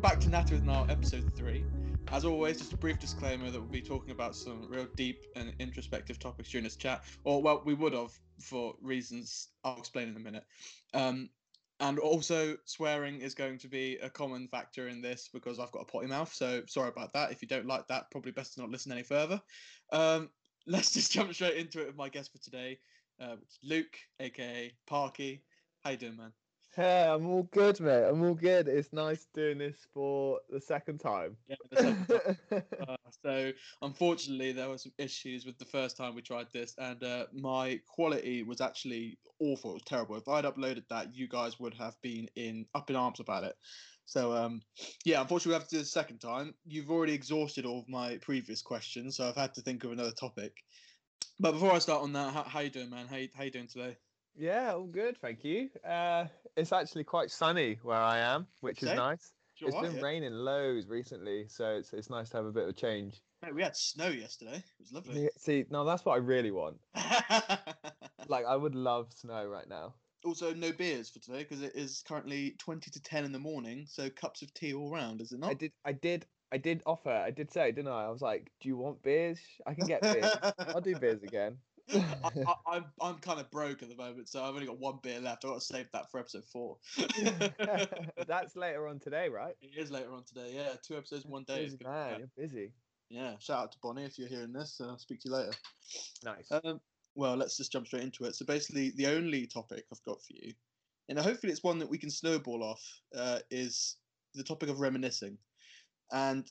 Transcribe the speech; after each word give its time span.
Welcome 0.00 0.16
back 0.16 0.24
to 0.24 0.30
Natter 0.30 0.54
with 0.54 0.64
Now, 0.64 0.86
episode 0.88 1.30
three. 1.36 1.62
As 2.10 2.24
always, 2.24 2.56
just 2.56 2.72
a 2.72 2.76
brief 2.78 2.98
disclaimer 2.98 3.50
that 3.50 3.60
we'll 3.60 3.68
be 3.68 3.82
talking 3.82 4.12
about 4.12 4.34
some 4.34 4.66
real 4.70 4.86
deep 4.96 5.26
and 5.36 5.52
introspective 5.58 6.18
topics 6.18 6.48
during 6.48 6.64
this 6.64 6.76
chat. 6.76 7.04
Or, 7.24 7.42
well, 7.42 7.60
we 7.66 7.74
would 7.74 7.92
have 7.92 8.18
for 8.40 8.72
reasons 8.80 9.48
I'll 9.62 9.76
explain 9.76 10.08
in 10.08 10.16
a 10.16 10.20
minute. 10.20 10.44
Um, 10.94 11.28
and 11.80 11.98
also, 11.98 12.56
swearing 12.64 13.20
is 13.20 13.34
going 13.34 13.58
to 13.58 13.68
be 13.68 13.98
a 13.98 14.08
common 14.08 14.48
factor 14.48 14.88
in 14.88 15.02
this 15.02 15.28
because 15.34 15.58
I've 15.58 15.70
got 15.70 15.82
a 15.82 15.84
potty 15.84 16.06
mouth. 16.06 16.32
So, 16.32 16.62
sorry 16.66 16.88
about 16.88 17.12
that. 17.12 17.30
If 17.30 17.42
you 17.42 17.48
don't 17.48 17.66
like 17.66 17.86
that, 17.88 18.10
probably 18.10 18.32
best 18.32 18.54
to 18.54 18.60
not 18.60 18.70
listen 18.70 18.92
any 18.92 19.02
further. 19.02 19.38
Um, 19.92 20.30
let's 20.66 20.94
just 20.94 21.12
jump 21.12 21.34
straight 21.34 21.58
into 21.58 21.82
it 21.82 21.88
with 21.88 21.96
my 21.96 22.08
guest 22.08 22.32
for 22.32 22.38
today, 22.38 22.78
uh, 23.20 23.36
Luke, 23.62 23.98
aka 24.18 24.72
Parky. 24.86 25.42
How 25.84 25.90
you 25.90 25.98
doing, 25.98 26.16
man? 26.16 26.32
Hey, 26.76 27.04
I'm 27.08 27.26
all 27.26 27.42
good, 27.50 27.80
mate. 27.80 28.04
I'm 28.04 28.22
all 28.22 28.34
good. 28.34 28.68
It's 28.68 28.92
nice 28.92 29.26
doing 29.34 29.58
this 29.58 29.88
for 29.92 30.38
the 30.48 30.60
second 30.60 30.98
time. 30.98 31.36
Yeah, 31.48 31.56
the 31.70 31.76
second 31.76 32.06
time. 32.06 32.62
Uh, 32.88 32.96
so 33.24 33.52
unfortunately, 33.82 34.52
there 34.52 34.68
were 34.68 34.78
some 34.78 34.92
issues 34.96 35.44
with 35.44 35.58
the 35.58 35.64
first 35.64 35.96
time 35.96 36.14
we 36.14 36.22
tried 36.22 36.46
this, 36.52 36.74
and 36.78 37.02
uh, 37.02 37.26
my 37.32 37.80
quality 37.88 38.44
was 38.44 38.60
actually 38.60 39.18
awful. 39.40 39.70
It 39.70 39.74
was 39.74 39.82
terrible. 39.84 40.16
If 40.16 40.28
I'd 40.28 40.44
uploaded 40.44 40.84
that, 40.90 41.14
you 41.14 41.28
guys 41.28 41.58
would 41.58 41.74
have 41.74 42.00
been 42.02 42.28
in 42.36 42.66
up 42.74 42.88
in 42.88 42.96
arms 42.96 43.18
about 43.18 43.44
it. 43.44 43.56
So 44.06 44.32
um, 44.32 44.62
yeah, 45.04 45.20
unfortunately, 45.20 45.50
we 45.50 45.60
have 45.60 45.68
to 45.68 45.76
do 45.76 45.80
the 45.80 45.86
second 45.86 46.18
time. 46.18 46.54
You've 46.64 46.90
already 46.90 47.14
exhausted 47.14 47.66
all 47.66 47.80
of 47.80 47.88
my 47.88 48.18
previous 48.18 48.62
questions, 48.62 49.16
so 49.16 49.28
I've 49.28 49.36
had 49.36 49.54
to 49.54 49.60
think 49.60 49.82
of 49.82 49.90
another 49.90 50.12
topic. 50.12 50.56
But 51.40 51.52
before 51.52 51.72
I 51.72 51.78
start 51.78 52.02
on 52.02 52.12
that, 52.12 52.32
how, 52.32 52.44
how 52.44 52.60
you 52.60 52.70
doing, 52.70 52.90
man? 52.90 53.06
How 53.08 53.18
how 53.34 53.44
you 53.44 53.50
doing 53.50 53.68
today? 53.68 53.96
Yeah, 54.40 54.72
all 54.74 54.86
good, 54.86 55.18
thank 55.20 55.44
you. 55.44 55.70
Uh, 55.84 56.26
it's 56.56 56.72
actually 56.72 57.04
quite 57.04 57.30
sunny 57.30 57.74
where 57.82 57.96
I 57.98 58.18
am, 58.18 58.46
which 58.60 58.82
Okay. 58.82 58.92
is 58.92 58.96
nice. 58.96 59.32
It's 59.62 59.76
been 59.76 59.96
yeah? 59.96 60.02
raining 60.02 60.32
loads 60.32 60.88
recently, 60.88 61.46
so 61.48 61.76
it's 61.76 61.92
it's 61.92 62.08
nice 62.08 62.30
to 62.30 62.38
have 62.38 62.46
a 62.46 62.52
bit 62.52 62.62
of 62.64 62.70
a 62.70 62.72
change. 62.72 63.20
Mate, 63.42 63.54
we 63.54 63.62
had 63.62 63.76
snow 63.76 64.08
yesterday. 64.08 64.56
It 64.56 64.64
was 64.78 64.92
lovely. 64.92 65.28
See, 65.36 65.66
now 65.70 65.84
that's 65.84 66.04
what 66.04 66.14
I 66.14 66.18
really 66.18 66.50
want. 66.50 66.80
Like, 68.28 68.44
I 68.46 68.56
would 68.56 68.74
love 68.74 69.12
snow 69.12 69.46
right 69.46 69.68
now. 69.68 69.94
also, 70.24 70.54
no 70.54 70.72
beers 70.72 71.10
for 71.10 71.18
today 71.18 71.38
because 71.42 71.62
it 71.62 71.74
is 71.74 72.02
currently 72.06 72.52
twenty 72.52 72.90
to 72.90 73.02
ten 73.02 73.24
in 73.24 73.32
the 73.32 73.38
morning. 73.38 73.86
So 73.86 74.08
cups 74.10 74.42
of 74.42 74.52
tea 74.54 74.72
all 74.74 74.90
round, 74.90 75.20
is 75.20 75.32
it 75.32 75.40
not? 75.40 75.50
I 75.50 75.54
did, 75.54 75.72
I 75.84 75.92
did, 75.92 76.26
I 76.52 76.58
did 76.58 76.82
offer. 76.86 77.10
I 77.10 77.30
did 77.30 77.50
say, 77.50 77.72
didn't 77.72 77.90
I? 77.92 78.04
I 78.06 78.10
was 78.10 78.22
like, 78.22 78.52
"Do 78.60 78.68
you 78.68 78.76
want 78.76 79.02
beers? 79.02 79.40
I 79.66 79.74
can 79.74 79.86
get 79.86 80.02
beers. 80.02 80.36
I'll 80.58 80.80
do 80.80 80.94
beers 80.96 81.22
again." 81.24 81.58
I, 81.94 82.30
I, 82.46 82.54
I'm 82.66 82.84
I'm 83.00 83.16
kind 83.16 83.40
of 83.40 83.50
broke 83.50 83.82
at 83.82 83.88
the 83.88 83.96
moment, 83.96 84.28
so 84.28 84.42
I've 84.42 84.54
only 84.54 84.66
got 84.66 84.78
one 84.78 84.98
beer 85.02 85.20
left. 85.20 85.44
I've 85.44 85.50
got 85.50 85.60
to 85.60 85.64
save 85.64 85.86
that 85.92 86.10
for 86.10 86.20
episode 86.20 86.44
four. 86.44 86.76
That's 88.26 88.56
later 88.56 88.86
on 88.88 88.98
today, 88.98 89.28
right? 89.28 89.54
It 89.60 89.78
is 89.78 89.90
later 89.90 90.12
on 90.12 90.24
today. 90.24 90.52
Yeah, 90.54 90.74
two 90.86 90.96
episodes, 90.96 91.26
one 91.26 91.44
day. 91.44 91.64
Busy 91.64 91.78
man, 91.84 92.18
you're 92.18 92.28
busy. 92.36 92.72
Yeah, 93.08 93.34
shout 93.40 93.64
out 93.64 93.72
to 93.72 93.78
Bonnie 93.82 94.04
if 94.04 94.18
you're 94.18 94.28
hearing 94.28 94.52
this. 94.52 94.80
Uh, 94.80 94.88
I'll 94.88 94.98
speak 94.98 95.20
to 95.22 95.28
you 95.28 95.34
later. 95.34 95.52
Nice. 96.24 96.48
Um, 96.50 96.80
well, 97.16 97.36
let's 97.36 97.56
just 97.56 97.72
jump 97.72 97.86
straight 97.86 98.04
into 98.04 98.24
it. 98.24 98.36
So 98.36 98.44
basically, 98.44 98.92
the 98.96 99.08
only 99.08 99.46
topic 99.46 99.84
I've 99.92 100.02
got 100.04 100.22
for 100.22 100.32
you, 100.32 100.52
and 101.08 101.18
hopefully 101.18 101.52
it's 101.52 101.64
one 101.64 101.78
that 101.80 101.90
we 101.90 101.98
can 101.98 102.10
snowball 102.10 102.62
off, 102.62 102.82
uh, 103.16 103.40
is 103.50 103.96
the 104.34 104.44
topic 104.44 104.68
of 104.68 104.80
reminiscing. 104.80 105.36
And 106.12 106.50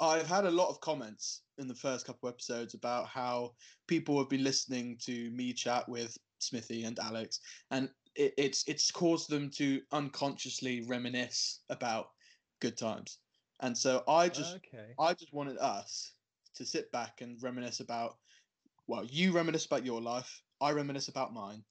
I've 0.00 0.26
had 0.26 0.46
a 0.46 0.50
lot 0.50 0.70
of 0.70 0.80
comments 0.80 1.42
in 1.58 1.68
the 1.68 1.74
first 1.74 2.06
couple 2.06 2.28
of 2.28 2.34
episodes 2.34 2.74
about 2.74 3.06
how 3.06 3.54
people 3.86 4.18
have 4.18 4.30
been 4.30 4.42
listening 4.42 4.96
to 5.02 5.30
me 5.30 5.52
chat 5.52 5.86
with 5.88 6.16
Smithy 6.38 6.84
and 6.84 6.98
Alex, 6.98 7.40
and 7.70 7.90
it, 8.14 8.32
it's 8.38 8.66
it's 8.66 8.90
caused 8.90 9.28
them 9.28 9.50
to 9.50 9.82
unconsciously 9.92 10.86
reminisce 10.88 11.60
about 11.68 12.06
good 12.60 12.78
times. 12.78 13.18
And 13.60 13.76
so 13.76 14.02
I 14.08 14.28
just 14.28 14.56
okay. 14.56 14.94
I 14.98 15.12
just 15.12 15.34
wanted 15.34 15.58
us 15.58 16.14
to 16.54 16.64
sit 16.64 16.90
back 16.92 17.20
and 17.20 17.40
reminisce 17.42 17.80
about, 17.80 18.16
well, 18.86 19.04
you 19.04 19.32
reminisce 19.32 19.66
about 19.66 19.84
your 19.84 20.00
life, 20.00 20.42
I 20.60 20.72
reminisce 20.72 21.08
about 21.08 21.34
mine, 21.34 21.62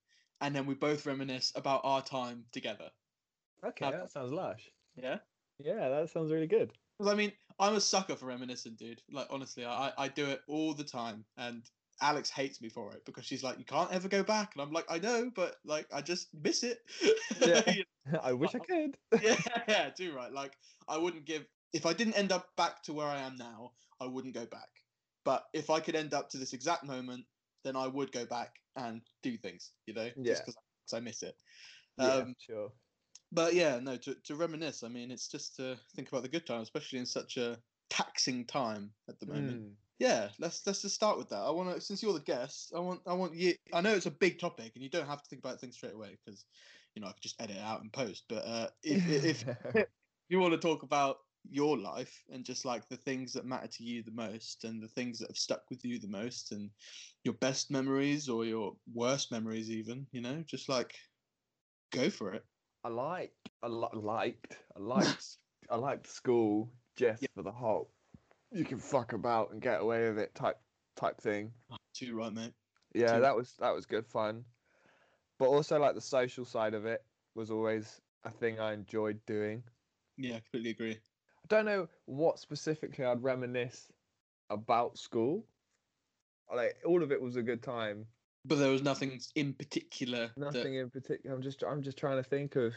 and 0.41 0.55
then 0.55 0.65
we 0.65 0.75
both 0.75 1.05
reminisce 1.05 1.51
about 1.55 1.81
our 1.83 2.01
time 2.01 2.45
together. 2.51 2.91
Okay, 3.65 3.85
How- 3.85 3.91
that 3.91 4.11
sounds 4.11 4.31
lush. 4.31 4.69
Yeah. 4.95 5.19
Yeah, 5.59 5.89
that 5.89 6.09
sounds 6.09 6.31
really 6.31 6.47
good. 6.47 6.71
Because 6.99 7.13
I 7.13 7.15
mean, 7.15 7.31
I'm 7.59 7.75
a 7.75 7.81
sucker 7.81 8.15
for 8.15 8.25
reminiscing, 8.25 8.75
dude. 8.75 9.01
Like 9.09 9.27
honestly, 9.29 9.65
I 9.65 9.93
I 9.97 10.09
do 10.09 10.25
it 10.27 10.41
all 10.47 10.73
the 10.73 10.83
time, 10.83 11.25
and 11.37 11.63
Alex 12.01 12.29
hates 12.29 12.61
me 12.61 12.69
for 12.69 12.93
it 12.93 13.05
because 13.05 13.25
she's 13.25 13.43
like, 13.43 13.57
you 13.57 13.65
can't 13.65 13.91
ever 13.91 14.09
go 14.09 14.21
back, 14.21 14.53
and 14.53 14.61
I'm 14.61 14.71
like, 14.71 14.85
I 14.89 14.99
know, 14.99 15.31
but 15.33 15.55
like 15.63 15.87
I 15.93 16.01
just 16.01 16.33
miss 16.33 16.63
it. 16.63 16.79
Yeah. 17.39 17.61
I 18.21 18.33
wish 18.33 18.55
I 18.55 18.59
could. 18.59 18.97
yeah, 19.23 19.37
yeah, 19.67 19.89
do 19.95 20.13
right. 20.13 20.31
Like 20.31 20.57
I 20.87 20.97
wouldn't 20.97 21.25
give 21.25 21.45
if 21.73 21.85
I 21.85 21.93
didn't 21.93 22.15
end 22.15 22.31
up 22.31 22.55
back 22.57 22.81
to 22.83 22.93
where 22.93 23.07
I 23.07 23.21
am 23.21 23.35
now, 23.35 23.73
I 23.99 24.07
wouldn't 24.07 24.33
go 24.33 24.45
back. 24.45 24.69
But 25.23 25.45
if 25.53 25.69
I 25.69 25.79
could 25.79 25.95
end 25.95 26.13
up 26.13 26.29
to 26.29 26.37
this 26.37 26.53
exact 26.53 26.83
moment, 26.83 27.25
then 27.63 27.75
I 27.75 27.87
would 27.87 28.11
go 28.11 28.25
back 28.25 28.55
and 28.75 29.01
do 29.21 29.37
things, 29.37 29.73
you 29.85 29.93
know, 29.93 30.09
Yeah. 30.15 30.33
just 30.33 30.45
because 30.45 30.57
I 30.93 30.99
miss 31.01 31.23
it. 31.23 31.35
yeah, 31.97 32.15
Um, 32.15 32.35
sure. 32.39 32.71
But 33.31 33.53
yeah, 33.53 33.79
no, 33.81 33.97
to, 33.97 34.15
to 34.25 34.35
reminisce. 34.35 34.83
I 34.83 34.87
mean, 34.87 35.11
it's 35.11 35.27
just 35.27 35.55
to 35.57 35.77
think 35.95 36.09
about 36.09 36.23
the 36.23 36.29
good 36.29 36.45
times, 36.45 36.63
especially 36.63 36.99
in 36.99 37.05
such 37.05 37.37
a 37.37 37.57
taxing 37.89 38.45
time 38.45 38.91
at 39.07 39.19
the 39.19 39.27
moment. 39.27 39.61
Mm. 39.61 39.73
Yeah, 39.99 40.29
let's 40.39 40.65
let's 40.65 40.81
just 40.81 40.95
start 40.95 41.17
with 41.17 41.29
that. 41.29 41.41
I 41.41 41.49
want 41.49 41.75
to, 41.75 41.81
since 41.81 42.01
you're 42.01 42.13
the 42.13 42.21
guest, 42.21 42.71
I 42.75 42.79
want 42.79 43.01
I 43.05 43.13
want 43.13 43.35
you. 43.35 43.53
I 43.73 43.81
know 43.81 43.93
it's 43.93 44.05
a 44.05 44.11
big 44.11 44.39
topic, 44.39 44.71
and 44.75 44.83
you 44.83 44.89
don't 44.89 45.07
have 45.07 45.21
to 45.21 45.29
think 45.29 45.43
about 45.43 45.59
things 45.59 45.75
straight 45.75 45.93
away 45.93 46.17
because, 46.23 46.45
you 46.95 47.01
know, 47.01 47.07
I 47.07 47.11
could 47.11 47.21
just 47.21 47.41
edit 47.41 47.57
it 47.57 47.61
out 47.61 47.81
and 47.81 47.91
post. 47.91 48.23
But 48.29 48.45
uh, 48.45 48.67
if, 48.81 49.45
if 49.45 49.45
you 50.29 50.39
want 50.39 50.53
to 50.53 50.59
talk 50.59 50.83
about 50.83 51.17
your 51.49 51.77
life 51.77 52.23
and 52.31 52.45
just 52.45 52.65
like 52.65 52.87
the 52.87 52.97
things 52.97 53.33
that 53.33 53.45
matter 53.45 53.67
to 53.67 53.83
you 53.83 54.03
the 54.03 54.11
most 54.11 54.63
and 54.63 54.81
the 54.81 54.87
things 54.87 55.19
that 55.19 55.29
have 55.29 55.37
stuck 55.37 55.63
with 55.69 55.83
you 55.83 55.99
the 55.99 56.07
most 56.07 56.51
and 56.51 56.69
your 57.23 57.33
best 57.35 57.71
memories 57.71 58.27
or 58.29 58.45
your 58.45 58.75
worst 58.93 59.31
memories 59.31 59.71
even 59.71 60.05
you 60.11 60.21
know 60.21 60.43
just 60.45 60.67
like 60.67 60.95
go 61.91 62.09
for 62.09 62.33
it 62.33 62.43
I 62.83 62.87
like, 62.89 63.33
I 63.61 63.67
li- 63.67 63.87
liked, 63.93 64.57
I 64.75 64.79
liked, 64.79 65.37
I 65.69 65.75
liked 65.75 66.07
school 66.07 66.69
just 66.95 67.21
Yeah. 67.21 67.27
for 67.35 67.43
the 67.43 67.51
whole. 67.51 67.89
You 68.51 68.65
can 68.65 68.79
fuck 68.79 69.13
about 69.13 69.51
and 69.51 69.61
get 69.61 69.81
away 69.81 70.07
with 70.09 70.17
it 70.19 70.33
type 70.35 70.59
type 70.95 71.19
thing. 71.21 71.53
Oh, 71.71 71.77
too 71.93 72.15
right 72.15 72.33
mate 72.33 72.53
Yeah, 72.93 73.15
Too- 73.15 73.21
that 73.21 73.35
was 73.35 73.53
that 73.59 73.71
was 73.75 73.85
good 73.85 74.05
fun. 74.07 74.45
But 75.37 75.47
also 75.49 75.79
like 75.79 75.95
the 75.95 76.01
social 76.01 76.45
side 76.45 76.73
of 76.73 76.85
it 76.85 77.05
was 77.35 77.51
always 77.51 78.01
a 78.23 78.31
thing 78.31 78.59
I 78.59 78.73
enjoyed 78.73 79.23
doing. 79.25 79.63
yeah 80.17 80.35
I 80.35 80.39
completely 80.39 80.71
agree 80.71 80.93
I 80.93 81.47
don't 81.47 81.65
know 81.65 81.87
what 82.05 82.39
specifically 82.39 83.05
I'd 83.05 83.23
reminisce 83.23 83.91
about 84.49 84.97
school. 84.97 85.45
Like 86.53 86.77
all 86.85 87.03
of 87.03 87.11
it 87.11 87.21
was 87.21 87.35
a 87.35 87.43
good 87.43 87.61
time. 87.61 88.07
But 88.45 88.57
there 88.57 88.71
was 88.71 88.81
nothing 88.81 89.19
in 89.35 89.53
particular 89.53 90.31
Nothing 90.37 90.75
in 90.75 90.89
particular. 90.89 91.35
I'm 91.35 91.41
just 91.41 91.63
I'm 91.63 91.81
just 91.81 91.97
trying 91.97 92.17
to 92.17 92.23
think 92.23 92.55
of 92.55 92.73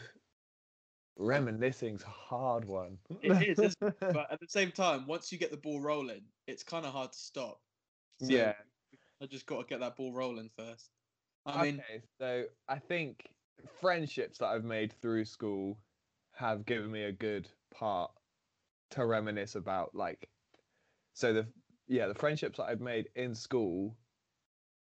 reminiscing's 1.17 2.03
a 2.03 2.07
hard 2.07 2.65
one. 2.65 2.97
It 3.21 3.59
is, 3.59 3.75
but 3.81 4.31
at 4.31 4.39
the 4.39 4.47
same 4.47 4.71
time 4.71 5.05
once 5.07 5.31
you 5.31 5.37
get 5.37 5.51
the 5.51 5.57
ball 5.57 5.79
rolling 5.79 6.23
it's 6.47 6.63
kind 6.63 6.85
of 6.85 6.91
hard 6.91 7.11
to 7.11 7.19
stop 7.19 7.59
So 8.21 8.31
yeah. 8.31 8.53
i 9.21 9.25
just 9.25 9.45
got 9.45 9.59
to 9.59 9.65
get 9.65 9.79
that 9.79 9.95
ball 9.95 10.11
rolling 10.11 10.49
first 10.57 10.89
i 11.45 11.63
mean 11.63 11.79
okay, 11.79 12.01
so 12.19 12.43
I 12.67 12.79
think 12.79 13.29
friendships 13.81 14.39
that 14.39 14.47
I've 14.47 14.63
made 14.63 14.93
through 15.01 15.25
school 15.25 15.77
have 16.33 16.65
given 16.65 16.91
me 16.91 17.03
a 17.03 17.11
good 17.11 17.47
part 17.73 18.11
to 18.91 19.05
reminisce 19.05 19.55
about. 19.55 19.93
Like, 19.93 20.27
so 21.13 21.33
the 21.33 21.47
yeah, 21.87 22.07
the 22.07 22.15
friendships 22.15 22.57
that 22.57 22.65
I've 22.65 22.81
made 22.81 23.09
in 23.15 23.35
school, 23.35 23.95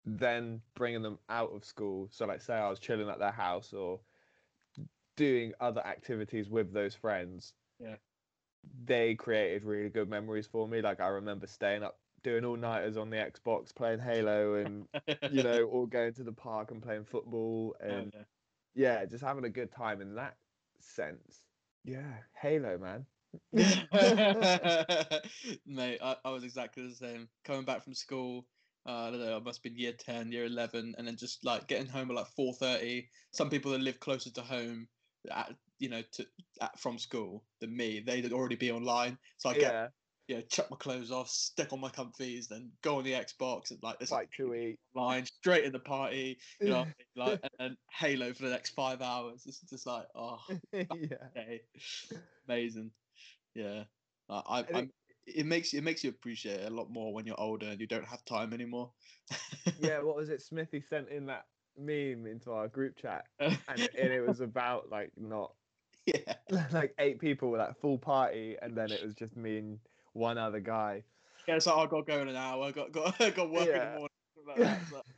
then 0.05 0.63
bringing 0.75 1.03
them 1.03 1.19
out 1.29 1.51
of 1.53 1.65
school. 1.65 2.09
So, 2.11 2.27
like, 2.27 2.41
say 2.43 2.55
I 2.55 2.69
was 2.71 2.81
chilling 2.81 3.09
at 3.09 3.19
their 3.19 3.33
house 3.33 3.73
or 3.73 4.01
doing 5.17 5.55
other 5.61 5.85
activities 5.87 6.49
with 6.49 6.73
those 6.73 6.95
friends. 6.95 7.55
Yeah. 7.79 7.97
They 8.85 9.15
created 9.15 9.65
really 9.65 9.91
good 9.91 10.09
memories 10.09 10.47
for 10.47 10.67
me. 10.69 10.81
Like, 10.83 11.01
I 11.01 11.09
remember 11.09 11.47
staying 11.47 11.83
up 11.83 12.01
doing 12.23 12.45
all 12.45 12.57
nighters 12.57 12.97
on 12.97 13.11
the 13.11 13.17
Xbox, 13.17 13.75
playing 13.75 13.99
Halo, 14.01 14.55
and 14.55 14.89
you 15.31 15.43
know, 15.43 15.65
all 15.73 15.87
going 15.87 16.15
to 16.15 16.25
the 16.25 16.33
park 16.33 16.71
and 16.71 16.83
playing 16.83 17.05
football 17.05 17.77
Oh, 17.89 17.89
and 17.89 18.13
yeah. 18.15 18.25
yeah, 18.75 19.05
just 19.07 19.25
having 19.25 19.45
a 19.45 19.51
good 19.51 19.73
time 19.73 20.01
in 20.01 20.15
that 20.15 20.39
sense. 20.81 21.45
Yeah, 21.85 22.23
Halo, 22.35 22.79
man. 22.79 23.07
Mate, 25.67 25.99
I, 26.03 26.17
I 26.25 26.31
was 26.31 26.45
exactly 26.45 26.87
the 26.87 26.95
same. 26.95 27.29
Coming 27.45 27.65
back 27.65 27.83
from 27.83 27.95
school, 27.95 28.47
uh, 28.87 28.91
I 28.91 29.11
don't 29.11 29.21
know, 29.21 29.37
I 29.37 29.41
must 29.41 29.63
be 29.63 29.71
year 29.71 29.93
10, 29.93 30.33
year 30.33 30.45
11, 30.47 30.95
and 30.99 31.07
then 31.07 31.17
just 31.17 31.45
like 31.45 31.69
getting 31.69 31.87
home 31.87 32.11
at 32.11 32.17
like 32.17 32.27
4.30. 32.39 33.07
Some 33.31 33.51
people 33.51 33.73
that 33.73 33.81
live 33.81 34.01
closer 34.01 34.31
to 34.31 34.41
home, 34.41 34.89
at, 35.31 35.55
you 35.79 35.89
know, 35.89 36.03
to 36.13 36.27
at, 36.61 36.79
from 36.81 36.99
school 36.99 37.45
than 37.61 37.77
me, 37.77 38.03
they'd 38.05 38.33
already 38.33 38.57
be 38.57 38.73
online. 38.73 39.17
So 39.39 39.51
I 39.51 39.55
get 39.55 39.73
yeah, 39.73 39.87
you 40.29 40.37
know, 40.37 40.43
chuck 40.49 40.71
my 40.71 40.77
clothes 40.77 41.11
off, 41.11 41.29
stick 41.29 41.73
on 41.73 41.81
my 41.81 41.91
comfies, 41.91 42.49
then 42.49 42.71
go 42.83 42.99
on 42.99 43.05
the 43.05 43.13
Xbox 43.13 43.71
and 43.71 43.79
like 43.83 43.99
this 43.99 44.11
like 44.11 44.31
to 44.37 44.55
eat. 44.55 44.79
line 44.95 45.27
straight 45.27 45.65
in 45.65 45.73
the 45.73 45.79
party, 45.79 46.39
you 46.61 46.71
know, 46.71 46.79
what 46.79 46.83
I 46.83 46.85
mean? 46.85 46.95
like 47.17 47.41
and 47.43 47.53
then 47.59 47.77
Halo 47.91 48.33
for 48.33 48.45
the 48.45 48.51
next 48.51 48.71
five 48.71 49.03
hours. 49.03 49.45
It's 49.47 49.61
just 49.61 49.87
like, 49.87 50.07
oh, 50.15 50.39
yeah. 50.73 50.87
amazing. 52.49 52.91
Yeah, 53.55 53.85
I, 54.29 54.43
I, 54.49 54.65
I'm, 54.75 54.91
it 55.27 55.47
makes 55.47 55.73
it 55.75 55.83
makes 55.83 56.03
you 56.05 56.11
appreciate 56.11 56.61
it 56.61 56.71
a 56.71 56.75
lot 56.75 56.91
more 56.91 57.13
when 57.15 57.27
you're 57.27 57.41
older 57.41 57.67
and 57.67 57.81
you 57.81 57.87
don't 57.87 58.07
have 58.07 58.25
time 58.25 58.53
anymore. 58.53 58.91
Yeah, 59.81 60.01
what 60.01 60.17
was 60.17 60.29
it? 60.29 60.43
Smithy 60.43 60.81
sent 60.81 61.09
in 61.09 61.27
that 61.27 61.47
meme 61.77 62.27
into 62.27 62.53
our 62.53 62.69
group 62.69 62.97
chat, 62.97 63.25
and 63.39 63.57
it, 63.81 63.95
and 63.99 64.13
it 64.13 64.21
was 64.21 64.41
about 64.41 64.91
like 64.91 65.11
not 65.17 65.53
yeah, 66.07 66.35
like 66.73 66.95
eight 66.99 67.19
people 67.21 67.51
with 67.51 67.61
that 67.61 67.81
full 67.81 67.99
party, 67.99 68.57
and 68.61 68.77
then 68.77 68.91
it 68.93 69.03
was 69.03 69.15
just 69.15 69.37
me 69.37 69.59
and 69.59 69.79
one 70.13 70.39
other 70.39 70.61
guy. 70.61 71.05
yeah. 71.49 71.59
so 71.59 71.77
like 71.77 71.89
I 71.89 71.91
got 71.91 72.07
going 72.07 72.29
an 72.29 72.37
hour. 72.37 72.65
I 72.65 72.71
got 72.73 72.93
got 72.93 73.19
got 73.19 73.51
work 73.51 73.69
in 73.69 73.75
Yeah. 73.75 73.93
the 73.95 73.99
morning. 73.99 74.09
Like 74.47 74.57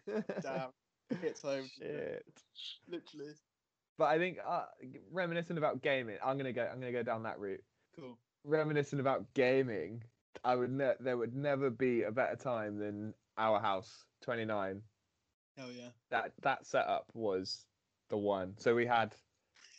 that. 0.07 0.25
It's 0.29 0.43
damn, 0.45 0.71
hits 1.21 1.43
home. 1.43 1.69
Shit. 1.79 2.25
Literally, 2.89 3.33
But 3.99 4.05
I 4.05 4.19
think 4.19 4.39
uh, 4.47 4.67
reminiscing 5.11 5.59
about 5.59 5.83
gaming, 5.83 6.19
I'm 6.25 6.37
gonna 6.37 6.53
go. 6.53 6.69
I'm 6.71 6.79
gonna 6.81 6.93
go 6.93 7.03
down 7.03 7.23
that 7.25 7.39
route. 7.39 7.65
cool. 7.97 8.19
Reminiscing 8.45 9.01
about 9.01 9.33
gaming, 9.35 10.03
I 10.45 10.57
would. 10.57 10.71
Ne- 10.71 10.95
there 11.01 11.17
would 11.17 11.35
never 11.35 11.71
be 11.71 12.03
a 12.03 12.13
better 12.13 12.37
time 12.37 12.79
than 12.79 13.15
our 13.39 13.61
house 13.61 14.05
29. 14.23 14.83
Hell 15.57 15.71
yeah. 15.73 15.89
That 16.11 16.33
that 16.43 16.67
setup 16.67 17.11
was 17.15 17.65
the 18.11 18.17
one. 18.17 18.55
So 18.59 18.75
we 18.75 18.87
had 18.87 19.15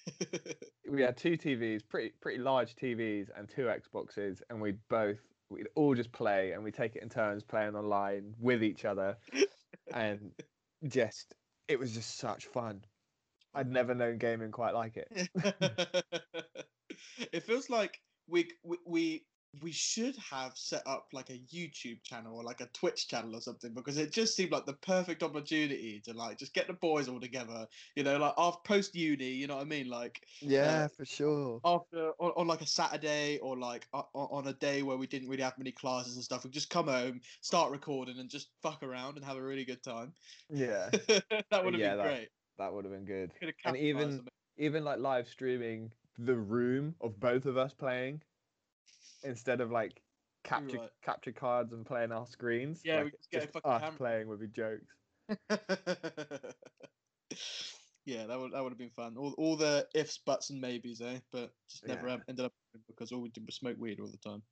we 0.89 1.01
had 1.01 1.17
two 1.17 1.37
TVs, 1.37 1.81
pretty 1.87 2.13
pretty 2.21 2.39
large 2.39 2.75
TVs, 2.75 3.29
and 3.37 3.47
two 3.49 3.65
Xboxes, 3.65 4.41
and 4.49 4.61
we'd 4.61 4.79
both 4.89 5.19
we'd 5.49 5.67
all 5.75 5.93
just 5.95 6.11
play, 6.11 6.51
and 6.51 6.63
we 6.63 6.71
take 6.71 6.95
it 6.95 7.03
in 7.03 7.09
turns 7.09 7.43
playing 7.43 7.75
online 7.75 8.33
with 8.39 8.63
each 8.63 8.85
other, 8.85 9.17
and 9.93 10.31
just 10.87 11.35
it 11.67 11.79
was 11.79 11.93
just 11.93 12.17
such 12.17 12.45
fun. 12.47 12.81
I'd 13.53 13.71
never 13.71 13.93
known 13.93 14.17
gaming 14.17 14.51
quite 14.51 14.73
like 14.73 14.97
it. 14.97 15.29
it 17.31 17.43
feels 17.43 17.69
like 17.69 18.01
we, 18.27 18.49
we 18.63 18.77
we 18.85 19.25
we 19.61 19.71
should 19.71 20.17
have 20.17 20.51
set 20.57 20.83
up 20.85 21.07
like 21.13 21.29
a 21.29 21.39
YouTube 21.53 22.03
channel 22.03 22.35
or 22.35 22.43
like 22.43 22.59
a 22.59 22.65
Twitch 22.73 23.07
channel 23.07 23.35
or 23.35 23.39
something 23.39 23.73
because 23.73 23.97
it 23.97 24.11
just 24.11 24.35
seemed 24.35 24.51
like 24.51 24.65
the 24.65 24.73
perfect 24.73 25.23
opportunity 25.23 26.01
to 26.03 26.13
like 26.13 26.37
just 26.37 26.53
get 26.53 26.67
the 26.67 26.73
boys 26.73 27.07
all 27.07 27.21
together. 27.21 27.65
You 27.95 28.03
know, 28.03 28.17
like 28.17 28.33
after 28.37 28.59
post 28.65 28.95
uni, 28.95 29.29
you 29.29 29.47
know 29.47 29.55
what 29.55 29.61
I 29.61 29.65
mean? 29.65 29.89
Like 29.89 30.21
uh, 30.25 30.47
Yeah, 30.49 30.87
for 30.87 31.05
sure. 31.05 31.61
after 31.63 32.11
on, 32.19 32.31
on 32.35 32.47
like 32.47 32.61
a 32.61 32.67
Saturday 32.67 33.37
or 33.37 33.57
like 33.57 33.87
o- 33.93 34.09
on 34.13 34.47
a 34.47 34.53
day 34.53 34.81
where 34.83 34.97
we 34.97 35.07
didn't 35.07 35.29
really 35.29 35.43
have 35.43 35.57
many 35.57 35.71
classes 35.71 36.15
and 36.15 36.23
stuff, 36.23 36.43
we 36.43 36.49
just 36.49 36.69
come 36.69 36.87
home, 36.87 37.21
start 37.39 37.71
recording, 37.71 38.19
and 38.19 38.29
just 38.29 38.49
fuck 38.61 38.83
around 38.83 39.15
and 39.15 39.23
have 39.25 39.37
a 39.37 39.41
really 39.41 39.63
good 39.63 39.83
time. 39.83 40.11
Yeah, 40.49 40.89
that 41.07 41.23
uh, 41.51 41.61
would 41.63 41.73
have 41.73 41.79
Yeah, 41.81 41.95
been 41.95 41.97
that- 41.99 42.03
great. 42.03 42.29
that 42.57 42.73
would 42.73 42.83
have 42.83 42.93
been 42.93 43.05
good. 43.05 43.31
And 43.63 43.77
even 43.77 44.27
even 44.57 44.83
like 44.83 44.99
live 44.99 45.27
streaming 45.29 45.91
the 46.17 46.35
room 46.35 46.95
of 47.01 47.19
both 47.19 47.45
of 47.45 47.57
us 47.57 47.73
playing 47.73 48.21
instead 49.23 49.61
of 49.61 49.71
like 49.71 50.01
capture 50.43 50.77
right. 50.77 50.89
capture 51.03 51.31
cards 51.31 51.73
and 51.73 51.85
playing 51.85 52.11
our 52.11 52.25
screens. 52.25 52.81
Yeah, 52.85 52.97
we 52.97 53.03
like, 53.05 53.13
just 53.13 53.31
get 53.31 53.43
a 53.43 53.45
just 53.45 53.53
fucking 53.53 53.71
us 53.71 53.81
camera. 53.81 53.97
playing 53.97 54.27
would 54.27 54.39
be 54.39 54.47
jokes. 54.47 54.93
yeah, 58.05 58.27
that 58.27 58.39
would 58.39 58.53
that 58.53 58.63
would 58.63 58.71
have 58.71 58.77
been 58.77 58.89
fun. 58.91 59.15
All 59.17 59.33
all 59.37 59.57
the 59.57 59.87
ifs, 59.93 60.19
buts, 60.19 60.51
and 60.51 60.61
maybes, 60.61 61.01
eh? 61.01 61.19
But 61.31 61.51
just 61.69 61.87
never 61.87 62.07
Yeah. 62.07 62.17
ended 62.29 62.45
up 62.45 62.53
because 62.87 63.11
all 63.11 63.21
we 63.21 63.29
did 63.29 63.45
was 63.45 63.55
smoke 63.55 63.77
weed 63.79 63.99
all 63.99 64.07
the 64.07 64.17
time. 64.17 64.43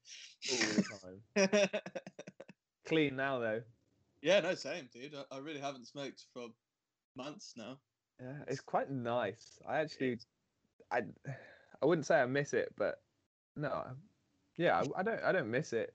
All 0.51 0.57
the 0.57 0.83
time. 1.37 1.69
Clean 2.85 3.15
now 3.15 3.39
though. 3.39 3.61
yeah, 4.21 4.39
no, 4.41 4.55
same, 4.55 4.89
dude. 4.91 5.15
I, 5.15 5.35
I 5.35 5.39
really 5.39 5.59
haven't 5.59 5.87
smoked 5.87 6.25
for 6.33 6.47
months 7.15 7.53
now. 7.55 7.77
Yeah, 8.19 8.37
it's 8.47 8.61
quite 8.61 8.89
nice. 8.89 9.59
I 9.67 9.79
actually, 9.79 10.19
I, 10.91 11.01
I 11.83 11.85
wouldn't 11.85 12.05
say 12.05 12.21
I 12.21 12.25
miss 12.25 12.53
it, 12.53 12.73
but 12.77 13.01
no, 13.57 13.83
yeah, 14.55 14.79
I, 14.79 15.01
I 15.01 15.03
don't, 15.03 15.21
I 15.21 15.33
don't 15.33 15.51
miss 15.51 15.73
it. 15.73 15.93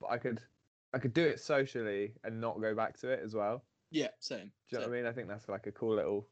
But 0.00 0.10
I 0.10 0.16
could, 0.16 0.40
I 0.94 0.98
could 0.98 1.12
do 1.12 1.22
it 1.22 1.38
socially 1.38 2.14
and 2.24 2.40
not 2.40 2.62
go 2.62 2.74
back 2.74 2.98
to 3.00 3.10
it 3.10 3.20
as 3.22 3.34
well. 3.34 3.62
Yeah, 3.90 4.08
same. 4.20 4.38
Do 4.38 4.44
you 4.70 4.78
know 4.78 4.84
same. 4.84 4.90
what 4.90 4.96
I 4.96 5.00
mean? 5.02 5.06
I 5.06 5.12
think 5.12 5.28
that's 5.28 5.50
like 5.50 5.66
a 5.66 5.72
cool 5.72 5.96
little. 5.96 6.28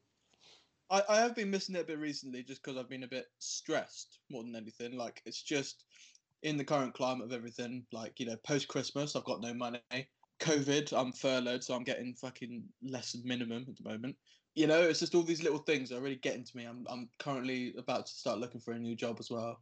I, 0.89 1.03
I 1.07 1.17
have 1.17 1.35
been 1.35 1.51
missing 1.51 1.75
it 1.75 1.81
a 1.81 1.83
bit 1.83 1.99
recently 1.99 2.41
just 2.41 2.63
because 2.63 2.75
I've 2.75 2.89
been 2.89 3.03
a 3.03 3.07
bit 3.07 3.27
stressed 3.37 4.17
more 4.31 4.41
than 4.41 4.55
anything. 4.55 4.97
Like 4.97 5.21
it's 5.27 5.43
just 5.43 5.85
in 6.41 6.57
the 6.57 6.63
current 6.63 6.95
climate 6.95 7.25
of 7.27 7.33
everything, 7.33 7.85
like, 7.91 8.19
you 8.19 8.25
know, 8.25 8.35
post 8.47 8.67
Christmas, 8.67 9.15
I've 9.15 9.25
got 9.25 9.41
no 9.41 9.53
money. 9.53 9.79
COVID, 10.39 10.91
I'm 10.91 11.11
furloughed, 11.11 11.63
so 11.63 11.75
I'm 11.75 11.83
getting 11.83 12.15
fucking 12.15 12.63
less 12.83 13.11
than 13.11 13.27
minimum 13.27 13.67
at 13.69 13.77
the 13.77 13.87
moment. 13.87 14.15
You 14.55 14.67
know, 14.67 14.81
it's 14.81 14.99
just 14.99 15.15
all 15.15 15.23
these 15.23 15.43
little 15.43 15.59
things 15.59 15.89
that 15.89 15.97
are 15.97 16.01
really 16.01 16.15
getting 16.15 16.43
to 16.43 16.57
me. 16.57 16.65
I'm 16.65 16.85
I'm 16.89 17.09
currently 17.19 17.75
about 17.77 18.05
to 18.07 18.13
start 18.13 18.39
looking 18.39 18.61
for 18.61 18.71
a 18.73 18.79
new 18.79 18.95
job 18.95 19.17
as 19.19 19.29
well. 19.29 19.61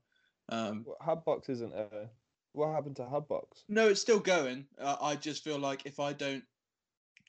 Um, 0.49 0.85
Well, 0.85 0.97
Hubbox 1.01 1.49
isn't 1.49 1.73
a. 1.73 2.09
What 2.53 2.71
happened 2.73 2.95
to 2.97 3.05
Hubbox? 3.05 3.63
no, 3.67 3.87
it's 3.89 4.01
still 4.01 4.19
going. 4.19 4.67
Uh, 4.79 4.97
I 5.01 5.15
just 5.15 5.43
feel 5.43 5.57
like 5.57 5.85
if 5.85 5.99
I 5.99 6.13
don't 6.13 6.43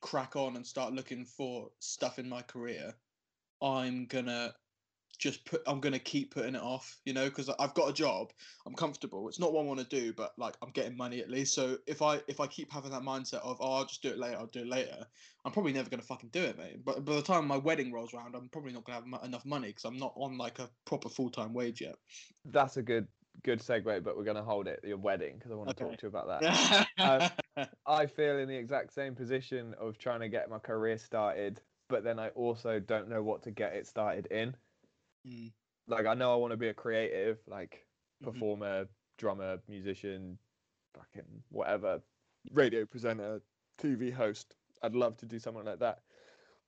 crack 0.00 0.37
on 0.37 0.56
and 0.56 0.66
start 0.66 0.93
looking 0.93 1.25
for 1.25 1.70
stuff 1.81 2.19
in 2.19 2.28
my 2.28 2.43
career, 2.43 2.94
I'm 3.62 4.06
gonna 4.06 4.55
just 5.19 5.44
put. 5.44 5.62
I'm 5.66 5.81
gonna 5.81 5.99
keep 5.99 6.34
putting 6.34 6.55
it 6.55 6.62
off, 6.62 6.99
you 7.05 7.12
know, 7.12 7.28
because 7.28 7.49
I've 7.58 7.75
got 7.75 7.88
a 7.90 7.93
job. 7.93 8.32
I'm 8.66 8.75
comfortable. 8.75 9.28
It's 9.28 9.38
not 9.38 9.52
what 9.52 9.62
I 9.62 9.64
want 9.64 9.81
to 9.81 9.87
do, 9.87 10.12
but 10.12 10.38
like 10.38 10.56
I'm 10.62 10.70
getting 10.70 10.96
money 10.96 11.20
at 11.20 11.31
least. 11.31 11.55
So 11.55 11.78
if 11.87 12.02
I 12.02 12.20
if 12.28 12.40
I 12.40 12.46
keep 12.46 12.72
having 12.72 12.90
that 12.93 13.02
mindset 13.02 13.40
of 13.43 13.58
oh 13.61 13.72
I'll 13.75 13.87
just 13.87 14.02
do 14.02 14.11
it 14.11 14.19
later, 14.19 14.38
I'll 14.38 14.46
do 14.46 14.61
it 14.61 14.69
later. 14.69 15.06
I'm 15.44 15.52
probably 15.52 15.72
never 15.72 15.90
gonna 15.90 16.02
fucking 16.02 16.31
do 16.31 16.43
it, 16.43 16.58
mate. 16.58 16.84
But 16.84 17.05
by 17.05 17.14
the 17.14 17.22
time 17.22 17.46
my 17.46 17.56
wedding 17.58 17.93
rolls 17.93 18.14
around, 18.14 18.34
I'm 18.34 18.49
probably 18.49 18.72
not 18.72 18.84
gonna 18.84 18.96
have 18.96 19.06
mu- 19.06 19.25
enough 19.26 19.44
money 19.44 19.69
because 19.69 19.84
I'm 19.84 19.99
not 19.99 20.14
on 20.16 20.38
like 20.38 20.58
a 20.58 20.70
proper 20.84 21.08
full 21.08 21.31
time 21.31 21.52
wage 21.55 21.81
yet. 21.81 21.96
That's 22.44 22.76
a 22.76 22.82
good, 22.82 23.08
good 23.43 23.61
segue, 23.61 24.02
but 24.02 24.16
we're 24.16 24.25
gonna 24.25 24.43
hold 24.44 24.69
it 24.69 24.81
your 24.84 24.99
wedding 24.99 25.37
because 25.37 25.50
I 25.50 25.55
want 25.55 25.70
to 25.70 25.75
Okay. 25.75 25.84
talk 25.84 25.99
to 25.99 26.06
you 26.06 26.08
about 26.08 26.28
that. 26.28 26.87
Um, 27.56 27.66
I 27.87 28.06
feel 28.06 28.38
in 28.38 28.49
the 28.49 28.56
exact 28.56 28.93
same 28.93 29.14
position 29.14 29.75
of 29.75 29.99
trying 29.99 30.20
to 30.20 30.28
get 30.28 30.50
my 30.50 30.58
career 30.58 30.99
started, 30.99 31.61
but 31.88 32.05
then 32.05 32.19
I 32.19 32.28
also 32.31 32.81
don't 32.81 33.08
know 33.08 33.22
what 33.22 33.43
to 33.44 33.50
get 33.50 33.75
it 33.75 33.87
started 33.87 34.26
in. 34.26 34.56
Mm, 35.26 35.52
Like 35.87 36.07
I 36.07 36.14
know 36.14 36.33
I 36.33 36.37
want 36.37 36.52
to 36.52 36.57
be 36.57 36.69
a 36.69 36.75
creative, 36.75 37.38
like 37.47 37.87
mhm. 38.23 38.25
performer, 38.25 38.88
drummer, 39.19 39.62
musician, 39.69 40.38
fucking 40.95 41.45
whatever, 41.50 42.02
radio 42.52 42.85
presenter, 42.87 43.40
TV 43.78 44.11
host. 44.11 44.57
I'd 44.83 44.95
love 44.95 45.16
to 45.19 45.26
do 45.26 45.38
something 45.38 45.64
like 45.64 45.78
that, 45.81 46.02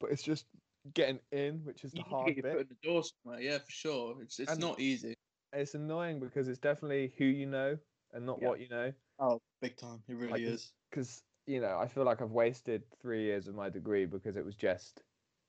but 0.00 0.10
it's 0.10 0.22
just 0.22 0.46
getting 0.94 1.20
in, 1.32 1.64
which 1.64 1.84
is 1.84 1.92
the 1.92 1.98
You 1.98 2.04
need 2.04 2.10
hard 2.10 2.34
get 2.34 2.42
bit. 2.42 2.52
foot 2.52 2.60
in 2.62 2.68
the 2.68 2.88
door 2.88 3.02
somewhere, 3.04 3.40
yeah, 3.40 3.58
for 3.58 3.70
sure. 3.70 4.22
It's 4.22 4.38
it's 4.40 4.52
And- 4.52 4.60
not 4.60 4.80
easy. 4.80 5.14
It's 5.52 5.74
annoying 5.74 6.20
because 6.20 6.48
it's 6.48 6.58
definitely 6.58 7.14
who 7.16 7.24
you 7.24 7.46
know 7.46 7.78
and 8.12 8.26
not 8.26 8.40
Yeah. 8.42 8.48
what 8.48 8.60
you 8.60 8.68
know. 8.68 8.92
Oh, 9.18 9.40
big 9.60 9.76
time. 9.76 10.02
It 10.08 10.14
really 10.14 10.32
Like, 10.32 10.42
is. 10.42 10.72
because 10.90 11.22
you 11.46 11.60
know 11.60 11.78
I 11.78 11.88
feel 11.88 12.04
like 12.04 12.20
I've 12.20 12.32
wasted 12.32 12.90
three 13.00 13.22
years 13.24 13.48
of 13.48 13.54
my 13.54 13.70
degree 13.70 14.04
because 14.06 14.36
it 14.36 14.44
was 14.44 14.56
just 14.56 15.02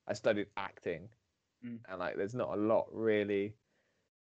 I 0.08 0.14
studied 0.14 0.48
acting, 0.56 1.10
Mm. 1.68 1.80
and 1.90 2.00
like 2.00 2.16
there's 2.16 2.36
not 2.36 2.50
a 2.54 2.62
lot 2.62 2.88
really 2.92 3.54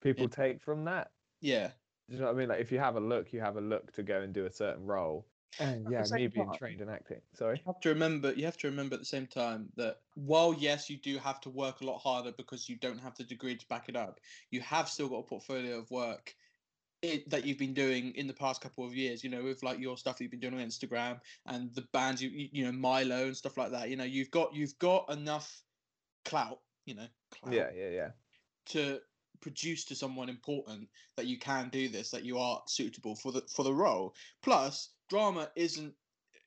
people 0.03 0.29
take 0.29 0.61
from 0.61 0.85
that. 0.85 1.11
Yeah. 1.41 1.71
Do 2.09 2.17
you 2.17 2.21
know 2.21 2.26
what 2.26 2.35
I 2.35 2.38
mean? 2.38 2.49
Like 2.49 2.61
if 2.61 2.71
you 2.71 2.79
have 2.79 2.97
a 2.97 3.00
look, 3.00 3.33
you 3.33 3.41
have 3.41 3.57
a 3.57 3.61
look 3.61 3.93
to 3.93 4.03
go 4.03 4.21
and 4.21 4.33
do 4.33 4.47
a 4.47 4.53
certain 4.53 4.85
role. 4.85 5.26
And 5.61 5.87
yeah, 5.91 6.05
me 6.11 6.26
being 6.26 6.47
time- 6.47 6.57
trained 6.57 6.81
in 6.81 6.88
acting. 6.88 7.21
Sorry. 7.33 7.59
You 7.59 7.62
have 7.67 7.81
to 7.81 7.88
remember 7.88 8.33
you 8.33 8.45
have 8.45 8.59
to 8.59 8.67
remember 8.69 8.95
at 8.95 9.00
the 9.00 9.07
same 9.07 9.26
time 9.26 9.69
that 9.76 10.00
while 10.14 10.53
yes 10.53 10.91
you 10.91 10.97
do 10.97 11.17
have 11.19 11.41
to 11.43 11.50
work 11.50 11.81
a 11.81 11.85
lot 11.85 11.99
harder 11.99 12.33
because 12.33 12.69
you 12.69 12.76
don't 12.76 12.99
have 12.99 13.17
the 13.17 13.25
degree 13.25 13.57
to 13.57 13.67
back 13.69 13.88
it 13.88 13.97
up, 13.97 14.21
you 14.50 14.61
have 14.61 14.88
still 14.88 15.09
got 15.09 15.19
a 15.19 15.23
portfolio 15.23 15.79
of 15.79 15.91
work 15.91 16.35
it, 17.03 17.29
that 17.31 17.45
you've 17.45 17.59
been 17.59 17.75
doing 17.75 18.12
in 18.17 18.26
the 18.26 18.33
past 18.33 18.61
couple 18.61 18.85
of 18.85 18.95
years, 18.95 19.23
you 19.23 19.31
know, 19.31 19.45
with 19.45 19.62
like 19.62 19.79
your 19.79 19.97
stuff 19.97 20.17
that 20.17 20.25
you've 20.25 20.31
been 20.31 20.41
doing 20.41 20.55
on 20.55 20.61
Instagram 20.61 21.21
and 21.47 21.73
the 21.75 21.87
bands 21.93 22.23
you 22.23 22.31
you 22.31 22.49
you 22.50 22.64
know, 22.64 22.73
Milo 22.73 23.26
and 23.26 23.37
stuff 23.37 23.57
like 23.57 23.71
that. 23.71 23.91
You 23.91 23.97
know, 23.97 24.05
you've 24.05 24.31
got 24.31 24.55
you've 24.55 24.79
got 24.79 25.11
enough 25.12 25.62
clout, 26.25 26.61
you 26.87 26.95
know, 26.95 27.07
clout 27.41 27.55
Yeah, 27.55 27.71
yeah, 27.75 27.88
yeah. 27.91 28.11
to 28.67 29.00
produce 29.41 29.85
to 29.87 29.95
someone 29.95 30.29
important 30.29 30.88
that 31.17 31.26
you 31.26 31.38
can 31.38 31.69
do 31.69 31.88
this 31.88 32.11
that 32.11 32.25
you 32.25 32.38
are 32.38 32.62
suitable 32.67 33.14
for 33.17 33.33
the 33.33 33.43
for 33.55 33.62
the 33.62 33.75
role 33.75 34.14
plus 34.43 34.95
drama 35.09 35.50
isn't 35.57 35.95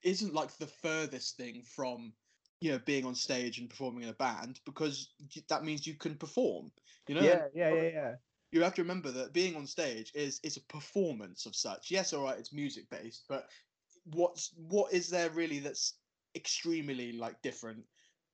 isn't 0.04 0.34
like 0.34 0.52
the 0.58 0.68
furthest 0.68 1.38
thing 1.38 1.64
from 1.64 2.14
you 2.60 2.72
know 2.72 2.80
being 2.80 3.06
on 3.06 3.14
stage 3.16 3.60
and 3.60 3.70
performing 3.70 4.04
in 4.04 4.10
a 4.10 4.14
band 4.14 4.60
because 4.66 5.14
that 5.50 5.64
means 5.64 5.86
you 5.86 5.96
can 5.96 6.16
perform 6.16 6.72
you 7.08 7.16
know 7.16 7.22
Yeah, 7.24 7.48
yeah, 7.54 7.74
yeah, 7.74 7.90
yeah. 7.90 8.16
you 8.52 8.64
have 8.64 8.74
to 8.76 8.82
remember 8.82 9.12
that 9.12 9.34
being 9.34 9.56
on 9.56 9.68
stage 9.68 10.12
is 10.16 10.40
is 10.44 10.58
a 10.58 10.62
performance 10.62 11.46
of 11.46 11.56
such 11.56 11.92
yes 11.92 12.14
all 12.14 12.24
right 12.24 12.40
it's 12.40 12.54
music 12.54 12.90
based 12.90 13.26
but 13.28 13.48
what's 14.06 14.54
what 14.58 14.94
is 14.94 15.10
there 15.10 15.30
really 15.32 15.60
that's 15.60 16.00
extremely 16.36 17.12
like 17.14 17.42
different 17.42 17.84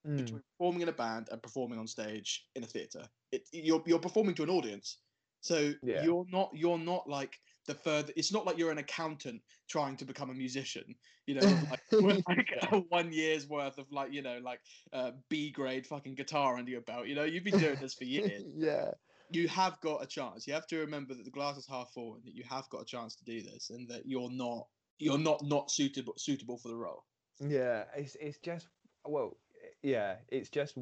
Mm. 0.05 0.17
between 0.17 0.43
performing 0.57 0.81
in 0.81 0.89
a 0.89 0.93
band 0.93 1.29
and 1.31 1.41
performing 1.41 1.79
on 1.79 1.87
stage 1.87 2.45
in 2.55 2.63
a 2.63 2.67
theater. 2.67 3.03
It, 3.31 3.47
you're 3.51 3.81
you're 3.85 3.99
performing 3.99 4.35
to 4.35 4.43
an 4.43 4.49
audience, 4.49 4.97
so 5.39 5.73
Yeah. 5.83 6.03
you're 6.03 6.25
not 6.29 6.51
you're 6.53 6.77
not 6.79 7.07
like 7.07 7.39
the 7.67 7.75
further 7.75 8.11
it's 8.15 8.31
not 8.31 8.45
like 8.45 8.57
you're 8.57 8.71
an 8.71 8.77
accountant 8.77 9.41
trying 9.69 9.95
to 9.97 10.05
become 10.05 10.29
a 10.29 10.33
musician 10.33 10.83
you 11.27 11.35
know 11.35 11.57
like, 11.69 11.81
like 12.31 12.85
one 12.89 13.11
year's 13.11 13.47
worth 13.47 13.77
of 13.77 13.89
like 13.91 14.11
you 14.11 14.21
know 14.21 14.39
like 14.43 14.59
uh, 14.91 15.11
b 15.29 15.51
grade 15.51 15.85
fucking 15.87 16.15
guitar 16.15 16.57
under 16.57 16.71
your 16.71 16.81
belt 16.81 17.07
you 17.07 17.15
know 17.15 17.23
you've 17.23 17.43
been 17.43 17.57
doing 17.57 17.77
this 17.79 17.93
for 17.93 18.03
years 18.03 18.43
yeah. 18.57 18.91
you 19.31 19.47
have 19.47 19.79
got 19.81 20.03
a 20.03 20.05
chance 20.05 20.45
you 20.45 20.53
have 20.53 20.67
to 20.67 20.79
remember 20.79 21.13
that 21.13 21.23
the 21.23 21.31
glass 21.31 21.57
is 21.57 21.67
half 21.67 21.91
full 21.93 22.15
and 22.15 22.23
that 22.25 22.35
you 22.35 22.43
have 22.49 22.67
got 22.69 22.81
a 22.81 22.85
chance 22.85 23.15
to 23.15 23.23
do 23.23 23.41
this 23.41 23.69
and 23.69 23.87
that 23.87 24.05
you're 24.05 24.31
not 24.31 24.67
you're 24.99 25.17
not 25.17 25.41
not 25.43 25.71
suitable 25.71 26.13
suitable 26.17 26.57
for 26.57 26.67
the 26.67 26.75
role 26.75 27.05
Yeah, 27.39 27.85
it's 27.95 28.15
it's 28.15 28.39
just 28.39 28.67
well, 29.05 29.37
yeah, 29.83 30.17
it's 30.29 30.49
just 30.49 30.77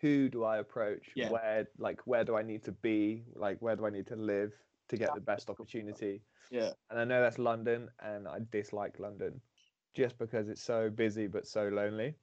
who 0.00 0.28
do 0.28 0.44
I 0.44 0.58
approach? 0.58 1.10
Yeah. 1.14 1.30
Where 1.30 1.68
like 1.78 2.00
where 2.06 2.24
do 2.24 2.36
I 2.36 2.42
need 2.42 2.64
to 2.64 2.72
be? 2.72 3.24
Like 3.34 3.60
where 3.60 3.76
do 3.76 3.86
I 3.86 3.90
need 3.90 4.06
to 4.08 4.16
live 4.16 4.52
to 4.88 4.96
get 4.96 5.14
the 5.14 5.20
best 5.20 5.50
opportunity? 5.50 6.22
yeah 6.50 6.72
And 6.90 6.98
I 7.00 7.04
know 7.04 7.20
that's 7.22 7.38
London, 7.38 7.90
and 8.00 8.28
I 8.28 8.40
dislike 8.50 8.98
London 8.98 9.40
just 9.94 10.18
because 10.18 10.48
it's 10.48 10.62
so 10.62 10.90
busy 10.90 11.26
but 11.26 11.46
so 11.46 11.68
lonely. 11.68 12.14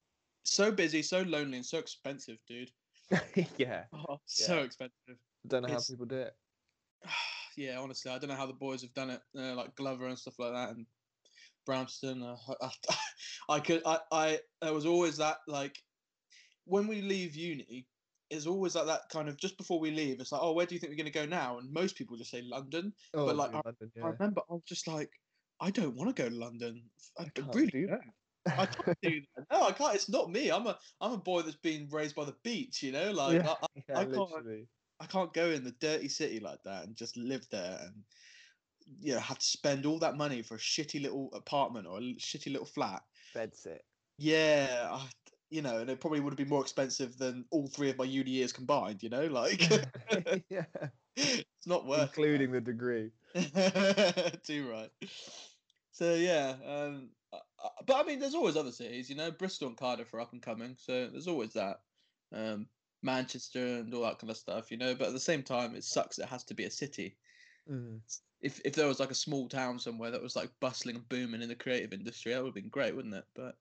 so 0.44 0.72
busy 0.72 1.02
so 1.02 1.22
lonely 1.22 1.58
and 1.58 1.66
so 1.66 1.78
expensive 1.78 2.38
dude 2.48 2.72
yeah, 3.58 3.86
oh, 3.94 4.20
so 4.26 4.58
Yeah. 4.58 4.64
expensive 4.64 5.18
don't 5.48 5.64
know 5.64 5.70
how 5.70 5.82
people 5.82 6.06
do 6.06 6.18
it. 6.18 6.36
yeah, 7.58 7.80
honestly, 7.80 8.12
I 8.12 8.18
don't 8.20 8.30
know 8.30 8.36
how 8.36 8.46
the 8.46 8.54
boys 8.54 8.82
have 8.82 8.94
done 8.94 9.10
it, 9.10 9.22
uh, 9.38 9.56
like 9.56 9.76
Glover 9.76 10.08
and 10.08 10.18
stuff 10.18 10.40
like 10.40 10.54
that, 10.54 10.70
and 10.70 10.86
Bramston. 11.68 12.24
Uh, 12.24 12.54
I, 12.90 13.56
I 13.56 13.60
could, 13.60 13.82
I, 13.86 14.00
I, 14.12 14.40
there 14.62 14.74
was 14.74 14.86
always 14.86 15.18
that 15.18 15.38
like 15.48 15.78
when 16.72 16.88
we 16.88 17.02
leave 17.02 17.36
uni, 17.36 17.86
it's 18.30 18.48
always 18.48 18.76
like 18.76 18.86
that 18.86 19.02
kind 19.12 19.28
of 19.28 19.36
just 19.38 19.58
before 19.58 19.80
we 19.80 19.92
leave. 19.92 20.22
It's 20.22 20.32
like, 20.32 20.42
oh, 20.42 20.54
where 20.54 20.66
do 20.66 20.74
you 20.74 20.80
think 20.80 20.92
we're 20.92 21.04
going 21.04 21.12
to 21.12 21.20
go 21.20 21.26
now? 21.26 21.60
And 21.60 21.72
most 21.72 21.98
people 21.98 22.16
just 22.16 22.32
say 22.32 22.42
London. 22.42 22.94
Oh, 23.14 23.26
like, 23.26 23.50
in 23.50 23.56
London, 23.56 23.62
I 23.66 24.00
yeah. 24.00 24.14
remember 24.18 24.42
I 24.50 24.54
was 24.54 24.64
just 24.66 24.88
like, 24.88 25.10
I 25.60 25.70
don't 25.70 25.96
want 25.96 26.16
to 26.16 26.24
go 26.24 26.30
to 26.30 26.36
London. 26.36 26.82
I, 27.20 27.26
can't 27.26 27.54
really 27.54 27.68
do 27.68 27.88
don't. 27.88 28.02
I 28.58 28.66
can't 28.66 28.98
do 29.02 29.22
that. 29.36 29.46
No, 29.52 29.68
I 29.68 29.72
can't. 29.74 29.96
It's 29.96 30.10
not 30.10 30.32
me. 30.32 30.50
I'm 30.50 30.66
a, 30.66 30.78
I'm 31.02 31.12
a 31.12 31.18
boy 31.18 31.42
that's 31.42 31.58
been 31.58 31.90
raised 31.92 32.16
by 32.16 32.24
the 32.24 32.36
beach. 32.44 32.82
You 32.82 32.94
know, 32.94 33.12
like 33.12 33.44
yeah, 33.44 33.52
I, 33.52 33.68
yeah, 33.90 34.00
I 34.00 34.06
can't- 34.06 34.18
literally. 34.18 34.68
I 35.02 35.08
can't 35.08 35.34
go 35.34 35.50
in 35.50 35.64
the 35.64 35.76
dirty 35.82 36.08
city 36.08 36.40
like 36.40 36.60
that 36.64 36.86
and 36.86 36.96
just 36.96 37.18
live 37.18 37.48
there 37.50 37.80
and 37.82 38.04
you 39.00 39.16
know 39.16 39.20
have 39.20 39.40
to 39.40 39.46
spend 39.46 39.88
all 39.88 39.98
that 39.98 40.16
money 40.16 40.44
for 40.44 40.54
a 40.54 40.60
shitty 40.60 41.02
little 41.02 41.32
apartment 41.34 41.88
or 41.88 41.98
a 41.98 42.02
shitty 42.20 42.52
little 42.52 42.68
flat. 42.68 43.02
Bed 43.34 43.56
sit. 43.56 43.84
Yeah, 44.20 44.90
I, 44.92 45.08
you 45.52 45.62
know, 45.62 45.80
and 45.80 45.90
it 45.90 46.00
probably 46.00 46.22
would 46.22 46.32
have 46.32 46.38
been 46.38 46.50
more 46.50 46.62
expensive 46.62 47.18
than 47.18 47.46
all 47.52 47.68
three 47.68 47.90
of 47.90 47.98
my 47.98 48.06
uni 48.06 48.32
years 48.32 48.54
combined. 48.54 49.04
You 49.04 49.10
know, 49.10 49.28
like 49.28 49.70
yeah, 50.50 50.66
it's 51.16 51.68
not 51.68 51.86
worth. 51.86 52.04
including 52.04 52.52
the 52.52 52.62
degree. 52.62 53.12
Too 54.44 54.70
right. 54.72 54.90
So 55.92 56.16
yeah, 56.16 56.56
um, 56.66 57.10
uh, 57.34 57.38
uh, 57.64 57.70
but 57.86 57.98
I 57.98 58.04
mean, 58.04 58.20
there's 58.20 58.34
always 58.34 58.56
other 58.56 58.72
cities. 58.72 59.10
You 59.10 59.18
know, 59.18 59.30
Bristol 59.30 59.68
and 59.68 59.78
Cardiff 59.78 60.14
are 60.14 60.22
up 60.22 60.32
and 60.32 60.42
coming, 60.42 60.76
so 60.80 61.08
there's 61.08 61.28
always 61.28 61.54
that. 61.54 61.82
Um, 62.34 62.68
Manchester 63.04 63.66
and 63.66 63.94
all 63.94 64.04
that 64.04 64.20
kind 64.20 64.30
of 64.30 64.38
stuff, 64.38 64.72
you 64.72 64.78
know. 64.78 64.96
But 64.96 65.08
at 65.08 65.14
the 65.14 65.20
same 65.20 65.44
time, 65.44 65.76
it 65.76 65.84
sucks. 65.84 66.20
It 66.20 66.28
has 66.28 66.44
to 66.46 66.54
be 66.54 66.64
a 66.64 66.72
city. 66.72 67.18
Mm. 67.70 68.00
If 68.42 68.62
if 68.64 68.74
there 68.74 68.88
was 68.88 69.00
like 69.00 69.12
a 69.12 69.16
small 69.16 69.50
town 69.50 69.80
somewhere 69.80 70.12
that 70.12 70.22
was 70.22 70.36
like 70.36 70.50
bustling 70.62 70.96
and 70.96 71.10
booming 71.10 71.42
in 71.42 71.50
the 71.50 71.56
creative 71.56 71.94
industry, 71.94 72.32
that 72.32 72.42
would 72.42 72.50
have 72.50 72.56
been 72.56 72.70
great, 72.70 72.96
wouldn't 72.96 73.16
it? 73.16 73.26
But 73.36 73.56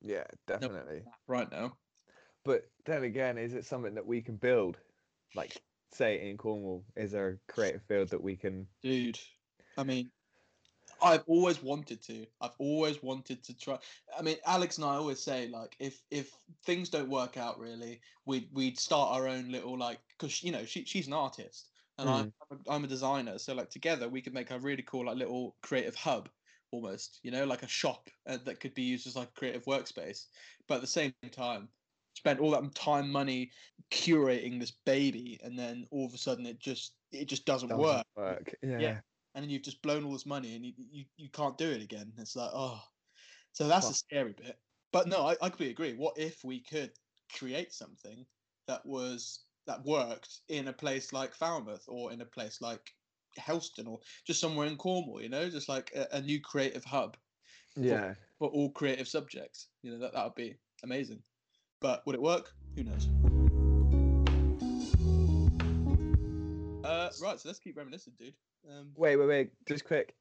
Yeah, 0.00 0.24
definitely. 0.46 1.02
right 1.26 1.50
now, 1.50 1.76
But 2.44 2.70
then 2.86 3.04
again, 3.04 3.38
is 3.38 3.54
it 3.54 3.64
something 3.64 3.94
that 3.94 4.06
we 4.06 4.22
can 4.22 4.36
build? 4.36 4.78
Like, 5.34 5.60
say 5.92 6.28
in 6.28 6.36
Cornwall, 6.36 6.84
is 6.96 7.12
there 7.12 7.28
a 7.28 7.52
creative 7.52 7.82
field 7.82 8.10
that 8.10 8.22
we 8.22 8.36
can? 8.36 8.66
dude, 8.82 9.18
I 9.76 9.84
mean, 9.84 10.10
I've 11.02 11.24
always 11.26 11.62
wanted 11.62 12.02
to. 12.04 12.26
I've 12.40 12.56
always 12.58 13.02
wanted 13.02 13.44
to 13.44 13.56
try. 13.56 13.78
I 14.18 14.22
mean, 14.22 14.36
Alex 14.46 14.78
and 14.78 14.84
I 14.84 14.96
always 14.96 15.20
say 15.22 15.48
like, 15.48 15.76
if 15.78 16.02
if 16.10 16.36
things 16.64 16.88
don't 16.88 17.08
work 17.08 17.36
out 17.36 17.58
really, 17.58 18.00
we'd 18.26 18.48
we'd 18.52 18.78
start 18.78 19.16
our 19.16 19.28
own 19.28 19.50
little 19.50 19.78
like, 19.78 19.98
because 20.18 20.42
you 20.42 20.52
know 20.52 20.64
she 20.64 20.84
she's 20.84 21.06
an 21.06 21.12
artist 21.12 21.70
and 21.98 22.08
hmm. 22.08 22.14
I'm 22.14 22.32
a- 22.50 22.70
I'm 22.72 22.84
a 22.84 22.88
designer, 22.88 23.38
so 23.38 23.54
like 23.54 23.70
together 23.70 24.08
we 24.08 24.22
could 24.22 24.34
make 24.34 24.50
a 24.50 24.58
really 24.58 24.82
cool 24.82 25.06
like 25.06 25.16
little 25.16 25.56
creative 25.62 25.94
hub 25.94 26.28
almost, 26.70 27.20
you 27.22 27.30
know, 27.30 27.44
like 27.44 27.62
a 27.62 27.68
shop 27.68 28.08
uh, 28.26 28.38
that 28.44 28.60
could 28.60 28.74
be 28.74 28.82
used 28.82 29.06
as 29.06 29.16
like 29.16 29.28
a 29.28 29.38
creative 29.38 29.64
workspace. 29.64 30.26
But 30.66 30.76
at 30.76 30.80
the 30.82 30.86
same 30.86 31.12
time, 31.32 31.68
spent 32.14 32.40
all 32.40 32.50
that 32.50 32.74
time, 32.74 33.10
money 33.10 33.50
curating 33.90 34.58
this 34.58 34.72
baby, 34.84 35.38
and 35.42 35.58
then 35.58 35.86
all 35.90 36.06
of 36.06 36.14
a 36.14 36.18
sudden 36.18 36.46
it 36.46 36.58
just 36.58 36.94
it 37.12 37.26
just 37.26 37.46
doesn't, 37.46 37.68
Doesn't 37.68 37.82
work 37.82 38.06
work. 38.16 38.54
Yeah. 38.62 38.98
and 39.34 39.44
then 39.44 39.50
you've 39.50 39.62
just 39.62 39.80
blown 39.82 40.04
all 40.04 40.12
this 40.12 40.26
money 40.26 40.54
and 40.56 40.64
you, 40.64 40.72
you, 40.90 41.04
you 41.16 41.28
can't 41.30 41.56
do 41.56 41.70
it 41.70 41.82
again. 41.82 42.12
It's 42.18 42.36
like, 42.36 42.50
oh. 42.52 42.80
So 43.52 43.66
that's 43.66 43.88
the 43.88 43.94
scary 43.94 44.34
bit. 44.36 44.58
But 44.92 45.08
no, 45.08 45.26
I, 45.26 45.32
I 45.42 45.48
completely 45.48 45.70
agree. 45.70 45.94
What 45.94 46.18
if 46.18 46.44
we 46.44 46.60
could 46.60 46.90
create 47.36 47.72
something 47.72 48.24
that 48.66 48.84
was 48.84 49.40
that 49.66 49.84
worked 49.84 50.40
in 50.48 50.68
a 50.68 50.72
place 50.72 51.12
like 51.12 51.34
Falmouth 51.34 51.84
or 51.88 52.12
in 52.12 52.20
a 52.20 52.26
place 52.26 52.60
like 52.60 52.92
Helston 53.38 53.86
or 53.86 53.98
just 54.26 54.40
somewhere 54.40 54.66
in 54.66 54.76
Cornwall, 54.76 55.20
you 55.22 55.28
know, 55.28 55.48
just 55.48 55.68
like 55.68 55.92
a, 55.94 56.06
a 56.16 56.20
new 56.20 56.40
creative 56.40 56.84
hub 56.84 57.16
Yeah. 57.76 58.14
for 58.38 58.48
all 58.48 58.70
creative 58.70 59.08
subjects. 59.08 59.68
You 59.82 59.92
know, 59.92 59.98
that 59.98 60.12
that 60.12 60.24
would 60.24 60.34
be 60.34 60.56
amazing. 60.82 61.22
But 61.80 62.04
would 62.06 62.14
it 62.14 62.22
work? 62.22 62.50
Who 62.76 62.84
knows? 62.84 63.08
Uh, 66.84 67.10
right, 67.22 67.38
so 67.38 67.48
let's 67.48 67.58
keep 67.58 67.76
reminiscing, 67.76 68.14
dude. 68.18 68.34
Um, 68.68 68.88
Wait, 68.96 69.16
wait, 69.16 69.26
wait. 69.28 69.50
Just 69.66 69.84
quick. 69.84 70.14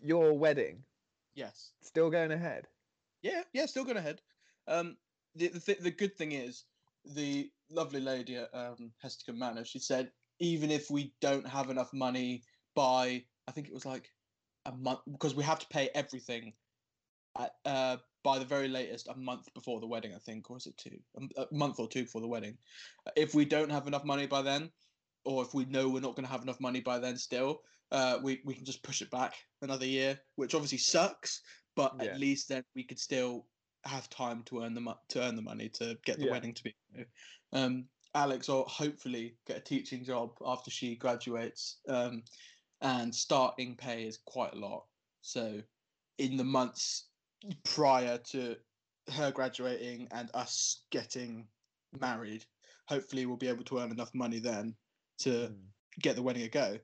Your 0.00 0.36
wedding 0.36 0.82
yes. 1.34 1.70
still 1.80 2.10
going 2.10 2.32
ahead? 2.32 2.66
Yeah, 3.22 3.42
yeah, 3.54 3.64
still 3.66 3.84
going 3.84 3.96
ahead. 3.96 4.20
Um, 4.68 4.96
the 5.34 5.48
the, 5.48 5.60
th- 5.60 5.78
the 5.78 5.90
good 5.90 6.14
thing 6.16 6.32
is 6.32 6.64
the 7.14 7.50
lovely 7.70 8.00
lady 8.00 8.36
at 8.36 8.50
um, 8.54 8.92
Hesticon 9.02 9.36
Manor. 9.38 9.64
She 9.64 9.78
said 9.78 10.10
even 10.38 10.70
if 10.70 10.90
we 10.90 11.14
don't 11.20 11.46
have 11.46 11.70
enough 11.70 11.92
money 11.92 12.42
by, 12.74 13.24
I 13.46 13.52
think 13.52 13.68
it 13.68 13.74
was 13.74 13.86
like 13.86 14.10
a 14.66 14.72
month 14.72 15.00
because 15.10 15.34
we 15.34 15.44
have 15.44 15.58
to 15.60 15.66
pay 15.68 15.90
everything 15.94 16.52
at, 17.38 17.52
uh, 17.64 17.98
by 18.22 18.38
the 18.38 18.44
very 18.44 18.68
latest 18.68 19.08
a 19.08 19.16
month 19.16 19.52
before 19.54 19.80
the 19.80 19.86
wedding. 19.86 20.14
I 20.14 20.18
think, 20.18 20.50
or 20.50 20.56
is 20.56 20.66
it 20.66 20.76
two? 20.76 20.98
A 21.36 21.46
month 21.52 21.78
or 21.78 21.88
two 21.88 22.04
before 22.04 22.20
the 22.20 22.28
wedding. 22.28 22.58
If 23.16 23.34
we 23.34 23.44
don't 23.44 23.70
have 23.70 23.86
enough 23.86 24.04
money 24.04 24.26
by 24.26 24.42
then, 24.42 24.70
or 25.24 25.42
if 25.42 25.54
we 25.54 25.64
know 25.66 25.88
we're 25.88 26.00
not 26.00 26.16
going 26.16 26.26
to 26.26 26.32
have 26.32 26.42
enough 26.42 26.60
money 26.60 26.80
by 26.80 26.98
then, 26.98 27.16
still, 27.16 27.62
uh, 27.90 28.18
we 28.22 28.40
we 28.44 28.54
can 28.54 28.64
just 28.64 28.82
push 28.82 29.02
it 29.02 29.10
back 29.10 29.34
another 29.62 29.86
year, 29.86 30.18
which 30.36 30.54
obviously 30.54 30.78
sucks 30.78 31.42
but 31.76 31.96
Yeah. 32.00 32.10
at 32.10 32.18
least 32.18 32.48
then 32.48 32.64
we 32.74 32.84
could 32.84 32.98
still 32.98 33.48
have 33.84 34.08
time 34.08 34.42
to 34.44 34.62
earn 34.62 34.74
the 34.74 34.80
mo- 34.80 35.00
to 35.08 35.22
earn 35.22 35.36
the 35.36 35.42
money 35.42 35.68
to 35.68 35.98
get 36.04 36.18
the 36.18 36.26
Yeah. 36.26 36.30
wedding 36.32 36.54
to 36.54 36.62
be. 36.62 36.76
Um, 37.52 37.88
Alex 38.14 38.48
will 38.48 38.64
hopefully 38.64 39.38
get 39.46 39.56
a 39.56 39.60
teaching 39.60 40.04
job 40.04 40.36
after 40.44 40.70
she 40.70 40.96
graduates, 40.96 41.80
um, 41.88 42.22
and 42.80 43.14
starting 43.14 43.76
pay 43.76 44.06
is 44.06 44.18
quite 44.18 44.52
a 44.54 44.58
lot. 44.58 44.86
So, 45.20 45.62
in 46.18 46.36
the 46.36 46.44
months 46.44 47.10
prior 47.64 48.18
to 48.18 48.56
her 49.12 49.32
graduating 49.32 50.08
and 50.12 50.30
us 50.34 50.86
getting 50.90 51.48
married, 51.92 52.46
hopefully 52.88 53.26
we'll 53.26 53.36
be 53.36 53.48
able 53.48 53.64
to 53.64 53.78
earn 53.78 53.90
enough 53.90 54.14
money 54.14 54.38
then 54.38 54.76
to 55.18 55.48
Mm. 55.48 55.72
get 56.00 56.16
the 56.16 56.22
wedding 56.22 56.42
a 56.42 56.48
go. 56.48 56.78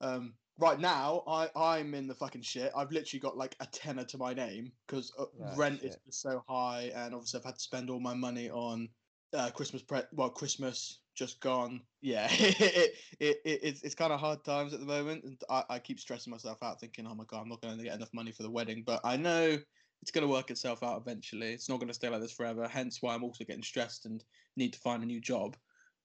Um, 0.00 0.38
right 0.58 0.78
now, 0.78 1.24
I 1.26 1.50
I'm 1.56 1.94
in 1.94 2.06
the 2.06 2.14
fucking 2.14 2.42
shit. 2.42 2.72
I've 2.74 2.90
literally 2.92 3.20
got 3.20 3.36
like 3.36 3.56
a 3.60 3.66
tenner 3.66 4.04
to 4.04 4.18
my 4.18 4.34
name 4.34 4.72
because 4.86 5.12
uh, 5.18 5.26
Ah, 5.42 5.54
rent 5.56 5.82
is 5.82 5.94
shit. 5.94 6.04
just 6.06 6.20
so 6.20 6.44
high, 6.48 6.92
and 6.94 7.14
obviously 7.14 7.38
I've 7.40 7.44
had 7.46 7.54
to 7.56 7.60
spend 7.60 7.90
all 7.90 8.00
my 8.00 8.14
money 8.14 8.50
on 8.50 8.88
uh, 9.34 9.50
Christmas 9.50 9.82
pre. 9.82 10.00
Well, 10.12 10.30
Christmas 10.30 11.00
just 11.14 11.40
gone. 11.40 11.80
Yeah, 12.00 12.28
it, 12.30 12.94
it, 13.20 13.40
it 13.44 13.60
it's 13.62 13.82
it's 13.82 13.94
kind 13.94 14.12
of 14.12 14.20
hard 14.20 14.44
times 14.44 14.72
at 14.72 14.80
the 14.80 14.86
moment, 14.86 15.24
and 15.24 15.40
I, 15.50 15.64
I 15.70 15.78
keep 15.78 16.00
stressing 16.00 16.30
myself 16.30 16.62
out, 16.62 16.80
thinking, 16.80 17.06
oh 17.06 17.14
my 17.14 17.24
god, 17.24 17.42
I'm 17.42 17.48
not 17.48 17.62
going 17.62 17.76
to 17.76 17.84
get 17.84 17.94
enough 17.94 18.12
money 18.12 18.32
for 18.32 18.42
the 18.42 18.50
wedding. 18.50 18.82
But 18.86 19.00
I 19.04 19.16
know 19.16 19.58
it's 20.02 20.10
going 20.10 20.26
to 20.26 20.32
work 20.32 20.50
itself 20.50 20.82
out 20.82 21.00
eventually. 21.00 21.52
It's 21.52 21.68
not 21.68 21.78
going 21.78 21.88
to 21.88 21.94
stay 21.94 22.08
like 22.08 22.20
this 22.20 22.32
forever. 22.32 22.66
Hence 22.66 22.98
why 23.00 23.14
I'm 23.14 23.24
also 23.24 23.44
getting 23.44 23.62
stressed 23.62 24.06
and 24.06 24.22
need 24.56 24.72
to 24.72 24.80
find 24.80 25.02
a 25.02 25.06
new 25.06 25.20
job 25.20 25.56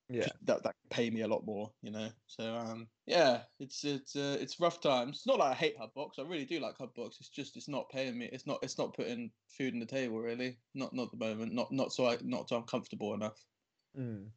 Yeah. 0.10 0.28
that 0.44 0.64
that 0.64 0.76
pay 0.90 1.10
me 1.10 1.22
a 1.22 1.28
lot 1.28 1.46
more, 1.46 1.72
you 1.82 1.92
know. 1.92 2.10
So 2.28 2.56
um, 2.56 2.88
yeah, 3.06 3.42
it's 3.60 3.84
it's 3.84 4.16
uh, 4.16 4.38
it's 4.40 4.60
rough 4.60 4.80
times. 4.80 5.18
It's 5.18 5.28
not 5.28 5.40
like 5.40 5.52
I 5.52 5.56
hate 5.56 5.78
Hubbox. 5.78 6.18
I 6.18 6.22
really 6.22 6.46
do 6.46 6.60
like 6.60 6.78
Hubbox. 6.78 7.18
It's 7.20 7.30
just 7.30 7.58
it's 7.58 7.68
not 7.68 7.90
paying 7.90 8.18
me. 8.18 8.30
It's 8.32 8.48
not 8.48 8.60
it's 8.62 8.78
not 8.78 8.96
putting 8.96 9.32
food 9.50 9.74
on 9.74 9.80
the 9.80 9.86
table 9.86 10.20
really. 10.20 10.58
Not 10.74 10.94
not 10.94 11.12
the 11.12 11.18
moment. 11.18 11.54
Not 11.54 11.72
not 11.72 11.92
so 11.92 12.08
I 12.08 12.18
not 12.22 12.48
so 12.48 12.56
I'm 12.56 12.64
comfortable 12.64 13.14
enough. 13.14 13.38
Mm. 13.98 14.28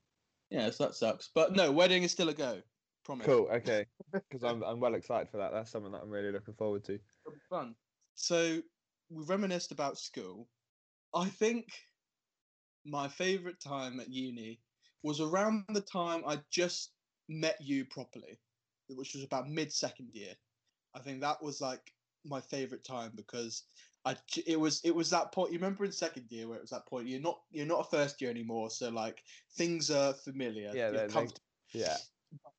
Yeah, 0.51 0.71
so 0.71 0.85
that 0.85 0.95
sucks. 0.95 1.31
But 1.35 1.55
no, 1.55 1.71
wedding 1.71 2.03
is 2.03 2.11
still 2.11 2.31
a 2.31 2.35
go. 2.35 2.61
Promise. 3.05 3.27
Cool. 3.27 3.49
Okay. 3.53 3.87
Because 4.13 4.43
I'm 4.43 4.65
I'm 4.65 4.81
well 4.81 4.95
excited 4.95 5.29
for 5.31 5.37
that. 5.37 5.53
That's 5.53 5.71
something 5.71 5.93
that 5.93 6.03
I'm 6.03 6.11
really 6.11 6.33
looking 6.33 6.55
forward 6.55 6.85
to. 6.85 6.99
Fun. 7.49 7.77
So 8.17 8.61
we 9.09 9.25
reminisced 9.25 9.71
about 9.71 9.99
school. 9.99 10.49
I 11.15 11.27
think 11.27 11.67
my 12.85 13.09
favourite 13.09 13.61
time 13.61 14.01
at 14.01 14.09
uni 14.09 14.61
was 15.03 15.21
around 15.21 15.65
the 15.71 15.81
time 15.81 16.23
I 16.27 16.41
just 16.51 16.93
met 17.29 17.57
you 17.61 17.85
properly, 17.85 18.39
which 18.89 19.15
was 19.15 19.25
about 19.25 19.49
mid 19.49 19.73
second 19.73 20.11
year. 20.13 20.35
I 20.95 20.99
think 20.99 21.21
that 21.21 21.43
was 21.43 21.61
like 21.61 21.93
my 22.25 22.41
favorite 22.41 22.85
time 22.85 23.13
because 23.15 23.65
I 24.05 24.17
it 24.47 24.59
was 24.59 24.81
it 24.85 24.95
was 24.95 25.11
that 25.11 25.33
point. 25.33 25.53
You 25.53 25.59
remember 25.59 25.85
in 25.85 25.93
second 25.93 26.27
year 26.31 26.49
where 26.49 26.57
it 26.57 26.63
was 26.63 26.71
that 26.71 26.87
point. 26.87 27.07
You're 27.07 27.21
not 27.21 27.41
you're 27.51 27.67
not 27.67 27.87
a 27.87 27.91
first 27.91 28.21
year 28.21 28.31
anymore, 28.31 28.71
so 28.71 28.91
like 28.91 29.23
things 29.57 29.91
are 29.91 30.13
familiar. 30.13 30.71
Yeah, 30.75 30.91
you're, 30.91 31.09
comfortable. 31.09 31.41
Yeah. 31.73 31.97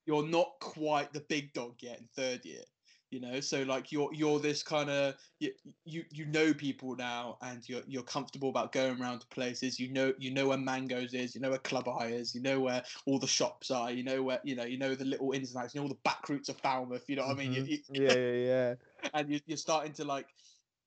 you're 0.05 0.27
not 0.27 0.51
quite 0.59 1.13
the 1.13 1.21
big 1.21 1.53
dog 1.53 1.75
yet 1.81 1.99
in 1.99 2.07
third 2.15 2.45
year. 2.45 2.61
You 3.11 3.19
know, 3.19 3.41
so 3.41 3.63
like 3.63 3.91
you're 3.91 4.09
you're 4.13 4.39
this 4.39 4.63
kind 4.63 4.89
of 4.89 5.15
you, 5.41 5.51
you 5.83 6.03
you 6.11 6.25
know 6.27 6.53
people 6.53 6.95
now, 6.95 7.37
and 7.41 7.67
you're 7.67 7.81
you're 7.85 8.03
comfortable 8.03 8.47
about 8.49 8.71
going 8.71 9.01
around 9.01 9.19
to 9.19 9.27
places. 9.27 9.79
You 9.81 9.91
know 9.91 10.13
you 10.17 10.31
know 10.31 10.47
where 10.47 10.57
Mangoes 10.57 11.13
is, 11.13 11.35
you 11.35 11.41
know 11.41 11.49
where 11.49 11.59
Club 11.59 11.89
Eye 11.89 12.07
is, 12.07 12.33
you 12.33 12.41
know 12.41 12.61
where 12.61 12.81
all 13.05 13.19
the 13.19 13.27
shops 13.27 13.69
are, 13.69 13.91
you 13.91 14.03
know 14.03 14.23
where 14.23 14.39
you 14.45 14.55
know 14.55 14.63
you 14.63 14.77
know 14.77 14.95
the 14.95 15.03
little 15.03 15.33
ins 15.33 15.53
and 15.53 15.61
outs, 15.61 15.75
you 15.75 15.81
know 15.81 15.83
all 15.83 15.89
the 15.89 15.99
back 16.05 16.29
routes 16.29 16.47
of 16.47 16.57
Falmouth. 16.59 17.03
You 17.09 17.17
know 17.17 17.27
what 17.27 17.37
I 17.37 17.39
mean? 17.39 17.51
You- 17.53 17.63
Mhm. 17.63 17.67
you- 17.89 18.01
yeah, 18.01 18.13
yeah, 18.15 18.31
yeah. 18.33 18.75
and 19.13 19.29
you, 19.29 19.39
you're 19.45 19.57
starting 19.57 19.91
to 19.93 20.05
like 20.05 20.27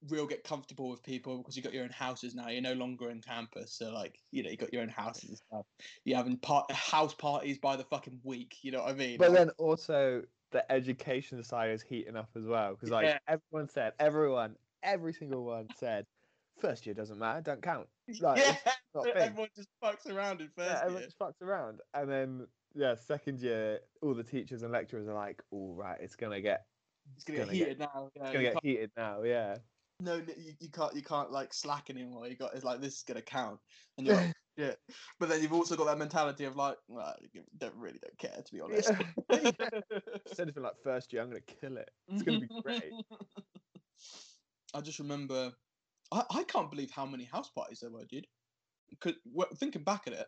real 0.09 0.25
get 0.25 0.43
comfortable 0.43 0.89
with 0.89 1.03
people 1.03 1.37
because 1.37 1.55
you 1.55 1.61
got 1.63 1.73
your 1.73 1.83
own 1.83 1.89
houses 1.91 2.33
now. 2.33 2.47
You're 2.49 2.61
no 2.61 2.73
longer 2.73 3.11
in 3.11 3.21
campus, 3.21 3.71
so 3.73 3.91
like 3.91 4.19
you 4.31 4.41
know 4.41 4.49
you 4.49 4.57
got 4.57 4.73
your 4.73 4.81
own 4.81 4.89
houses 4.89 5.29
and 5.29 5.37
stuff. 5.37 5.65
You're 6.05 6.17
having 6.17 6.37
part 6.37 6.71
house 6.71 7.13
parties 7.13 7.59
by 7.59 7.75
the 7.75 7.83
fucking 7.83 8.19
week. 8.23 8.57
You 8.63 8.71
know 8.71 8.81
what 8.81 8.89
I 8.89 8.93
mean? 8.93 9.17
But 9.19 9.33
then 9.33 9.49
also 9.59 10.23
the 10.55 10.71
education 10.71 11.43
side 11.43 11.71
is 11.71 11.81
heating 11.81 12.15
up 12.15 12.29
as 12.35 12.45
well 12.45 12.71
because 12.71 12.89
like 12.89 13.05
Yeah. 13.05 13.17
everyone 13.27 13.67
said, 13.69 13.93
everyone, 13.99 14.55
every 14.83 15.11
single 15.13 15.43
one 15.43 15.67
said, 15.77 16.05
first 16.59 16.85
year 16.85 16.95
doesn't 16.95 17.19
matter, 17.19 17.41
don't 17.41 17.61
count. 17.61 17.87
Like, 18.21 18.37
yeah, 18.39 18.55
everyone 19.15 19.49
just 19.55 19.67
fucks 19.83 20.09
around 20.09 20.39
in 20.39 20.47
first 20.55 20.69
yeah, 20.71 20.79
everyone 20.83 21.01
year. 21.01 21.07
just 21.07 21.19
fucks 21.19 21.41
around, 21.41 21.81
and 21.93 22.09
then 22.09 22.47
yeah, 22.73 22.95
second 22.95 23.41
year, 23.41 23.79
all 24.01 24.13
the 24.13 24.23
teachers 24.23 24.63
and 24.63 24.71
lecturers 24.71 25.07
are 25.07 25.13
like, 25.13 25.41
"All 25.51 25.73
right, 25.75 25.97
it's 25.99 26.15
gonna 26.15 26.39
get, 26.39 26.65
It's 27.15 27.25
gonna, 27.25 27.39
gonna 27.39 27.51
get 27.51 27.57
get- 27.57 27.67
heated 27.67 27.79
now. 27.79 28.09
Yeah, 28.15 28.21
it's 28.23 28.31
gonna 28.31 28.43
get 28.43 28.53
can't- 28.53 28.63
heated 28.65 28.91
now." 28.95 29.23
Yeah. 29.23 29.57
No, 29.99 30.15
you, 30.15 30.53
you 30.59 30.69
can't, 30.69 30.93
you 30.95 31.01
can't 31.01 31.31
like 31.31 31.53
slack 31.53 31.89
anymore. 31.89 32.27
You 32.27 32.35
got, 32.35 32.53
it's 32.53 32.63
like 32.63 32.81
this 32.81 32.97
is 32.97 33.03
gonna 33.03 33.21
count, 33.21 33.59
and 33.97 34.05
you're 34.05 34.15
like, 34.15 34.33
yeah. 34.57 34.73
But 35.19 35.29
then 35.29 35.41
you've 35.41 35.53
also 35.53 35.75
got 35.75 35.85
that 35.85 35.97
mentality 35.97 36.45
of 36.45 36.55
like, 36.55 36.77
well, 36.87 37.15
you 37.33 37.41
don't 37.57 37.75
really 37.75 37.99
don't 38.01 38.17
care 38.17 38.41
to 38.43 38.53
be 38.53 38.61
honest. 38.61 38.91
Said 40.33 40.39
anything 40.39 40.63
like 40.63 40.73
first 40.83 41.13
year, 41.13 41.21
I'm 41.21 41.29
gonna 41.29 41.41
kill 41.41 41.77
it. 41.77 41.89
It's 42.09 42.23
gonna 42.23 42.41
be 42.41 42.49
great. 42.63 42.91
I 44.73 44.81
just 44.81 44.99
remember, 44.99 45.53
I, 46.11 46.23
I 46.29 46.43
can't 46.43 46.69
believe 46.69 46.91
how 46.91 47.05
many 47.05 47.23
house 47.23 47.49
parties 47.49 47.79
there 47.79 47.91
were, 47.91 48.03
dude. 48.05 48.27
Cause 48.99 49.13
well, 49.31 49.47
thinking 49.57 49.83
back 49.83 50.03
at 50.07 50.13
it, 50.13 50.27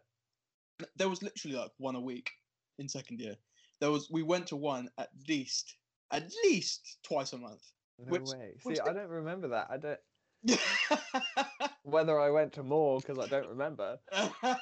there 0.95 1.09
was 1.09 1.21
literally 1.21 1.57
like 1.57 1.71
one 1.77 1.95
a 1.95 2.01
week 2.01 2.31
in 2.79 2.87
second 2.87 3.19
year. 3.19 3.35
There 3.81 3.91
was 3.91 4.09
we 4.09 4.23
went 4.23 4.47
to 4.47 4.55
one 4.55 4.89
at 4.97 5.09
least 5.27 5.75
at 6.11 6.31
least 6.43 6.99
twice 7.03 7.33
a 7.33 7.37
month. 7.37 7.63
No 7.99 8.05
Which- 8.11 8.23
way. 8.23 8.53
See, 8.59 8.79
I 8.79 8.93
don't 8.93 9.09
remember 9.09 9.47
that. 9.49 9.67
I 9.69 9.77
don't. 9.77 9.99
Whether 11.83 12.19
I 12.19 12.29
went 12.29 12.53
to 12.53 12.63
more 12.63 12.99
because 12.99 13.17
I 13.17 13.27
don't 13.27 13.49
remember. 13.49 13.97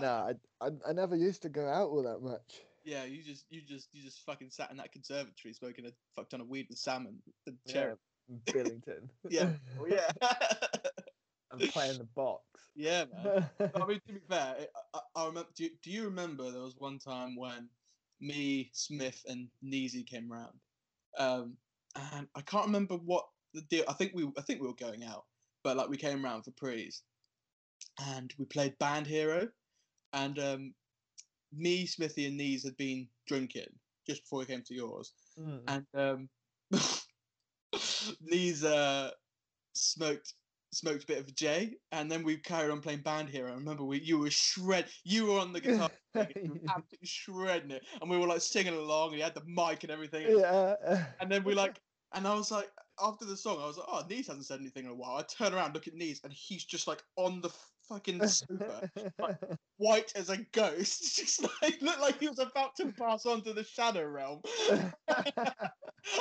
No, 0.00 0.06
I, 0.60 0.66
I 0.66 0.70
I 0.88 0.92
never 0.92 1.16
used 1.16 1.42
to 1.42 1.48
go 1.48 1.66
out 1.68 1.90
all 1.90 2.02
that 2.04 2.20
much. 2.22 2.60
yeah, 2.84 3.04
you 3.04 3.22
just 3.24 3.44
you 3.50 3.60
just 3.60 3.88
you 3.92 4.02
just 4.02 4.24
fucking 4.24 4.48
sat 4.50 4.70
in 4.70 4.76
that 4.78 4.92
conservatory 4.92 5.52
smoking 5.52 5.84
a 5.84 5.90
fuck 6.16 6.30
ton 6.30 6.40
of 6.40 6.48
weed 6.48 6.66
with 6.70 6.78
salmon 6.78 7.16
and 7.46 7.56
Yeah. 7.66 7.94
Billington. 8.52 9.10
Yeah, 9.28 9.50
oh, 9.80 9.86
yeah, 9.86 10.08
I'm 11.52 11.58
playing 11.68 11.98
the 11.98 12.04
box. 12.14 12.44
yeah, 12.76 13.04
man. 13.12 13.50
I 13.74 13.84
mean, 13.84 14.00
to 14.06 14.12
be 14.12 14.20
fair, 14.28 14.54
it- 14.60 14.70
I, 14.94 15.00
I 15.16 15.26
remember. 15.26 15.48
Do 15.56 15.64
you, 15.64 15.70
do 15.82 15.90
you 15.90 16.04
remember 16.04 16.50
there 16.50 16.62
was 16.62 16.76
one 16.78 16.98
time 16.98 17.34
when 17.36 17.68
me, 18.20 18.70
Smith, 18.72 19.20
and 19.28 19.48
Neasy 19.60 20.04
came 20.04 20.30
round, 20.30 20.54
um, 21.18 21.56
and 21.96 22.28
I 22.34 22.40
can't 22.42 22.66
remember 22.66 22.94
what 22.96 23.24
the 23.54 23.62
deal. 23.62 23.84
I 23.88 23.92
think 23.94 24.12
we, 24.14 24.30
I 24.38 24.42
think 24.42 24.60
we 24.60 24.68
were 24.68 24.74
going 24.74 25.04
out, 25.04 25.24
but 25.64 25.76
like 25.76 25.88
we 25.88 25.96
came 25.96 26.24
round 26.24 26.44
for 26.44 26.52
prees, 26.52 27.02
and 28.00 28.32
we 28.38 28.44
played 28.44 28.78
Band 28.78 29.06
Hero, 29.06 29.48
and 30.12 30.38
um, 30.38 30.74
me, 31.52 31.86
Smithy, 31.86 32.26
and 32.26 32.36
Nees 32.36 32.64
had 32.64 32.76
been 32.76 33.08
drinking 33.26 33.68
just 34.06 34.22
before 34.22 34.40
we 34.40 34.46
came 34.46 34.62
to 34.62 34.74
yours, 34.74 35.12
Mm. 35.38 35.60
and 35.68 35.86
um, 35.94 36.28
these 38.20 38.64
uh, 38.64 39.10
smoked 39.74 40.34
smoked 40.72 41.04
a 41.04 41.06
bit 41.06 41.18
of 41.18 41.28
a 41.28 41.32
J, 41.32 41.74
and 41.92 42.10
then 42.10 42.22
we 42.22 42.36
carried 42.36 42.70
on 42.70 42.80
playing 42.80 43.00
Band 43.00 43.28
Hero. 43.28 43.50
I 43.50 43.54
remember 43.54 43.84
we 43.84 44.00
you 44.00 44.18
were 44.18 44.30
shred, 44.30 44.86
you 45.04 45.26
were 45.26 45.38
on 45.38 45.52
the 45.52 45.60
guitar, 45.60 45.90
playing 46.12 46.30
it, 46.30 46.44
you 46.44 46.52
were 46.52 46.70
absolutely 46.70 47.06
shredding 47.06 47.70
it, 47.70 47.82
and 48.00 48.10
we 48.10 48.18
were 48.18 48.26
like 48.26 48.40
singing 48.40 48.74
along, 48.74 49.10
and 49.10 49.18
you 49.18 49.24
had 49.24 49.34
the 49.34 49.42
mic 49.46 49.82
and 49.82 49.90
everything, 49.90 50.26
yeah. 50.38 50.74
and 51.20 51.30
then 51.30 51.44
we 51.44 51.54
like, 51.54 51.80
and 52.14 52.26
I 52.26 52.34
was 52.34 52.50
like, 52.50 52.70
after 53.02 53.24
the 53.24 53.36
song, 53.36 53.58
I 53.60 53.66
was 53.66 53.78
like, 53.78 53.86
oh, 53.90 54.02
Nice 54.08 54.26
hasn't 54.26 54.46
said 54.46 54.60
anything 54.60 54.84
in 54.84 54.90
a 54.90 54.94
while. 54.94 55.16
I 55.16 55.22
turn 55.22 55.54
around, 55.54 55.74
look 55.74 55.88
at 55.88 55.94
Nice, 55.94 56.20
and 56.24 56.32
he's 56.32 56.64
just 56.64 56.86
like 56.86 57.02
on 57.16 57.40
the 57.40 57.50
fucking 57.88 58.24
sofa, 58.26 58.90
white 59.78 60.12
as 60.14 60.30
a 60.30 60.38
ghost, 60.52 61.16
just 61.16 61.42
like 61.62 61.80
looked 61.82 62.00
like 62.00 62.20
he 62.20 62.28
was 62.28 62.38
about 62.38 62.76
to 62.76 62.92
pass 62.92 63.26
on 63.26 63.42
to 63.42 63.52
the 63.52 63.64
shadow 63.64 64.04
realm. 64.04 64.40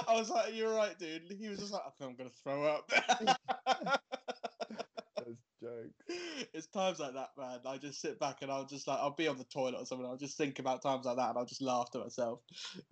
I 0.08 0.16
was 0.16 0.30
like, 0.30 0.56
"You're 0.56 0.74
right, 0.74 0.98
dude." 0.98 1.34
He 1.40 1.48
was 1.48 1.60
just 1.60 1.72
like, 1.72 1.84
"I 1.86 1.90
think 1.98 2.12
I'm 2.12 2.18
gonna 2.18 2.30
throw 2.44 2.66
up." 2.66 2.92
Those 5.62 5.92
jokes. 6.08 6.50
it's 6.54 6.68
times 6.68 7.00
like 7.00 7.14
that, 7.14 7.30
man. 7.38 7.60
I 7.66 7.78
just 7.78 8.02
sit 8.02 8.20
back 8.20 8.42
and 8.42 8.52
I'll 8.52 8.66
just 8.66 8.88
like 8.88 9.00
I'll 9.00 9.16
be 9.16 9.28
on 9.28 9.38
the 9.38 9.44
toilet 9.46 9.80
or 9.80 9.86
something. 9.86 10.06
I'll 10.08 10.18
just 10.18 10.38
think 10.38 10.60
about 10.60 10.82
times 10.82 11.06
like 11.06 11.18
that 11.18 11.30
and 11.30 11.38
I'll 11.38 11.46
just 11.46 11.62
laugh 11.62 11.92
to 11.92 12.00
myself. 12.00 12.40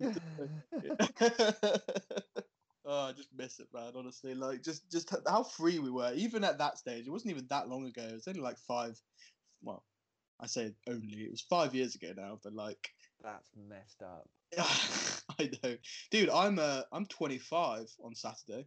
oh, 2.84 3.08
I 3.08 3.12
just 3.12 3.28
miss 3.36 3.60
it, 3.60 3.68
man. 3.72 3.92
Honestly, 3.96 4.34
like 4.34 4.62
just 4.62 4.90
just 4.90 5.14
how 5.26 5.42
free 5.42 5.78
we 5.78 5.90
were. 5.90 6.12
Even 6.14 6.44
at 6.44 6.58
that 6.58 6.78
stage, 6.78 7.06
it 7.06 7.10
wasn't 7.10 7.32
even 7.32 7.46
that 7.50 7.68
long 7.68 7.86
ago. 7.86 8.02
It 8.02 8.14
was 8.14 8.28
only 8.28 8.40
like 8.40 8.58
five. 8.58 8.98
Well, 9.62 9.84
I 10.40 10.46
say 10.46 10.74
only. 10.88 11.24
It 11.24 11.30
was 11.30 11.40
five 11.40 11.74
years 11.74 11.94
ago 11.94 12.12
now, 12.16 12.38
but 12.42 12.54
like. 12.54 12.90
That's 13.22 13.50
messed 13.68 14.02
up. 14.02 14.28
I 15.38 15.50
know, 15.62 15.76
dude. 16.10 16.30
I'm 16.30 16.58
uh, 16.58 16.82
I'm 16.92 17.06
25 17.06 17.90
on 18.02 18.14
Saturday. 18.14 18.66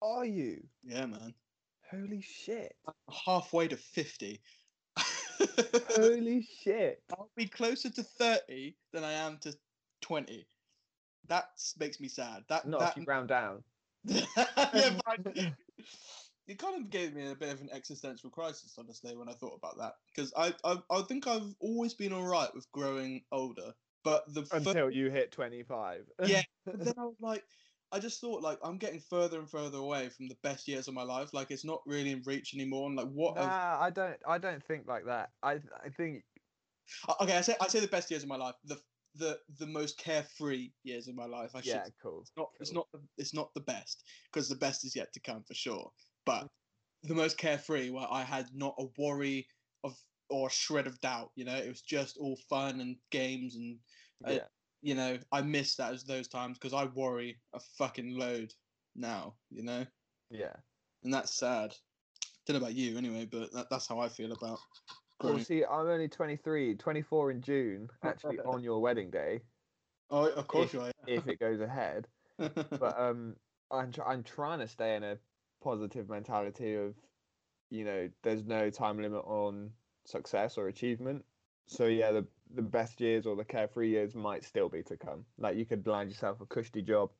Are 0.00 0.24
you? 0.24 0.62
Yeah, 0.84 1.06
man. 1.06 1.34
Holy 1.90 2.20
shit. 2.20 2.76
Halfway 3.26 3.68
to 3.68 3.76
50. 3.76 4.40
Holy 4.98 6.42
shit. 6.42 7.02
I'll 7.10 7.30
be 7.36 7.46
closer 7.46 7.90
to 7.90 8.02
30 8.02 8.76
than 8.92 9.04
I 9.04 9.12
am 9.12 9.38
to 9.38 9.54
20. 10.02 10.46
That 11.28 11.50
makes 11.78 12.00
me 12.00 12.08
sad. 12.08 12.44
That 12.48 12.66
Not 12.66 12.80
that 12.80 12.90
if 12.92 12.96
you 12.98 13.04
round 13.06 13.28
down. 13.28 13.62
yeah, 14.04 14.24
I- 15.06 15.54
it 16.46 16.58
kind 16.58 16.82
of 16.82 16.88
gave 16.88 17.14
me 17.14 17.30
a 17.30 17.34
bit 17.34 17.52
of 17.52 17.60
an 17.60 17.68
existential 17.72 18.30
crisis, 18.30 18.74
honestly, 18.78 19.14
when 19.14 19.28
I 19.28 19.34
thought 19.34 19.54
about 19.54 19.76
that. 19.78 19.94
Because 20.06 20.32
I, 20.34 20.54
I 20.64 20.78
I 20.90 21.02
think 21.02 21.26
I've 21.26 21.54
always 21.60 21.92
been 21.92 22.12
all 22.12 22.26
right 22.26 22.48
with 22.54 22.70
growing 22.72 23.22
older, 23.30 23.74
but 24.02 24.24
the 24.32 24.48
Until 24.52 24.90
you 24.90 25.10
hit 25.10 25.30
25. 25.30 26.06
Yeah. 26.24 26.42
But 26.64 26.80
then 26.80 26.94
I 26.96 27.04
was 27.04 27.16
like, 27.20 27.44
I 27.90 27.98
just 27.98 28.20
thought 28.20 28.42
like 28.42 28.58
I'm 28.62 28.76
getting 28.76 29.00
further 29.00 29.38
and 29.38 29.50
further 29.50 29.78
away 29.78 30.08
from 30.10 30.28
the 30.28 30.36
best 30.42 30.68
years 30.68 30.88
of 30.88 30.94
my 30.94 31.02
life. 31.02 31.32
Like 31.32 31.50
it's 31.50 31.64
not 31.64 31.80
really 31.86 32.10
in 32.10 32.22
reach 32.26 32.54
anymore. 32.54 32.86
And 32.86 32.96
like 32.96 33.08
what? 33.08 33.36
have- 33.36 33.46
Nah, 33.46 33.78
I 33.80 33.90
don't. 33.90 34.16
I 34.26 34.38
don't 34.38 34.62
think 34.62 34.86
like 34.86 35.06
that. 35.06 35.30
I 35.42 35.60
I 35.84 35.88
think 35.96 36.24
okay, 37.20 37.36
I 37.36 37.40
say 37.40 37.54
I 37.60 37.68
say 37.68 37.80
the 37.80 37.88
best 37.88 38.10
years 38.10 38.22
of 38.22 38.28
my 38.28 38.36
life. 38.36 38.54
The 38.64 38.78
the 39.14 39.38
the 39.58 39.66
most 39.66 39.98
carefree 39.98 40.70
years 40.84 41.08
of 41.08 41.14
my 41.14 41.26
life. 41.26 41.52
I 41.54 41.60
should. 41.60 41.68
yeah, 41.68 41.84
say. 41.84 41.92
cool. 42.02 42.20
It's 42.20 42.32
not. 42.36 42.48
It's 42.60 42.72
not. 42.72 42.86
The, 42.92 43.00
it's 43.16 43.34
not 43.34 43.54
the 43.54 43.60
best 43.60 44.04
because 44.32 44.48
the 44.48 44.56
best 44.56 44.84
is 44.84 44.94
yet 44.94 45.12
to 45.14 45.20
come 45.20 45.42
for 45.42 45.54
sure. 45.54 45.90
But 46.26 46.48
the 47.02 47.14
most 47.14 47.38
carefree, 47.38 47.90
where 47.90 48.06
I 48.10 48.22
had 48.22 48.48
not 48.54 48.74
a 48.78 48.86
worry 48.98 49.46
of 49.84 49.96
or 50.30 50.48
a 50.48 50.50
shred 50.52 50.86
of 50.86 51.00
doubt. 51.00 51.30
You 51.36 51.44
know, 51.44 51.56
it 51.56 51.68
was 51.68 51.82
just 51.82 52.16
all 52.18 52.38
fun 52.48 52.80
and 52.80 52.96
games 53.10 53.56
and 53.56 53.78
uh, 54.26 54.32
Yeah. 54.32 54.46
You 54.82 54.94
know, 54.94 55.18
I 55.32 55.42
miss 55.42 55.76
that 55.76 55.92
as 55.92 56.04
those 56.04 56.28
times 56.28 56.58
because 56.58 56.74
I 56.74 56.84
worry 56.86 57.36
a 57.52 57.60
fucking 57.60 58.16
load 58.16 58.52
now, 58.94 59.34
you 59.50 59.62
know, 59.62 59.86
Yeah. 60.30 60.56
and 61.02 61.12
that's 61.12 61.34
sad. 61.34 61.74
Don't 62.46 62.54
know 62.54 62.62
about 62.62 62.74
you 62.74 62.96
anyway, 62.96 63.26
but 63.26 63.52
that, 63.52 63.70
that's 63.70 63.86
how 63.86 63.98
I 63.98 64.08
feel 64.08 64.32
about. 64.32 64.58
Well, 65.22 65.38
see, 65.40 65.64
I'm 65.64 65.86
only 65.88 66.08
23, 66.08 66.76
24 66.76 67.30
in 67.30 67.42
June, 67.42 67.88
actually 68.02 68.38
on 68.46 68.62
your 68.62 68.80
wedding 68.80 69.10
day, 69.10 69.40
oh, 70.10 70.30
of 70.30 70.46
course 70.46 70.72
you 70.72 70.80
are. 70.80 70.92
if 71.06 71.26
it 71.26 71.38
goes 71.40 71.60
ahead. 71.60 72.06
But 72.38 72.96
um, 72.98 73.36
I'm 73.70 73.90
tr- 73.90 74.04
I'm 74.04 74.22
trying 74.22 74.60
to 74.60 74.68
stay 74.68 74.94
in 74.94 75.02
a 75.02 75.18
positive 75.60 76.08
mentality 76.08 76.74
of, 76.76 76.94
you 77.68 77.84
know, 77.84 78.08
there's 78.22 78.44
no 78.44 78.70
time 78.70 79.02
limit 79.02 79.24
on 79.24 79.72
success 80.04 80.56
or 80.56 80.68
achievement. 80.68 81.24
So 81.66 81.86
yeah, 81.86 82.12
the 82.12 82.28
the 82.54 82.62
best 82.62 83.00
years 83.00 83.26
or 83.26 83.36
the 83.36 83.44
carefree 83.44 83.90
years 83.90 84.14
might 84.14 84.44
still 84.44 84.68
be 84.68 84.82
to 84.84 84.96
come. 84.96 85.24
Like 85.38 85.56
you 85.56 85.66
could 85.66 85.86
land 85.86 86.10
yourself 86.10 86.40
a 86.40 86.46
cushy 86.46 86.82
job, 86.82 87.10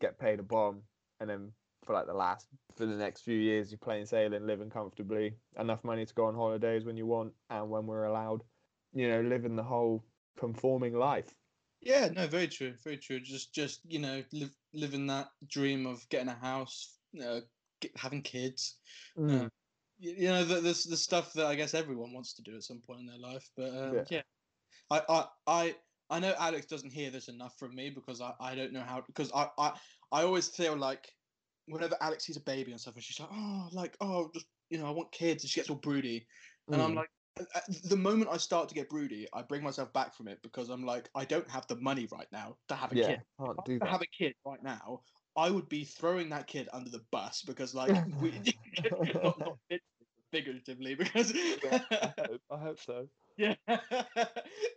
get 0.00 0.18
paid 0.18 0.40
a 0.40 0.42
bomb, 0.42 0.82
and 1.20 1.28
then 1.28 1.52
for 1.84 1.94
like 1.94 2.06
the 2.06 2.14
last 2.14 2.48
for 2.76 2.86
the 2.86 2.96
next 2.96 3.22
few 3.22 3.38
years 3.38 3.70
you're 3.70 3.78
playing 3.78 4.06
sailing, 4.06 4.46
living 4.46 4.70
comfortably, 4.70 5.34
enough 5.58 5.84
money 5.84 6.04
to 6.04 6.14
go 6.14 6.26
on 6.26 6.34
holidays 6.34 6.84
when 6.84 6.96
you 6.96 7.06
want 7.06 7.32
and 7.50 7.70
when 7.70 7.86
we're 7.86 8.04
allowed. 8.04 8.42
You 8.94 9.08
know, 9.08 9.20
living 9.20 9.56
the 9.56 9.62
whole 9.62 10.04
conforming 10.38 10.94
life. 10.94 11.34
Yeah, 11.80 12.08
no, 12.08 12.26
very 12.26 12.48
true, 12.48 12.74
very 12.82 12.96
true. 12.96 13.20
Just, 13.20 13.54
just 13.54 13.80
you 13.84 13.98
know, 13.98 14.22
live, 14.32 14.50
living 14.72 15.06
that 15.06 15.28
dream 15.46 15.86
of 15.86 16.08
getting 16.08 16.28
a 16.28 16.34
house, 16.34 16.96
you 17.12 17.20
know, 17.20 17.40
get, 17.80 17.96
having 17.96 18.22
kids. 18.22 18.78
Mm. 19.16 19.44
Uh, 19.44 19.48
you, 19.98 20.14
you 20.18 20.28
know, 20.28 20.44
the, 20.44 20.56
the 20.56 20.86
the 20.90 20.96
stuff 20.96 21.32
that 21.34 21.46
I 21.46 21.54
guess 21.54 21.74
everyone 21.74 22.12
wants 22.12 22.34
to 22.34 22.42
do 22.42 22.56
at 22.56 22.62
some 22.64 22.80
point 22.80 23.00
in 23.00 23.06
their 23.06 23.18
life. 23.18 23.48
But 23.56 23.70
um, 23.70 23.94
Yeah. 23.94 24.04
yeah, 24.10 24.22
I, 24.90 25.02
I, 25.08 25.28
I, 25.46 25.76
I 26.10 26.20
know 26.20 26.34
Alex 26.38 26.66
doesn't 26.66 26.92
hear 26.92 27.10
this 27.10 27.28
enough 27.28 27.58
from 27.58 27.74
me 27.74 27.90
because 27.90 28.20
I, 28.20 28.34
I 28.40 28.54
don't 28.54 28.72
know 28.72 28.82
how 28.82 29.02
because 29.02 29.30
I, 29.32 29.50
I, 29.58 29.80
I 30.12 30.22
always 30.24 30.48
feel 30.48 30.76
like 30.76 31.12
whenever 31.66 31.96
Alex 32.00 32.24
sees 32.24 32.36
a 32.36 32.42
baby 32.42 32.72
and 32.72 32.80
stuff, 32.80 32.94
and 32.94 33.04
she's 33.04 33.20
like, 33.20 33.28
oh, 33.32 33.68
like, 33.72 33.96
oh, 34.00 34.30
just 34.34 34.46
you 34.70 34.78
know, 34.78 34.86
I 34.86 34.90
want 34.90 35.12
kids, 35.12 35.44
and 35.44 35.50
she 35.50 35.60
gets 35.60 35.70
all 35.70 35.76
broody, 35.76 36.26
and 36.72 36.80
I'm 36.82 36.94
Mm. 36.94 36.96
like. 36.96 37.10
uh, 37.38 37.44
uh, 37.54 37.60
The 37.84 37.96
moment 37.96 38.30
I 38.30 38.36
start 38.38 38.68
to 38.70 38.74
get 38.74 38.88
broody, 38.88 39.28
I 39.32 39.42
bring 39.42 39.62
myself 39.62 39.92
back 39.92 40.14
from 40.14 40.28
it 40.28 40.42
because 40.42 40.68
I'm 40.70 40.84
like, 40.84 41.10
I 41.14 41.24
don't 41.24 41.50
have 41.50 41.66
the 41.68 41.76
money 41.76 42.06
right 42.10 42.28
now 42.32 42.58
to 42.68 42.74
have 42.76 42.92
a 42.92 42.96
yeah, 42.96 42.96
kid 42.96 43.20
can't 43.38 43.64
do 43.64 43.80
I 43.80 43.86
that. 43.86 43.88
have 43.88 44.02
a 44.02 44.06
kid 44.06 44.34
right 44.44 44.62
now, 44.62 45.02
I 45.36 45.50
would 45.50 45.68
be 45.68 45.84
throwing 45.84 46.30
that 46.30 46.46
kid 46.48 46.68
under 46.72 46.90
the 46.90 47.04
bus 47.12 47.42
because, 47.42 47.74
like, 47.74 48.00
we, 48.20 48.42
not, 49.22 49.38
not 49.38 49.58
figuratively, 50.32 50.94
because 50.96 51.32
I 52.02 52.12
hope, 52.18 52.42
I 52.50 52.58
hope 52.58 52.80
so. 52.80 53.08
Yeah, 53.38 53.54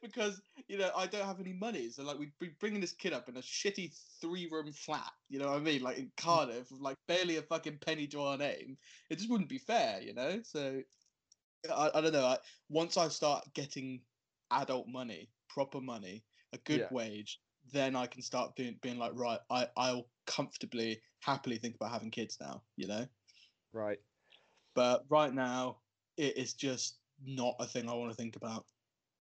because 0.04 0.40
you 0.68 0.78
know 0.78 0.92
I 0.96 1.08
don't 1.08 1.26
have 1.26 1.40
any 1.40 1.54
money, 1.54 1.90
so 1.90 2.04
like 2.04 2.20
we'd 2.20 2.32
be 2.40 2.52
bringing 2.60 2.80
this 2.80 2.94
kid 2.94 3.12
up 3.12 3.28
in 3.28 3.38
a 3.38 3.42
shitty 3.42 3.92
three-room 4.22 4.72
flat. 4.72 5.12
You 5.30 5.40
know 5.40 5.48
what 5.48 5.58
I 5.58 5.60
mean? 5.60 5.82
Like 5.82 5.98
in 5.98 6.06
mm. 6.06 6.18
Cardiff, 6.18 6.72
with 6.72 6.80
like 6.80 6.96
barely 7.08 7.38
a 7.38 7.42
fucking 7.42 7.80
penny 7.86 8.08
to 8.08 8.22
our 8.22 8.38
name. 8.38 8.78
It 9.10 9.18
just 9.18 9.30
wouldn't 9.30 9.50
be 9.50 9.58
fair, 9.58 10.00
you 10.02 10.14
know. 10.14 10.40
So 10.44 10.82
I, 11.74 11.90
I 11.96 12.02
don't 12.02 12.14
know. 12.14 12.26
I, 12.26 12.38
once 12.70 12.98
I 12.98 13.08
start 13.08 13.44
getting 13.56 14.02
adult 14.52 14.88
money, 14.88 15.30
proper 15.50 15.82
money, 15.82 16.24
a 16.54 16.58
good 16.60 16.82
Yeah. 16.82 16.88
wage, 16.92 17.40
then 17.74 17.96
I 17.96 18.06
can 18.06 18.22
start 18.22 18.56
being 18.56 18.78
being 18.82 19.00
like, 19.00 19.14
right, 19.16 19.40
I 19.50 19.68
I'll 19.76 20.08
comfortably, 20.28 21.02
happily 21.20 21.58
think 21.58 21.76
about 21.76 21.92
having 21.92 22.12
kids 22.12 22.38
now. 22.40 22.62
You 22.78 22.88
know. 22.88 23.08
Right. 23.74 24.00
But 24.76 25.06
right 25.10 25.34
now, 25.34 25.78
it 26.18 26.38
is 26.38 26.54
just 26.54 27.01
not 27.26 27.56
a 27.60 27.66
thing 27.66 27.90
I 27.90 27.94
want 27.94 28.12
to 28.12 28.16
think 28.18 28.36
about. 28.36 28.66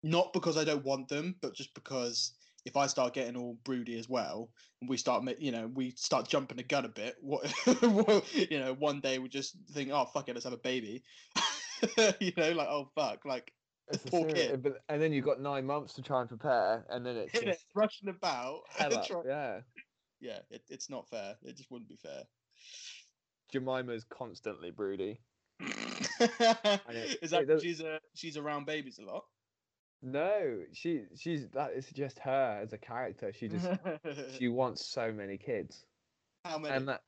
Not 0.03 0.31
because 0.33 0.57
I 0.57 0.63
don't 0.63 0.85
want 0.85 1.09
them, 1.09 1.35
but 1.41 1.53
just 1.55 1.73
because 1.73 2.33
if 2.65 2.77
I 2.77 2.87
start 2.87 3.13
getting 3.13 3.35
all 3.35 3.57
broody 3.63 3.97
as 3.99 4.07
well, 4.09 4.49
and 4.81 4.89
we 4.89 4.97
start, 4.97 5.23
you 5.39 5.51
know, 5.51 5.67
we 5.73 5.91
start 5.91 6.27
jumping 6.27 6.57
the 6.57 6.63
gun 6.63 6.85
a 6.85 6.89
bit, 6.89 7.15
what, 7.21 7.43
you 8.33 8.59
know, 8.59 8.73
one 8.75 8.99
day 9.01 9.19
we 9.19 9.27
just 9.29 9.55
think, 9.71 9.89
oh 9.91 10.05
fuck 10.05 10.29
it, 10.29 10.33
let's 10.35 10.43
have 10.45 10.53
a 10.53 10.57
baby. 10.57 11.03
you 12.19 12.31
know, 12.37 12.51
like 12.51 12.67
oh 12.69 12.89
fuck, 12.95 13.25
like 13.25 13.51
It's 13.91 14.03
poor 14.09 14.29
serious- 14.29 14.51
kid. 14.51 14.63
But, 14.63 14.73
and 14.89 15.01
then 15.01 15.11
you've 15.13 15.25
got 15.25 15.41
nine 15.41 15.65
months 15.65 15.93
to 15.95 16.01
try 16.01 16.19
and 16.21 16.29
prepare, 16.29 16.85
and 16.89 17.05
then 17.05 17.17
it's 17.17 17.65
rushing 17.75 18.09
about. 18.09 18.61
hell 18.69 18.93
up. 18.93 19.05
try- 19.07 19.21
Yeah. 19.25 19.59
yeah, 20.21 20.39
it, 20.49 20.61
it's 20.69 20.89
not 20.89 21.09
fair. 21.09 21.35
It 21.43 21.57
just 21.57 21.69
wouldn't 21.71 21.89
be 21.89 21.97
fair. 21.97 22.23
Jemima's 23.53 24.05
constantly 24.09 24.71
broody. 24.71 25.19
is 25.59 27.31
that 27.31 27.45
does- 27.47 27.61
she's 27.61 27.81
a 27.81 27.99
she's 28.13 28.37
around 28.37 28.65
babies 28.65 28.99
a 28.99 29.03
lot? 29.03 29.25
No, 30.01 30.61
she 30.71 31.03
she's 31.15 31.47
that 31.49 31.73
is 31.73 31.89
just 31.89 32.19
her 32.19 32.59
as 32.61 32.71
a 32.71 32.77
character. 32.77 33.33
She 33.33 33.49
just 33.49 33.67
she 34.37 34.47
wants 34.59 34.85
so 34.85 35.11
many 35.11 35.37
kids, 35.37 35.85
How 36.45 36.57
many? 36.57 36.73
and 36.73 36.87
that 36.87 37.01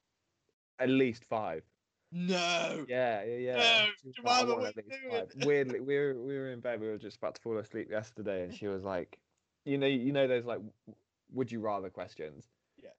at 0.77 0.89
least 0.89 1.23
five. 1.29 1.63
no. 2.11 2.85
Yeah, 2.89 3.23
yeah, 3.23 3.37
yeah. 3.37 3.53
No, 3.55 3.85
like, 4.03 4.45
Jemima, 4.45 4.55
what 4.55 4.77
at 4.77 5.29
doing?" 5.31 5.47
Weirdly, 5.47 5.79
we 5.79 5.97
were 5.97 6.21
we 6.21 6.37
were 6.37 6.51
in 6.51 6.59
bed. 6.59 6.81
We 6.81 6.87
were 6.87 6.97
just 6.97 7.15
about 7.17 7.35
to 7.35 7.41
fall 7.41 7.57
asleep 7.59 7.89
yesterday, 7.89 8.43
and 8.43 8.53
she 8.53 8.67
was 8.67 8.83
like, 8.83 9.17
"You 9.63 9.77
know, 9.77 9.87
you 9.87 10.11
know 10.11 10.27
those 10.27 10.43
like, 10.43 10.59
would 11.31 11.49
you 11.49 11.61
rather 11.61 11.89
questions?" 11.89 12.49
Yeah. 12.75 12.89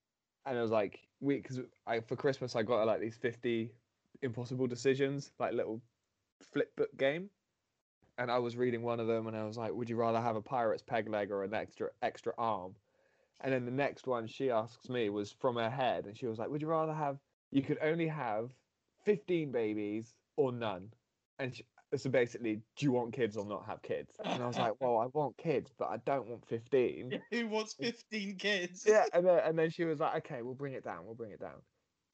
And 0.46 0.56
I 0.56 0.62
was 0.62 0.70
like, 0.70 1.00
"We 1.20 1.36
because 1.36 1.60
I 1.86 2.00
for 2.00 2.16
Christmas 2.16 2.56
I 2.56 2.62
got 2.62 2.78
her 2.78 2.86
like 2.86 3.00
these 3.00 3.16
fifty 3.16 3.72
impossible 4.22 4.66
decisions, 4.66 5.30
like 5.38 5.52
little 5.52 5.80
flip 6.52 6.74
book 6.76 6.96
game." 6.96 7.30
And 8.18 8.30
I 8.30 8.38
was 8.38 8.56
reading 8.56 8.82
one 8.82 9.00
of 9.00 9.06
them, 9.06 9.26
and 9.26 9.36
I 9.36 9.44
was 9.44 9.56
like, 9.56 9.72
"Would 9.72 9.88
you 9.90 9.96
rather 9.96 10.20
have 10.20 10.36
a 10.36 10.42
pirate's 10.42 10.82
peg 10.82 11.08
leg 11.08 11.30
or 11.30 11.44
an 11.44 11.54
extra 11.54 11.90
extra 12.02 12.32
arm?" 12.38 12.74
And 13.40 13.52
then 13.52 13.64
the 13.64 13.72
next 13.72 14.06
one 14.06 14.26
she 14.26 14.50
asks 14.50 14.88
me 14.88 15.10
was 15.10 15.32
from 15.32 15.56
her 15.56 15.70
head, 15.70 16.06
and 16.06 16.16
she 16.16 16.26
was 16.26 16.38
like, 16.38 16.48
"Would 16.50 16.62
you 16.62 16.68
rather 16.68 16.94
have? 16.94 17.18
You 17.50 17.62
could 17.62 17.78
only 17.82 18.08
have 18.08 18.50
15 19.04 19.52
babies 19.52 20.14
or 20.36 20.52
none. 20.52 20.92
And 21.38 21.54
she, 21.54 21.64
so 21.96 22.10
basically, 22.10 22.56
do 22.76 22.86
you 22.86 22.92
want 22.92 23.12
kids 23.12 23.36
or 23.36 23.44
not 23.44 23.66
have 23.66 23.82
kids? 23.82 24.14
And 24.24 24.42
I 24.42 24.46
was 24.46 24.58
like, 24.58 24.72
well, 24.80 24.98
I 24.98 25.06
want 25.12 25.36
kids, 25.36 25.72
but 25.78 25.88
I 25.90 25.98
don't 25.98 26.26
want 26.26 26.46
15. 26.46 27.20
Who 27.30 27.48
wants 27.48 27.74
15 27.74 28.36
kids? 28.36 28.84
Yeah, 28.86 29.04
and 29.12 29.26
then, 29.26 29.40
and 29.44 29.58
then 29.58 29.70
she 29.70 29.84
was 29.84 30.00
like, 30.00 30.24
okay, 30.24 30.42
we'll 30.42 30.54
bring 30.54 30.74
it 30.74 30.84
down. 30.84 31.04
We'll 31.04 31.14
bring 31.14 31.32
it 31.32 31.40
down. 31.40 31.60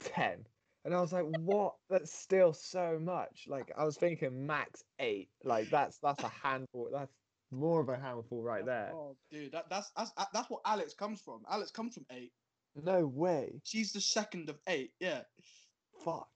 10. 0.01 0.47
And 0.89 0.97
I 0.97 1.03
was 1.03 1.13
like, 1.13 1.27
what? 1.41 1.75
That's 1.91 2.11
still 2.11 2.55
so 2.55 2.99
much. 2.99 3.45
Like, 3.47 3.71
I 3.77 3.85
was 3.85 3.99
thinking 3.99 4.47
max 4.47 4.83
eight. 4.99 5.29
Like, 5.45 5.69
that's 5.69 5.99
that's 5.99 6.25
a 6.25 6.33
handful. 6.43 6.89
That's 6.91 7.13
more 7.51 7.83
of 7.83 7.91
a 7.91 7.97
handful 7.99 8.43
right 8.43 8.65
there. 8.65 8.93
Oh, 8.95 9.15
dude, 9.31 9.53
that, 9.53 9.69
that's, 9.69 9.91
that's 9.95 10.13
that's 10.33 10.49
what 10.49 10.63
Alex 10.65 10.95
comes 10.95 11.21
from. 11.21 11.43
Alex 11.51 11.71
comes 11.71 11.93
from 11.93 12.07
eight. 12.11 12.33
No 12.75 13.07
way. 13.07 13.61
She's 13.65 13.93
the 13.93 14.01
second 14.01 14.49
of 14.49 14.59
eight. 14.67 14.93
Yeah, 14.99 15.21
Fuck. 16.03 16.31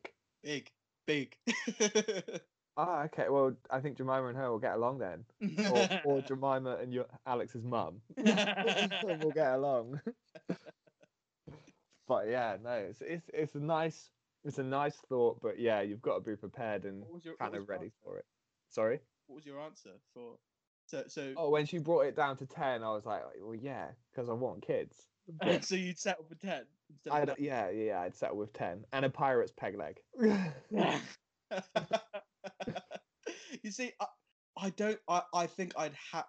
big, 0.44 0.70
big. 1.06 1.34
Ah, 2.74 3.04
okay. 3.04 3.26
Well, 3.28 3.54
I 3.70 3.80
think 3.80 3.98
Jemima 3.98 4.28
and 4.28 4.36
her 4.38 4.50
will 4.50 4.58
get 4.58 4.72
along 4.72 4.98
then. 4.98 5.26
Or, 5.70 5.88
or 6.04 6.20
Jemima 6.26 6.78
and 6.80 6.90
your 6.90 7.04
Alex's 7.26 7.64
mum. 7.64 8.00
we'll 8.16 9.30
get 9.34 9.52
along. 9.52 10.00
but 12.08 12.28
yeah, 12.30 12.56
no, 12.64 12.70
it's, 12.70 13.02
it's 13.02 13.28
it's 13.34 13.54
a 13.56 13.60
nice 13.60 14.08
it's 14.44 14.58
a 14.58 14.62
nice 14.62 14.96
thought, 15.08 15.40
but 15.42 15.58
yeah, 15.58 15.80
you've 15.82 16.02
got 16.02 16.14
to 16.16 16.20
be 16.30 16.36
prepared 16.36 16.84
and 16.84 17.04
your- 17.22 17.36
kind 17.36 17.54
of 17.54 17.68
ready 17.68 17.86
answer? 17.86 17.96
for 18.04 18.18
it. 18.18 18.24
Sorry. 18.68 19.00
what 19.26 19.36
was 19.36 19.46
your 19.46 19.60
answer 19.60 19.90
for? 20.14 20.36
So, 20.86 21.04
so, 21.06 21.32
Oh, 21.36 21.50
when 21.50 21.64
she 21.66 21.78
brought 21.78 22.02
it 22.06 22.16
down 22.16 22.36
to 22.38 22.46
ten, 22.46 22.82
I 22.82 22.90
was 22.90 23.06
like, 23.06 23.22
well, 23.40 23.54
yeah, 23.54 23.86
because 24.12 24.28
I 24.28 24.32
want 24.32 24.66
kids. 24.66 25.06
But 25.40 25.64
so 25.64 25.74
you'd 25.76 25.98
settle 25.98 26.24
for 26.28 26.34
10 26.34 26.62
I'd, 27.10 27.28
yeah, 27.38 27.70
yeah, 27.70 27.84
yeah, 27.84 28.00
I'd 28.00 28.14
settle 28.14 28.36
with 28.36 28.52
ten 28.52 28.84
and 28.92 29.04
a 29.04 29.10
pirate's 29.10 29.52
peg 29.52 29.76
leg. 29.78 30.00
you 33.62 33.70
see, 33.70 33.92
I, 34.00 34.06
I 34.58 34.70
don't. 34.70 34.98
I, 35.08 35.22
I 35.34 35.46
think 35.46 35.72
I'd 35.76 35.94
have 36.12 36.24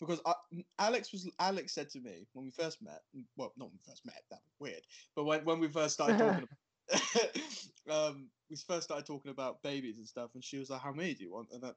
because 0.00 0.20
I, 0.26 0.34
Alex 0.78 1.12
was 1.12 1.28
Alex 1.38 1.74
said 1.74 1.88
to 1.90 2.00
me 2.00 2.26
when 2.32 2.44
we 2.44 2.50
first 2.50 2.82
met. 2.82 3.00
Well, 3.36 3.52
not 3.56 3.66
when 3.66 3.72
we 3.74 3.90
first 3.90 4.04
met. 4.06 4.22
That 4.30 4.40
was 4.44 4.54
weird. 4.60 4.82
But 5.16 5.24
when 5.24 5.44
when 5.44 5.60
we 5.60 5.68
first 5.68 5.94
started 5.94 6.18
talking, 6.18 6.48
um, 7.90 8.28
we 8.50 8.56
first 8.56 8.84
started 8.84 9.06
talking 9.06 9.30
about 9.30 9.62
babies 9.62 9.98
and 9.98 10.06
stuff, 10.06 10.30
and 10.34 10.44
she 10.44 10.58
was 10.58 10.70
like, 10.70 10.80
"How 10.80 10.92
many 10.92 11.14
do 11.14 11.22
you 11.24 11.32
want?" 11.32 11.48
And 11.52 11.62
that, 11.62 11.74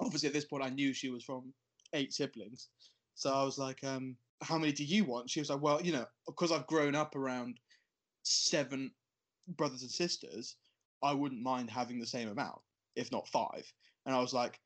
obviously 0.00 0.28
at 0.28 0.32
this 0.34 0.44
point, 0.44 0.64
I 0.64 0.70
knew 0.70 0.92
she 0.92 1.10
was 1.10 1.24
from 1.24 1.52
eight 1.92 2.12
siblings, 2.12 2.68
so 3.14 3.32
I 3.32 3.44
was 3.44 3.58
like, 3.58 3.82
um, 3.84 4.16
"How 4.42 4.58
many 4.58 4.72
do 4.72 4.84
you 4.84 5.04
want?" 5.04 5.30
She 5.30 5.40
was 5.40 5.50
like, 5.50 5.60
"Well, 5.60 5.82
you 5.82 5.92
know, 5.92 6.06
because 6.26 6.52
I've 6.52 6.66
grown 6.66 6.94
up 6.94 7.14
around 7.16 7.58
seven 8.24 8.90
brothers 9.56 9.82
and 9.82 9.90
sisters, 9.90 10.56
I 11.02 11.12
wouldn't 11.12 11.42
mind 11.42 11.70
having 11.70 11.98
the 11.98 12.06
same 12.06 12.28
amount, 12.28 12.60
if 12.96 13.10
not 13.12 13.28
five. 13.28 13.70
And 14.06 14.14
I 14.14 14.20
was 14.20 14.32
like, 14.32 14.60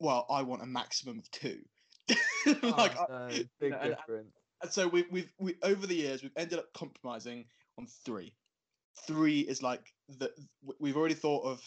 "Well, 0.00 0.26
I 0.28 0.42
want 0.42 0.62
a 0.62 0.66
maximum 0.66 1.18
of 1.18 1.30
two. 1.30 1.60
like, 2.62 2.96
Oh, 2.98 3.06
no, 3.08 3.28
big 3.60 3.72
and- 3.72 3.96
difference. 3.96 4.34
and 4.62 4.70
so 4.72 4.86
we, 4.88 5.04
we've 5.10 5.32
we 5.38 5.54
over 5.62 5.86
the 5.86 5.94
years 5.94 6.22
we've 6.22 6.32
ended 6.36 6.58
up 6.58 6.72
compromising 6.74 7.46
on 7.78 7.86
three. 8.04 8.34
Three 9.06 9.40
is 9.40 9.62
like 9.62 9.92
that 10.18 10.30
we've 10.78 10.96
already 10.96 11.14
thought 11.14 11.44
of 11.44 11.60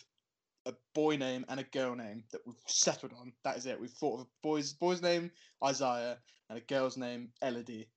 a 0.66 0.74
boy 0.94 1.16
name 1.18 1.46
and 1.50 1.60
a 1.60 1.64
girl 1.64 1.96
name 1.96 2.24
that 2.32 2.42
we've 2.46 2.56
settled 2.68 3.14
on. 3.20 3.34
That 3.44 3.58
is 3.58 3.66
it. 3.66 3.80
We've 3.80 3.90
thought 3.90 4.20
of 4.20 4.26
a 4.26 4.30
boy's 4.44 4.74
boy's 4.74 5.02
name 5.02 5.32
Isaiah 5.64 6.18
and 6.50 6.58
a 6.58 6.62
girl's 6.62 6.98
name 6.98 7.30
Elodie. 7.42 7.90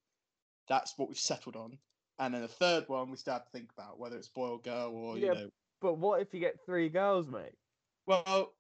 That's 0.69 0.95
what 0.97 1.09
we've 1.09 1.19
settled 1.19 1.57
on. 1.57 1.79
And 2.19 2.35
then 2.35 2.43
the 2.43 2.49
third 2.49 2.85
one 2.89 3.11
we 3.11 3.17
still 3.17 3.33
have 3.35 3.45
to 3.45 3.51
think 3.51 3.71
about 3.77 3.99
whether 3.99 4.17
it's 4.17 4.29
boy 4.29 4.49
or 4.49 4.61
girl 4.61 4.93
or 4.95 5.17
Yeah. 5.19 5.27
you 5.27 5.35
know. 5.35 5.51
But 5.81 5.95
what 5.99 6.21
if 6.21 6.35
you 6.35 6.41
get 6.41 6.57
three 6.67 6.89
girls, 6.89 7.27
mate? 7.29 7.55
Well, 8.07 8.55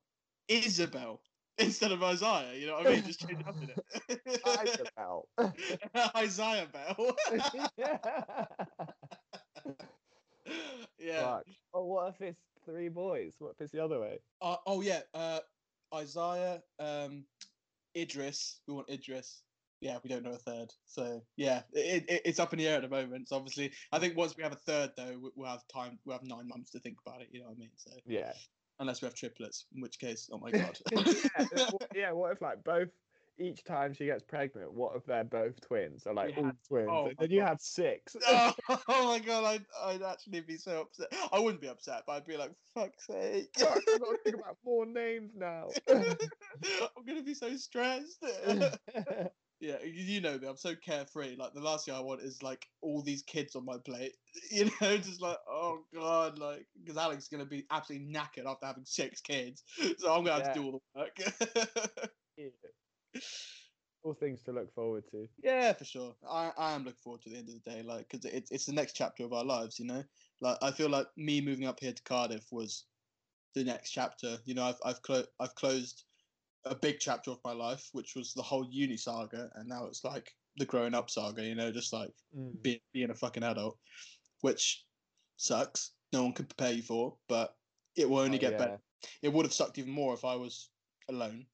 Isabel 0.48 1.20
instead 1.59 1.92
of 1.92 2.02
Isaiah. 2.02 2.54
You 2.54 2.66
know 2.68 2.74
what 2.76 2.87
I 2.87 2.90
mean? 2.94 3.04
Just 3.04 3.20
change 3.20 3.40
it 3.40 3.46
up 3.46 3.56
in 3.62 3.70
it. 3.70 4.20
Isabel. 4.64 5.28
Isaiah 6.16 6.66
Bell. 6.72 7.16
Yeah. 10.98 11.22
Fuck. 11.22 11.44
Oh, 11.74 11.84
what 11.84 12.08
if 12.14 12.20
it's 12.20 12.40
three 12.64 12.88
boys? 12.88 13.34
What 13.38 13.52
if 13.52 13.60
it's 13.60 13.72
the 13.72 13.82
other 13.84 14.00
way? 14.00 14.18
Uh, 14.42 14.56
oh 14.66 14.80
yeah. 14.80 15.00
Uh, 15.14 15.40
Isaiah, 15.94 16.62
um, 16.78 17.24
Idris. 17.96 18.60
We 18.66 18.74
want 18.74 18.90
Idris. 18.90 19.42
Yeah, 19.80 19.96
we 20.04 20.10
don't 20.10 20.22
know 20.22 20.32
a 20.32 20.36
third. 20.38 20.68
So 20.84 21.22
yeah, 21.36 21.62
it, 21.72 22.04
it, 22.08 22.22
it's 22.26 22.38
up 22.38 22.52
in 22.52 22.58
the 22.58 22.68
air 22.68 22.76
at 22.76 22.82
the 22.82 22.88
moment. 22.88 23.28
So 23.28 23.36
obviously, 23.36 23.72
I 23.92 23.98
think 23.98 24.16
once 24.16 24.36
we 24.36 24.42
have 24.42 24.52
a 24.52 24.56
third, 24.56 24.90
though, 24.96 25.18
we- 25.22 25.30
we'll 25.36 25.48
have 25.50 25.66
time. 25.72 25.98
We'll 26.04 26.16
have 26.18 26.26
nine 26.26 26.46
months 26.48 26.70
to 26.72 26.80
think 26.80 26.98
about 27.06 27.22
it. 27.22 27.28
You 27.32 27.40
know 27.40 27.46
what 27.46 27.54
I 27.56 27.58
mean? 27.60 27.70
So 27.76 27.90
Yeah. 28.06 28.32
unless 28.78 29.00
we 29.00 29.06
have 29.06 29.14
triplets, 29.14 29.66
in 29.74 29.80
which 29.80 29.98
case, 29.98 30.28
oh 30.32 30.38
my 30.38 30.50
god. 30.50 30.78
yeah, 30.92 31.70
yeah. 31.94 32.12
What 32.12 32.32
if 32.32 32.42
like 32.42 32.62
both 32.62 32.88
each 33.40 33.64
time 33.64 33.94
she 33.94 34.07
gets 34.07 34.22
pregnant, 34.22 34.72
what 34.72 34.94
if 34.96 35.05
they're 35.07 35.24
both 35.24 35.61
twins? 35.61 36.05
So 36.05 36.12
like 36.12 36.35
all 36.37 36.53
twins. 36.68 36.88
oh 36.90 37.07
and 37.07 37.16
then 37.18 37.31
you 37.31 37.40
God. 37.40 37.48
had 37.48 37.62
six. 37.62 38.16
oh, 38.29 38.55
my 38.88 39.18
god, 39.18 39.44
I'd, 39.44 39.64
I'd 39.85 40.03
actually 40.03 40.40
be 40.40 40.57
so 40.57 40.83
upset. 40.83 41.09
I 41.33 41.38
wouldn't 41.38 41.61
be 41.61 41.68
upset, 41.68 42.03
but 42.07 42.12
I'd 42.14 42.26
be 42.26 42.37
like, 42.37 42.53
fuck's 42.74 43.07
sake. 43.07 43.48
I've 43.59 43.64
got 43.64 43.85
to 43.87 44.18
think 44.24 44.37
about 44.40 44.59
more 44.64 44.87
names 44.87 45.33
now. 45.37 45.68
I'm 45.90 47.05
gonna 47.07 47.22
be 47.22 47.35
so 47.35 47.57
stressed. 47.57 48.22
yeah, 49.61 49.76
you- 49.83 50.20
know 50.20 50.38
me, 50.38 50.46
I'm 50.46 50.57
so 50.57 50.74
carefree. 50.74 51.37
Like 51.37 51.55
the 51.55 51.61
last 51.61 51.87
thing 51.87 51.94
I 51.94 52.00
want 52.00 52.20
is 52.20 52.42
like 52.42 52.66
all 52.83 53.03
these 53.03 53.22
kids 53.22 53.57
on 53.57 53.64
my 53.64 53.76
plate. 53.85 54.12
You 54.50 54.70
know, 54.81 54.96
just 54.96 55.20
like 55.20 55.38
oh 55.48 55.81
god, 55.94 56.38
like 56.38 56.66
because 56.81 56.96
Alex 56.96 57.24
is 57.24 57.29
gonna 57.29 57.46
be 57.46 57.64
absolutely 57.70 58.12
knackered 58.12 58.46
after 58.46 58.66
having 58.66 58.85
six 58.85 59.20
kids, 59.20 59.64
so 59.98 60.12
I'm 60.12 60.24
gonna 60.24 60.44
have 60.44 60.55
to 60.55 60.61
do 60.61 60.64
all 60.66 60.83
the 60.94 61.00
work. 61.00 62.11
All 64.02 64.14
things 64.14 64.42
to 64.44 64.52
look 64.52 64.72
forward 64.74 65.04
to. 65.10 65.28
Yeah, 65.42 65.72
for 65.72 65.84
sure. 65.84 66.16
I, 66.28 66.52
I 66.56 66.72
am 66.72 66.84
looking 66.84 67.00
forward 67.02 67.22
to 67.22 67.30
the 67.30 67.36
end 67.36 67.48
of 67.48 67.62
the 67.62 67.70
day, 67.70 67.82
like, 67.82 68.08
because 68.08 68.24
it's 68.24 68.50
it's 68.50 68.66
the 68.66 68.72
next 68.72 68.94
chapter 68.94 69.24
of 69.24 69.32
our 69.32 69.44
lives, 69.44 69.78
you 69.78 69.86
know. 69.86 70.04
Like, 70.40 70.58
I 70.62 70.70
feel 70.70 70.88
like 70.88 71.06
me 71.16 71.40
moving 71.40 71.66
up 71.66 71.80
here 71.80 71.92
to 71.92 72.02
Cardiff 72.02 72.50
was 72.50 72.86
the 73.54 73.64
next 73.64 73.90
chapter. 73.90 74.38
You 74.44 74.54
know, 74.54 74.64
I've 74.64 74.78
I've 74.84 75.02
clo- 75.02 75.26
I've 75.38 75.54
closed 75.54 76.04
a 76.64 76.74
big 76.74 76.98
chapter 77.00 77.30
of 77.30 77.40
my 77.44 77.52
life, 77.52 77.88
which 77.92 78.14
was 78.14 78.34
the 78.34 78.42
whole 78.42 78.68
uni 78.70 78.96
saga, 78.96 79.50
and 79.54 79.68
now 79.68 79.86
it's 79.86 80.04
like 80.04 80.36
the 80.56 80.66
growing 80.66 80.94
up 80.94 81.10
saga. 81.10 81.44
You 81.44 81.54
know, 81.54 81.70
just 81.72 81.92
like 81.92 82.10
Mm. 82.36 82.62
being 82.62 82.80
being 82.92 83.10
a 83.10 83.14
fucking 83.14 83.42
adult, 83.42 83.78
which 84.40 84.86
sucks. 85.36 85.92
No 86.12 86.24
one 86.24 86.32
can 86.32 86.46
prepare 86.46 86.72
you 86.72 86.82
for, 86.82 87.18
but 87.28 87.56
it 87.96 88.08
will 88.08 88.18
only 88.18 88.38
Oh, 88.38 88.40
get 88.40 88.52
yeah. 88.52 88.58
better. 88.58 88.78
It 89.22 89.32
would 89.32 89.46
have 89.46 89.52
sucked 89.52 89.78
even 89.78 89.92
more 89.92 90.14
if 90.14 90.24
I 90.24 90.36
was 90.36 90.70
alone. 91.08 91.46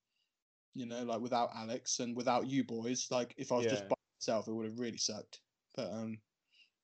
You 0.77 0.85
know, 0.85 1.05
like 1.05 1.21
without 1.21 1.49
Alex 1.57 2.01
and 2.01 2.15
without 2.15 2.47
you 2.47 2.63
boys. 2.63 3.09
Like 3.11 3.35
if 3.39 3.51
I 3.51 3.57
was 3.57 3.67
just 3.67 3.89
by 3.89 3.97
myself, 4.21 4.47
it 4.47 4.53
would 4.53 4.67
have 4.67 4.79
really 4.79 4.99
sucked. 4.99 5.41
But 5.75 5.91
um, 5.91 6.19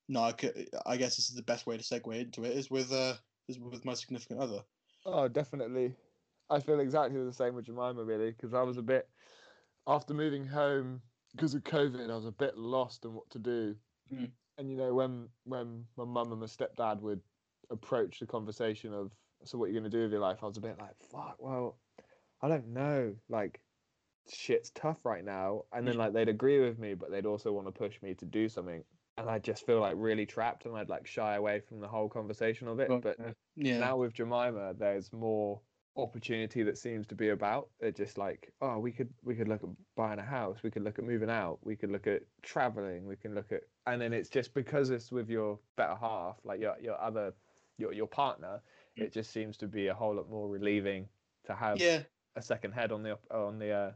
no, 0.08 0.22
I 0.22 0.32
could. 0.32 0.68
I 0.86 0.96
guess 0.96 1.16
this 1.16 1.28
is 1.28 1.36
the 1.36 1.42
best 1.42 1.66
way 1.66 1.76
to 1.76 1.82
segue 1.84 2.18
into 2.18 2.44
it 2.44 2.56
is 2.56 2.70
with 2.70 2.90
uh 2.90 3.14
is 3.48 3.58
with 3.58 3.84
my 3.84 3.92
significant 3.94 4.40
other. 4.40 4.60
Oh, 5.04 5.28
definitely. 5.28 5.94
I 6.48 6.60
feel 6.60 6.80
exactly 6.80 7.22
the 7.22 7.32
same 7.32 7.54
with 7.54 7.66
Jemima, 7.66 8.02
really, 8.02 8.30
because 8.30 8.54
I 8.54 8.62
was 8.62 8.78
a 8.78 8.82
bit 8.82 9.08
after 9.86 10.14
moving 10.14 10.46
home 10.46 11.02
because 11.34 11.54
of 11.54 11.62
COVID. 11.64 12.10
I 12.10 12.14
was 12.14 12.26
a 12.26 12.32
bit 12.32 12.56
lost 12.56 13.04
on 13.04 13.14
what 13.14 13.28
to 13.30 13.38
do, 13.38 13.76
Mm. 14.12 14.30
and 14.58 14.70
you 14.70 14.76
know 14.76 14.94
when 14.94 15.28
when 15.44 15.84
my 15.96 16.04
mum 16.04 16.32
and 16.32 16.40
my 16.40 16.46
stepdad 16.46 17.00
would 17.00 17.20
approach 17.70 18.20
the 18.20 18.26
conversation 18.26 18.92
of 18.94 19.12
so 19.44 19.58
what 19.58 19.70
you're 19.70 19.80
gonna 19.80 19.90
do 19.90 20.02
with 20.02 20.12
your 20.12 20.20
life, 20.20 20.38
I 20.42 20.46
was 20.46 20.56
a 20.56 20.60
bit 20.60 20.78
like, 20.78 20.96
fuck. 21.10 21.36
Well, 21.38 21.78
I 22.40 22.48
don't 22.48 22.68
know. 22.68 23.14
Like, 23.28 23.60
shit's 24.28 24.70
tough 24.70 25.04
right 25.04 25.24
now, 25.24 25.64
and 25.72 25.86
then 25.86 25.94
Mm. 25.96 25.98
like 25.98 26.12
they'd 26.12 26.28
agree 26.28 26.60
with 26.60 26.78
me, 26.78 26.94
but 26.94 27.10
they'd 27.10 27.26
also 27.26 27.52
want 27.52 27.66
to 27.66 27.72
push 27.72 28.00
me 28.02 28.14
to 28.14 28.24
do 28.24 28.48
something. 28.48 28.84
And 29.18 29.28
I 29.28 29.38
just 29.38 29.66
feel 29.66 29.80
like 29.80 29.94
really 29.96 30.24
trapped, 30.26 30.64
and 30.66 30.76
I'd 30.76 30.88
like 30.88 31.06
shy 31.06 31.34
away 31.34 31.60
from 31.60 31.80
the 31.80 31.88
whole 31.88 32.08
conversation 32.08 32.68
of 32.68 32.80
it. 32.80 32.88
Right, 32.88 33.02
But 33.02 33.36
Yeah. 33.56 33.78
now 33.78 33.96
with 33.98 34.14
Jemima, 34.14 34.74
there's 34.74 35.12
more 35.12 35.60
opportunity 35.96 36.62
that 36.62 36.78
seems 36.78 37.06
to 37.06 37.14
be 37.14 37.28
about. 37.28 37.68
It's 37.80 37.98
just 37.98 38.16
like, 38.16 38.50
oh, 38.62 38.78
we 38.78 38.90
could 38.92 39.12
we 39.22 39.34
could 39.34 39.48
look 39.48 39.62
at 39.62 39.68
buying 39.94 40.18
a 40.18 40.22
house, 40.24 40.62
we 40.62 40.70
could 40.70 40.82
look 40.82 40.98
at 40.98 41.04
moving 41.04 41.28
out, 41.28 41.58
we 41.62 41.76
could 41.76 41.90
look 41.90 42.06
at 42.06 42.22
traveling, 42.40 43.06
we 43.06 43.16
can 43.16 43.34
look 43.34 43.52
at, 43.52 43.64
and 43.86 44.00
then 44.00 44.12
it's 44.14 44.30
just 44.30 44.54
because 44.54 44.88
it's 44.88 45.12
with 45.12 45.28
your 45.28 45.58
better 45.76 45.94
half, 45.94 46.38
like 46.44 46.60
your 46.60 46.78
your 46.80 46.98
other 47.00 47.34
your 47.76 47.92
your 47.92 48.06
partner, 48.06 48.62
Mm. 48.98 49.02
it 49.04 49.12
just 49.12 49.30
seems 49.30 49.56
to 49.58 49.66
be 49.66 49.88
a 49.88 49.94
whole 49.94 50.14
lot 50.14 50.28
more 50.30 50.48
relieving 50.48 51.08
to 51.44 51.54
have 51.54 51.78
yeah. 51.80 52.02
a 52.36 52.42
second 52.42 52.72
head 52.72 52.92
on 52.92 53.02
the 53.02 53.18
on 53.30 53.58
the 53.58 53.70
uh, 53.70 53.92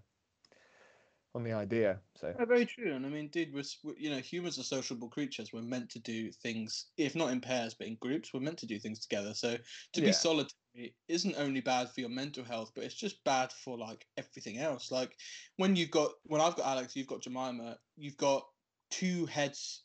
on 1.37 1.45
the 1.45 1.53
idea. 1.53 2.01
So 2.17 2.35
Yeah, 2.37 2.47
very 2.47 2.67
true. 2.67 2.95
And 2.95 3.07
I 3.07 3.11
mean, 3.11 3.29
dude, 3.29 3.55
we're, 3.55 3.63
you 3.97 4.11
know, 4.11 4.19
humans 4.19 4.59
are 4.59 4.65
sociable 4.65 5.09
creatures. 5.09 5.53
We're 5.53 5.63
meant 5.63 5.91
to 5.91 5.99
do 6.01 6.33
things, 6.33 6.87
if 6.97 7.15
not 7.15 7.31
in 7.31 7.41
pairs, 7.41 7.75
but 7.75 7.87
in 7.87 7.97
groups. 7.97 8.33
We're 8.33 8.41
meant 8.41 8.59
to 8.59 8.67
do 8.67 8.79
things 8.79 9.01
together. 9.01 9.35
So 9.35 9.57
to 9.57 10.01
Yeah. 10.01 10.07
be 10.07 10.13
solitary 10.13 10.97
isn't 11.09 11.37
only 11.37 11.61
bad 11.61 11.91
for 11.91 12.01
your 12.01 12.09
mental 12.11 12.45
health, 12.45 12.73
but 12.75 12.85
it's 12.85 12.95
just 12.95 13.23
bad 13.25 13.53
for 13.53 13.79
like 13.79 14.07
everything 14.17 14.59
else. 14.59 14.91
Like 14.91 15.17
when 15.57 15.77
you've 15.77 15.91
got, 15.91 16.13
when 16.25 16.41
I've 16.41 16.57
got 16.57 16.67
Alex, 16.67 16.97
you've 16.97 17.07
got 17.07 17.23
Jemima, 17.23 17.79
you've 17.97 18.17
got 18.17 18.47
two 18.91 19.27
heads 19.27 19.85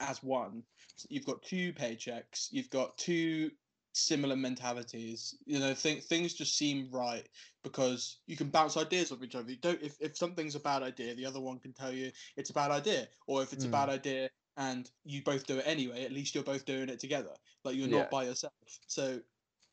as 0.00 0.22
one. 0.22 0.62
So 0.96 1.06
you've 1.10 1.26
got 1.26 1.42
two 1.42 1.72
paychecks. 1.74 2.48
You've 2.50 2.70
got 2.70 2.96
two 2.96 3.50
similar 3.96 4.36
mentalities. 4.36 5.34
You 5.46 5.58
know, 5.58 5.74
th- 5.74 6.04
things 6.04 6.34
just 6.34 6.56
seem 6.56 6.88
right 6.92 7.26
because 7.64 8.18
you 8.26 8.36
can 8.36 8.48
bounce 8.48 8.76
ideas 8.76 9.10
off 9.12 9.22
each 9.22 9.34
other. 9.34 9.50
You 9.50 9.56
don't 9.56 9.82
if, 9.82 9.96
if 10.00 10.16
something's 10.16 10.54
a 10.54 10.60
bad 10.60 10.82
idea, 10.82 11.14
the 11.14 11.26
other 11.26 11.40
one 11.40 11.58
can 11.58 11.72
tell 11.72 11.92
you 11.92 12.10
it's 12.36 12.50
a 12.50 12.54
bad 12.54 12.70
idea. 12.70 13.08
Or 13.26 13.42
if 13.42 13.52
it's 13.52 13.64
a 13.64 13.68
Mm. 13.68 13.72
bad 13.72 13.88
idea 13.88 14.28
and 14.56 14.90
you 15.04 15.22
both 15.22 15.46
do 15.46 15.58
it 15.58 15.66
anyway, 15.66 16.04
at 16.04 16.12
least 16.12 16.34
you're 16.34 16.44
both 16.44 16.64
doing 16.64 16.88
it 16.88 17.00
together. 17.00 17.34
Like 17.64 17.76
you're 17.76 17.88
Yeah. 17.88 17.98
not 17.98 18.10
by 18.10 18.24
yourself. 18.24 18.52
So 18.86 19.20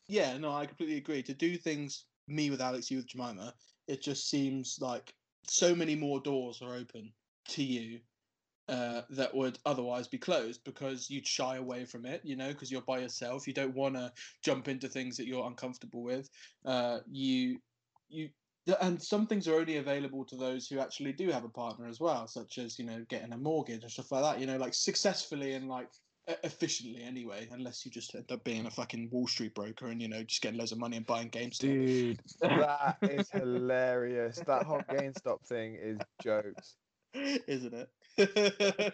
yeah, 0.07 0.37
no, 0.37 0.51
I 0.53 0.65
completely 0.65 0.97
agree. 0.97 1.23
To 1.23 1.33
do 1.33 1.57
things 1.57 2.05
me 2.27 2.49
with 2.49 2.61
Alex, 2.61 2.89
you 2.89 2.97
with 2.97 3.07
Jemima, 3.07 3.53
it 3.87 4.01
just 4.01 4.29
seems 4.29 4.77
like 4.81 5.13
so 5.47 5.75
many 5.75 5.95
more 5.95 6.19
doors 6.21 6.61
are 6.61 6.75
open 6.75 7.11
to 7.49 7.63
you 7.63 7.99
uh, 8.73 9.01
that 9.11 9.35
would 9.35 9.59
otherwise 9.67 10.07
be 10.07 10.17
closed 10.17 10.63
because 10.63 11.07
you'd 11.07 11.27
shy 11.27 11.57
away 11.57 11.85
from 11.85 12.07
it, 12.07 12.21
you 12.23 12.35
know, 12.35 12.47
because 12.47 12.71
you're 12.71 12.81
by 12.81 12.97
yourself. 12.97 13.47
You 13.47 13.53
don't 13.53 13.75
want 13.75 13.93
to 13.93 14.11
jump 14.43 14.67
into 14.67 14.87
things 14.87 15.15
that 15.17 15.27
you're 15.27 15.45
uncomfortable 15.45 16.01
with. 16.01 16.27
Uh, 16.65 16.99
you, 17.07 17.59
you, 18.09 18.29
and 18.81 18.99
some 18.99 19.27
things 19.27 19.47
are 19.47 19.59
only 19.59 19.77
available 19.77 20.25
to 20.25 20.35
those 20.35 20.67
who 20.67 20.79
actually 20.79 21.13
do 21.13 21.29
have 21.29 21.43
a 21.43 21.49
partner 21.49 21.87
as 21.87 21.99
well, 21.99 22.27
such 22.27 22.57
as 22.57 22.79
you 22.79 22.85
know 22.85 23.05
getting 23.09 23.33
a 23.33 23.37
mortgage 23.37 23.83
and 23.83 23.91
stuff 23.91 24.11
like 24.11 24.23
that. 24.23 24.39
You 24.39 24.47
know, 24.47 24.57
like 24.57 24.73
successfully 24.73 25.53
and 25.53 25.67
like 25.69 25.89
efficiently 26.43 27.03
anyway, 27.03 27.47
unless 27.51 27.85
you 27.85 27.91
just 27.91 28.15
end 28.15 28.31
up 28.31 28.43
being 28.43 28.65
a 28.65 28.71
fucking 28.71 29.09
Wall 29.11 29.27
Street 29.27 29.53
broker 29.53 29.87
and 29.87 30.01
you 30.01 30.07
know 30.07 30.23
just 30.23 30.41
getting 30.41 30.57
loads 30.57 30.71
of 30.71 30.79
money 30.79 30.97
and 30.97 31.05
buying 31.05 31.29
GameStop. 31.29 31.59
dude, 31.59 32.21
that 32.41 32.97
is 33.03 33.29
hilarious. 33.33 34.41
That 34.47 34.63
whole 34.63 34.81
GameStop 34.89 35.45
thing 35.45 35.77
is 35.79 35.99
jokes. 36.23 36.75
Isn't 37.13 37.75
it? 37.75 37.89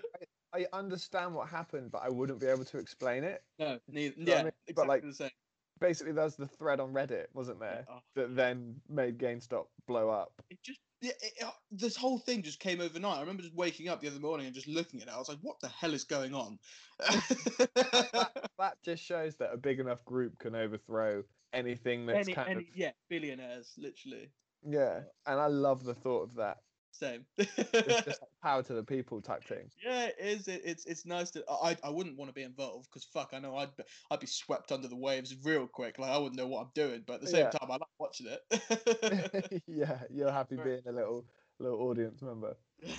I 0.51 0.65
understand 0.73 1.35
what 1.35 1.47
happened, 1.49 1.91
but 1.91 2.01
I 2.01 2.09
wouldn't 2.09 2.39
be 2.39 2.47
able 2.47 2.65
to 2.65 2.77
explain 2.79 3.23
it. 3.23 3.43
no, 3.59 3.79
neither. 3.87 4.19
know 4.19 4.31
what 4.31 4.33
I 4.33 4.37
Yeah, 4.37 4.43
mean? 4.43 4.51
exactly 4.67 4.73
But, 4.75 4.87
like, 4.87 5.03
the 5.03 5.13
same. 5.13 5.31
Basically, 5.79 6.11
there's 6.11 6.35
the 6.35 6.47
thread 6.47 6.79
on 6.79 6.91
Reddit, 6.93 7.27
wasn't 7.33 7.59
there, 7.59 7.85
Oh, 7.89 7.99
that 8.15 8.35
then 8.35 8.81
made 8.89 9.17
GameStop 9.17 9.67
blow 9.87 10.09
up. 10.09 10.41
it 10.49 10.61
just 10.61 10.79
yeah, 11.01 11.11
it, 11.21 11.33
it- 11.37 11.53
this 11.71 11.95
whole 11.95 12.17
thing 12.17 12.41
just 12.41 12.59
came 12.59 12.81
overnight. 12.81 13.17
I 13.17 13.21
remember 13.21 13.43
just 13.43 13.55
waking 13.55 13.87
up 13.87 14.01
the 14.01 14.07
other 14.07 14.19
morning 14.19 14.47
and 14.47 14.55
just 14.55 14.67
looking 14.67 15.01
at 15.01 15.07
it. 15.07 15.13
I 15.13 15.17
was 15.17 15.29
like, 15.29 15.37
"What 15.39 15.59
the 15.61 15.69
hell 15.69 15.93
is 15.93 16.03
going 16.03 16.33
on?" 16.33 16.59
That 16.99 18.77
just 18.83 19.03
shows 19.03 19.37
that 19.37 19.53
a 19.53 19.57
big 19.57 19.79
enough 19.79 20.03
group 20.03 20.37
can 20.39 20.55
overthrow 20.55 21.23
anything 21.53 22.05
that's 22.07 22.27
any, 22.27 22.33
kind 22.33 22.49
any, 22.49 22.63
of 22.63 22.75
yeah, 22.75 22.91
billionaires, 23.09 23.73
literally. 23.77 24.33
yeah. 24.63 25.03
And 25.25 25.39
I 25.39 25.47
love 25.47 25.83
the 25.83 25.95
thought 25.95 26.23
of 26.23 26.35
that. 26.35 26.57
Same. 26.91 27.25
It's 27.37 28.03
just 28.03 28.07
like 28.21 28.29
power 28.43 28.63
to 28.63 28.73
the 28.73 28.83
people 28.83 29.21
type 29.21 29.43
thing. 29.43 29.69
yeah, 29.83 30.05
it 30.07 30.15
is. 30.19 30.47
It, 30.47 30.61
it's 30.65 30.85
it's 30.85 31.05
nice 31.05 31.31
to. 31.31 31.43
I 31.49 31.77
I 31.83 31.89
wouldn't 31.89 32.17
want 32.17 32.29
to 32.29 32.33
be 32.33 32.43
involved 32.43 32.87
because 32.89 33.05
fuck, 33.05 33.29
I 33.33 33.39
know 33.39 33.55
I'd 33.55 33.75
be, 33.77 33.83
I'd 34.11 34.19
be 34.19 34.27
swept 34.27 34.71
under 34.71 34.87
the 34.87 34.95
waves 34.97 35.35
real 35.43 35.67
quick. 35.67 35.97
Like 35.99 36.11
I 36.11 36.17
wouldn't 36.17 36.35
know 36.37 36.47
what 36.47 36.61
I'm 36.61 36.71
doing, 36.75 37.03
but 37.05 37.15
at 37.15 37.21
the 37.21 37.27
same 37.27 37.45
Yeah. 37.45 37.51
time, 37.51 37.69
I 37.71 37.73
like 37.73 37.81
watching 37.99 38.27
it. 38.27 39.61
yeah, 39.67 39.99
you're 40.09 40.31
happy 40.31 40.55
Right. 40.57 40.65
being 40.65 40.81
a 40.87 40.91
little 40.91 41.25
little 41.59 41.81
audience 41.81 42.21
member. 42.21 42.55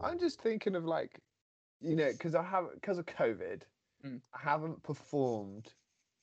I'm 0.00 0.18
just 0.20 0.40
thinking 0.40 0.76
of 0.76 0.84
like, 0.84 1.18
you 1.80 1.96
know, 1.96 2.12
because 2.12 2.34
I 2.34 2.42
have 2.42 2.66
because 2.74 2.98
of 2.98 3.06
COVID, 3.06 3.62
Mm. 4.04 4.20
I 4.34 4.38
haven't 4.38 4.82
performed 4.82 5.72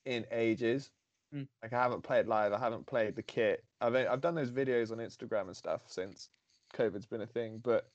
in 0.06 0.26
ages. 0.32 0.92
Mm. 1.34 1.48
Like 1.62 1.74
I 1.74 1.82
haven't 1.82 2.04
played 2.04 2.28
live. 2.28 2.54
I 2.54 2.60
haven't 2.60 2.86
played 2.86 3.16
the 3.16 3.24
kit. 3.24 3.64
I've 3.82 3.96
I've 3.96 4.22
done 4.22 4.36
those 4.36 4.52
videos 4.52 4.92
on 4.92 4.98
Instagram 5.00 5.48
and 5.48 5.58
stuff 5.58 5.82
since 5.88 6.30
COVID's 6.74 7.06
been 7.06 7.22
a 7.22 7.28
thing, 7.28 7.60
but 7.64 7.90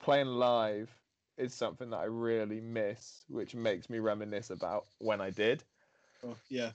playing 0.00 0.26
live 0.28 0.90
is 1.38 1.54
something 1.54 1.90
that 1.90 1.98
I 1.98 2.04
really 2.04 2.60
miss, 2.60 3.24
which 3.28 3.54
makes 3.54 3.88
me 3.90 3.98
reminisce 3.98 4.50
about 4.50 4.86
when 4.98 5.20
I 5.20 5.30
did 5.30 5.64
Oh, 6.24 6.36
yeah. 6.48 6.72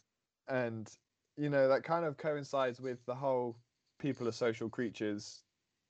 and 0.48 0.90
you 1.38 1.50
know 1.50 1.68
that 1.68 1.84
kind 1.84 2.06
of 2.06 2.18
coincides 2.18 2.80
with 2.80 3.04
the 3.06 3.16
whole 3.16 3.58
people 3.98 4.28
are 4.28 4.32
social 4.32 4.70
creatures 4.70 5.44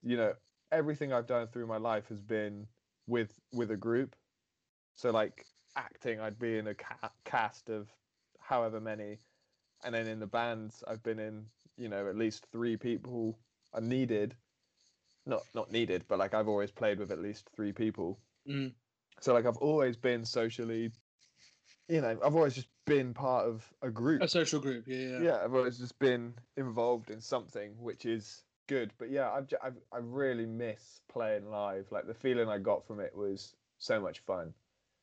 you 0.04 0.16
know 0.18 0.34
everything 0.72 1.12
i've 1.12 1.28
done 1.28 1.48
through 1.48 1.68
my 1.68 1.78
life 1.78 2.08
has 2.08 2.22
been 2.22 2.68
with 3.08 3.40
with 3.52 3.72
a 3.72 3.76
group 3.78 4.16
so 4.96 5.12
like 5.12 5.46
acting 5.76 6.20
i'd 6.22 6.40
be 6.40 6.58
in 6.58 6.68
a 6.68 6.76
ca- 6.76 7.12
cast 7.26 7.70
of 7.70 7.90
however 8.40 8.80
many 8.80 9.20
and 9.84 9.94
then 9.94 10.08
in 10.08 10.20
the 10.20 10.28
bands 10.28 10.84
i've 10.88 11.04
been 11.04 11.20
in 11.20 11.46
you 11.78 11.90
know 11.90 12.08
at 12.08 12.16
least 12.16 12.46
three 12.52 12.78
people 12.78 13.38
are 13.74 13.82
needed 13.82 14.36
not 15.26 15.42
not 15.54 15.72
needed 15.72 16.04
but 16.08 16.20
like 16.20 16.34
i've 16.34 16.48
always 16.48 16.72
played 16.72 17.00
with 17.00 17.12
at 17.12 17.20
least 17.20 17.50
three 17.56 17.72
people 17.72 18.20
Mm. 18.50 18.74
so 19.20 19.34
like 19.34 19.46
i've 19.46 19.58
always 19.58 19.96
been 19.98 20.26
socially 20.26 20.92
you 21.88 22.00
know, 22.00 22.18
I've 22.24 22.36
always 22.36 22.56
just 22.56 22.70
been 22.86 23.14
part 23.14 23.46
of 23.48 23.66
a 23.82 23.90
group. 23.90 24.22
A 24.22 24.28
social 24.28 24.62
group, 24.62 24.86
yeah, 24.88 24.98
yeah. 24.98 25.20
yeah, 25.22 25.38
I've 25.44 25.54
always 25.54 25.78
just 25.78 26.00
been 26.00 26.34
involved 26.56 27.10
in 27.12 27.20
something, 27.20 27.74
which 27.78 28.06
is 28.06 28.44
good. 28.68 28.94
But 28.98 29.10
yeah, 29.12 29.30
I've, 29.30 29.54
I've 29.62 29.76
I 29.92 29.98
really 30.00 30.46
miss 30.46 31.02
playing 31.12 31.50
live. 31.50 31.88
Like 31.92 32.08
the 32.08 32.14
feeling 32.14 32.48
I 32.48 32.60
got 32.60 32.88
from 32.88 33.02
it 33.02 33.14
was 33.14 33.54
so 33.78 34.00
much 34.00 34.20
fun, 34.20 34.54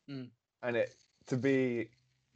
Mm. 0.09 0.29
and 0.63 0.75
it 0.75 0.95
to 1.27 1.37
be 1.37 1.89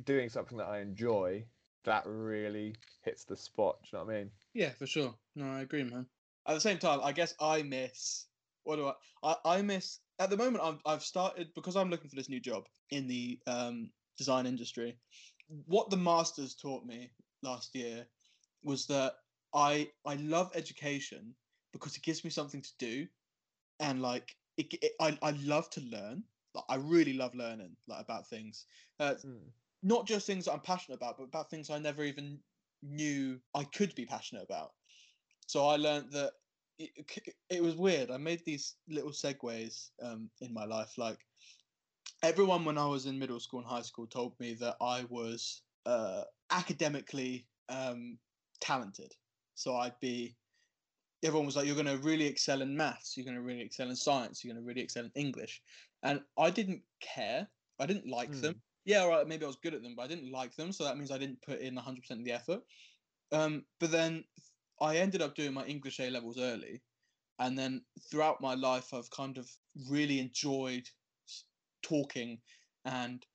doing 0.03 0.29
something 0.29 0.59
that 0.59 0.67
I 0.67 0.81
enjoy. 0.81 1.45
That 1.83 2.03
really 2.05 2.75
hits 3.01 3.25
the 3.25 3.35
spot. 3.35 3.77
Do 3.83 3.89
you 3.91 3.99
know 3.99 4.05
what 4.05 4.15
I 4.15 4.17
mean? 4.19 4.31
Yeah, 4.53 4.69
for 4.69 4.87
sure. 4.87 5.13
No, 5.35 5.45
I 5.51 5.61
agree, 5.61 5.83
man. 5.83 6.05
At 6.47 6.53
the 6.53 6.61
same 6.61 6.77
time, 6.77 6.99
I 7.03 7.11
guess 7.11 7.35
I 7.39 7.61
miss. 7.63 8.25
What 8.63 8.77
do 8.77 8.87
I? 8.87 8.93
I, 9.23 9.57
I 9.57 9.61
miss 9.61 9.99
at 10.19 10.29
the 10.29 10.37
moment. 10.37 10.63
I've 10.63 10.79
I've 10.85 11.03
started 11.03 11.53
because 11.55 11.75
I'm 11.75 11.89
looking 11.89 12.09
for 12.09 12.15
this 12.15 12.29
new 12.29 12.39
job 12.39 12.63
in 12.89 13.07
the 13.07 13.39
um, 13.47 13.89
design 14.17 14.45
industry. 14.45 14.97
What 15.65 15.89
the 15.89 15.97
masters 15.97 16.55
taught 16.55 16.85
me 16.85 17.11
last 17.41 17.75
year 17.75 18.05
was 18.63 18.85
that 18.87 19.15
I 19.53 19.89
I 20.05 20.15
love 20.15 20.51
education 20.55 21.35
because 21.73 21.97
it 21.97 22.03
gives 22.03 22.23
me 22.23 22.29
something 22.29 22.61
to 22.61 22.71
do, 22.79 23.07
and 23.79 24.01
like 24.01 24.35
it, 24.57 24.73
it 24.81 24.93
I 25.01 25.17
I 25.21 25.31
love 25.31 25.69
to 25.71 25.81
learn. 25.81 26.23
Like 26.53 26.65
I 26.69 26.75
really 26.75 27.13
love 27.13 27.35
learning 27.35 27.75
like 27.87 28.01
about 28.01 28.27
things. 28.27 28.65
Uh, 28.99 29.15
not 29.83 30.07
just 30.07 30.25
things 30.25 30.45
that 30.45 30.53
I'm 30.53 30.61
passionate 30.61 30.95
about, 30.95 31.17
but 31.17 31.25
about 31.25 31.49
things 31.49 31.69
I 31.69 31.77
never 31.77 32.03
even 32.03 32.39
knew 32.81 33.39
I 33.53 33.65
could 33.65 33.93
be 33.95 34.05
passionate 34.05 34.43
about. 34.43 34.71
So 35.47 35.67
I 35.67 35.75
learned 35.75 36.11
that 36.13 36.33
it, 36.79 36.91
it- 37.49 37.63
was 37.63 37.75
weird. 37.75 38.09
I 38.09 38.17
made 38.17 38.43
these 38.45 38.75
little 38.87 39.11
segues 39.11 39.91
um, 40.01 40.29
in 40.41 40.53
my 40.53 40.65
life. 40.65 40.97
Like 40.97 41.19
everyone, 42.23 42.65
when 42.65 42.77
I 42.77 42.85
was 42.85 43.05
in 43.05 43.19
middle 43.19 43.39
school 43.39 43.59
and 43.59 43.67
high 43.69 43.81
school, 43.81 44.07
told 44.07 44.39
me 44.39 44.53
that 44.55 44.77
I 44.81 45.05
was 45.09 45.61
uh, 45.85 46.23
academically 46.49 47.47
um, 47.69 48.17
talented. 48.61 49.13
So 49.55 49.75
I'd 49.75 49.99
be. 49.99 50.35
Everyone 51.23 51.45
was 51.45 51.55
like, 51.55 51.65
"You're 51.65 51.75
going 51.75 51.85
to 51.85 51.97
really 52.03 52.25
excel 52.25 52.61
in 52.61 52.75
maths. 52.75 53.15
You're 53.15 53.23
going 53.25 53.37
to 53.37 53.41
really 53.43 53.61
excel 53.61 53.89
in 53.89 53.95
science. 53.95 54.43
You're 54.43 54.53
going 54.53 54.63
to 54.63 54.67
really 54.67 54.81
excel 54.81 55.05
in 55.05 55.11
English," 55.15 55.61
and 56.03 56.21
I 56.37 56.49
didn't 56.49 56.81
care. 57.01 57.47
I 57.79 57.85
didn't 57.85 58.07
like 58.07 58.39
them 58.41 58.53
yeah, 58.85 58.99
all 58.99 59.09
right, 59.09 59.27
maybe 59.27 59.43
I 59.45 59.47
was 59.47 59.57
good 59.57 59.73
at 59.73 59.81
them, 59.83 59.95
but 59.95 60.03
I 60.03 60.07
didn't 60.07 60.31
like 60.31 60.55
them, 60.55 60.71
so 60.71 60.83
that 60.83 60.97
means 60.97 61.11
I 61.11 61.17
didn't 61.17 61.41
put 61.41 61.59
in 61.59 61.75
100% 61.75 62.19
of 62.21 62.25
the 62.25 62.33
effort. 62.33 62.63
Um, 63.31 63.67
but 63.79 63.91
then 63.91 64.25
I 64.81 64.97
ended 64.97 65.21
up 65.21 65.35
doing 65.35 65.53
my 65.53 65.65
English 65.65 65.99
A 65.99 66.09
levels 66.09 66.39
early, 66.39 66.83
and 67.39 67.57
then 67.57 67.85
throughout 68.11 68.41
my 68.41 68.55
life, 68.55 68.93
I've 68.93 69.11
kind 69.11 69.37
of 69.37 69.49
really 69.89 70.19
enjoyed 70.19 70.89
talking 71.81 72.41
and 72.85 73.25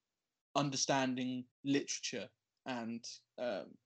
understanding 0.57 1.49
literature 1.65 2.31
and 2.67 3.05
um, 3.39 3.79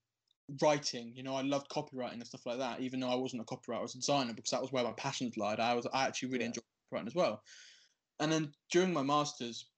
writing. 0.62 1.16
You 1.16 1.22
know, 1.22 1.34
I 1.34 1.42
loved 1.42 1.70
copywriting 1.70 2.14
and 2.14 2.26
stuff 2.26 2.46
like 2.46 2.58
that, 2.58 2.80
even 2.80 3.00
though 3.00 3.10
I 3.10 3.16
wasn't 3.16 3.42
a 3.42 3.46
copywriter, 3.46 3.78
I 3.78 3.82
was 3.82 3.94
a 3.94 4.00
designer 4.00 4.34
because 4.34 4.50
that 4.50 4.62
was 4.62 4.72
where 4.72 4.84
my 4.84 4.92
passions 4.94 5.36
lied. 5.36 5.60
I 5.60 5.74
was 5.74 5.86
I 5.92 6.06
actually 6.06 6.30
really 6.30 6.44
Yeah. 6.44 6.46
enjoyed 6.46 6.64
writing 6.92 7.08
as 7.08 7.14
well. 7.14 7.42
And 8.20 8.32
then 8.32 8.54
during 8.70 8.92
my 8.94 9.02
masters, 9.02 9.71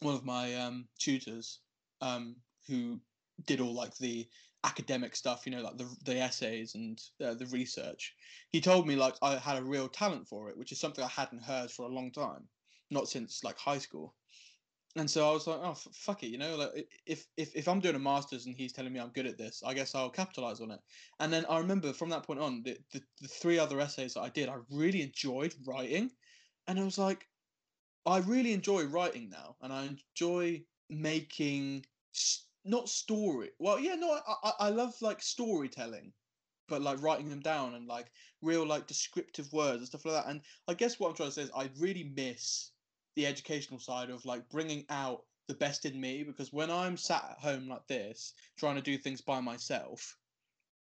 one 0.00 0.14
of 0.14 0.24
my 0.24 0.54
um, 0.54 0.88
tutors 0.98 1.60
um, 2.00 2.36
who 2.66 3.00
did 3.46 3.60
all 3.60 3.74
like 3.74 3.96
the 3.96 4.28
academic 4.64 5.14
stuff, 5.14 5.46
you 5.46 5.52
know, 5.52 5.62
like 5.62 5.76
the 5.78 5.88
the 6.04 6.18
essays 6.18 6.74
and 6.74 7.00
uh, 7.24 7.34
the 7.34 7.46
research. 7.46 8.14
He 8.50 8.60
told 8.60 8.86
me 8.86 8.96
like 8.96 9.14
I 9.22 9.36
had 9.36 9.58
a 9.58 9.64
real 9.64 9.88
talent 9.88 10.28
for 10.28 10.50
it, 10.50 10.58
which 10.58 10.72
is 10.72 10.80
something 10.80 11.04
I 11.04 11.08
hadn't 11.08 11.42
heard 11.42 11.70
for 11.70 11.86
a 11.86 11.92
long 11.92 12.10
time, 12.12 12.48
not 12.90 13.08
since 13.08 13.44
like 13.44 13.58
high 13.58 13.78
school. 13.78 14.14
And 14.96 15.08
so 15.08 15.28
I 15.28 15.32
was 15.32 15.46
like, 15.46 15.60
oh 15.62 15.72
f- 15.72 15.86
fuck 15.92 16.22
it, 16.24 16.28
you 16.28 16.38
know, 16.38 16.56
like 16.56 16.88
if 17.06 17.26
if 17.36 17.54
if 17.54 17.68
I'm 17.68 17.80
doing 17.80 17.94
a 17.94 18.00
masters 18.00 18.46
and 18.46 18.56
he's 18.56 18.72
telling 18.72 18.92
me 18.92 18.98
I'm 18.98 19.10
good 19.10 19.26
at 19.26 19.38
this, 19.38 19.62
I 19.64 19.74
guess 19.74 19.94
I'll 19.94 20.10
capitalize 20.10 20.60
on 20.60 20.72
it. 20.72 20.80
And 21.20 21.32
then 21.32 21.44
I 21.48 21.58
remember 21.58 21.92
from 21.92 22.10
that 22.10 22.24
point 22.24 22.40
on, 22.40 22.62
the 22.62 22.78
the, 22.92 23.02
the 23.20 23.28
three 23.28 23.58
other 23.58 23.80
essays 23.80 24.14
that 24.14 24.22
I 24.22 24.30
did, 24.30 24.48
I 24.48 24.56
really 24.70 25.02
enjoyed 25.02 25.54
writing, 25.66 26.10
and 26.66 26.80
I 26.80 26.84
was 26.84 26.98
like, 26.98 27.28
I 28.08 28.18
really 28.20 28.54
enjoy 28.54 28.84
writing 28.84 29.28
now, 29.28 29.56
and 29.60 29.70
I 29.70 29.84
enjoy 29.84 30.62
making 30.88 31.84
s- 32.14 32.46
not 32.64 32.88
story. 32.88 33.50
Well, 33.58 33.78
yeah, 33.78 33.96
no, 33.96 34.10
I, 34.10 34.34
I 34.42 34.52
I 34.60 34.68
love 34.70 34.94
like 35.02 35.20
storytelling, 35.20 36.14
but 36.68 36.80
like 36.80 37.02
writing 37.02 37.28
them 37.28 37.40
down 37.40 37.74
and 37.74 37.86
like 37.86 38.10
real 38.40 38.66
like 38.66 38.86
descriptive 38.86 39.52
words 39.52 39.78
and 39.78 39.86
stuff 39.86 40.06
like 40.06 40.24
that. 40.24 40.30
And 40.30 40.40
I 40.66 40.72
guess 40.74 40.98
what 40.98 41.10
I'm 41.10 41.16
trying 41.16 41.28
to 41.28 41.34
say 41.34 41.42
is 41.42 41.50
I 41.54 41.68
really 41.78 42.12
miss 42.16 42.70
the 43.14 43.26
educational 43.26 43.78
side 43.78 44.08
of 44.08 44.24
like 44.24 44.48
bringing 44.48 44.86
out 44.88 45.24
the 45.46 45.54
best 45.54 45.84
in 45.84 46.00
me 46.00 46.22
because 46.22 46.50
when 46.50 46.70
I'm 46.70 46.96
sat 46.96 47.24
at 47.30 47.38
home 47.40 47.68
like 47.68 47.86
this 47.88 48.32
trying 48.58 48.76
to 48.76 48.82
do 48.82 48.96
things 48.96 49.20
by 49.20 49.40
myself, 49.40 50.16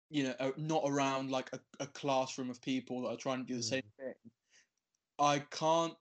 you 0.10 0.24
know, 0.24 0.54
not 0.56 0.84
around 0.86 1.30
like 1.30 1.50
a, 1.52 1.60
a 1.82 1.88
classroom 1.88 2.50
of 2.50 2.62
people 2.62 3.02
that 3.02 3.10
are 3.10 3.18
trying 3.18 3.40
to 3.40 3.46
do 3.46 3.56
the 3.56 3.62
hmm. 3.62 3.68
same 3.68 3.84
thing, 4.00 4.14
I 5.20 5.40
can't. 5.40 5.94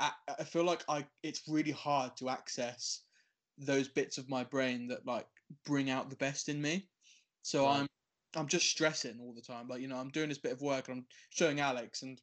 I, 0.00 0.44
feel 0.44 0.64
like 0.64 0.84
I 0.88 1.04
it's 1.22 1.42
really 1.48 1.72
hard 1.72 2.16
to 2.18 2.28
access 2.28 3.02
those 3.58 3.88
bits 3.88 4.18
of 4.18 4.28
my 4.28 4.44
brain 4.44 4.86
that 4.88 5.06
like 5.06 5.26
bring 5.64 5.90
out 5.90 6.10
the 6.10 6.16
best 6.16 6.48
in 6.48 6.60
me. 6.60 6.88
So 7.42 7.64
Right. 7.64 7.80
I'm 7.80 7.88
I'm 8.36 8.46
just 8.46 8.66
stressing 8.66 9.18
all 9.20 9.32
the 9.34 9.42
time. 9.42 9.68
Like 9.68 9.80
you 9.80 9.88
know, 9.88 9.96
I'm 9.96 10.10
doing 10.10 10.28
this 10.28 10.38
bit 10.38 10.52
of 10.52 10.60
work 10.60 10.88
and 10.88 10.98
I'm 10.98 11.06
showing 11.30 11.60
Alex, 11.60 12.02
and 12.02 12.20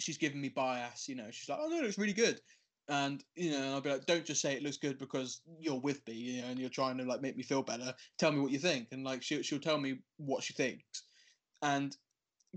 she's 0.00 0.18
giving 0.18 0.40
me 0.40 0.48
bias. 0.48 1.08
You 1.08 1.16
know, 1.16 1.30
she's 1.30 1.48
like, 1.48 1.58
"Oh 1.60 1.68
no, 1.68 1.78
it 1.78 1.84
looks 1.84 1.98
really 1.98 2.12
good," 2.12 2.40
and 2.88 3.22
you 3.36 3.52
know, 3.52 3.62
and 3.62 3.70
I'll 3.70 3.80
be 3.80 3.90
like, 3.90 4.06
"Don't 4.06 4.26
just 4.26 4.42
say 4.42 4.54
it 4.54 4.62
looks 4.62 4.78
good 4.78 4.98
because 4.98 5.40
you're 5.60 5.80
with 5.80 6.06
me, 6.06 6.14
you 6.14 6.42
know, 6.42 6.48
and 6.48 6.58
you're 6.58 6.68
trying 6.68 6.98
to 6.98 7.04
like 7.04 7.22
make 7.22 7.36
me 7.36 7.42
feel 7.42 7.62
better. 7.62 7.94
Tell 8.18 8.32
me 8.32 8.40
what 8.40 8.52
you 8.52 8.58
think." 8.58 8.88
And 8.92 9.04
like 9.04 9.22
she 9.22 9.42
she'll 9.42 9.60
tell 9.60 9.78
me 9.78 10.00
what 10.16 10.42
she 10.42 10.52
thinks, 10.52 11.04
and 11.62 11.96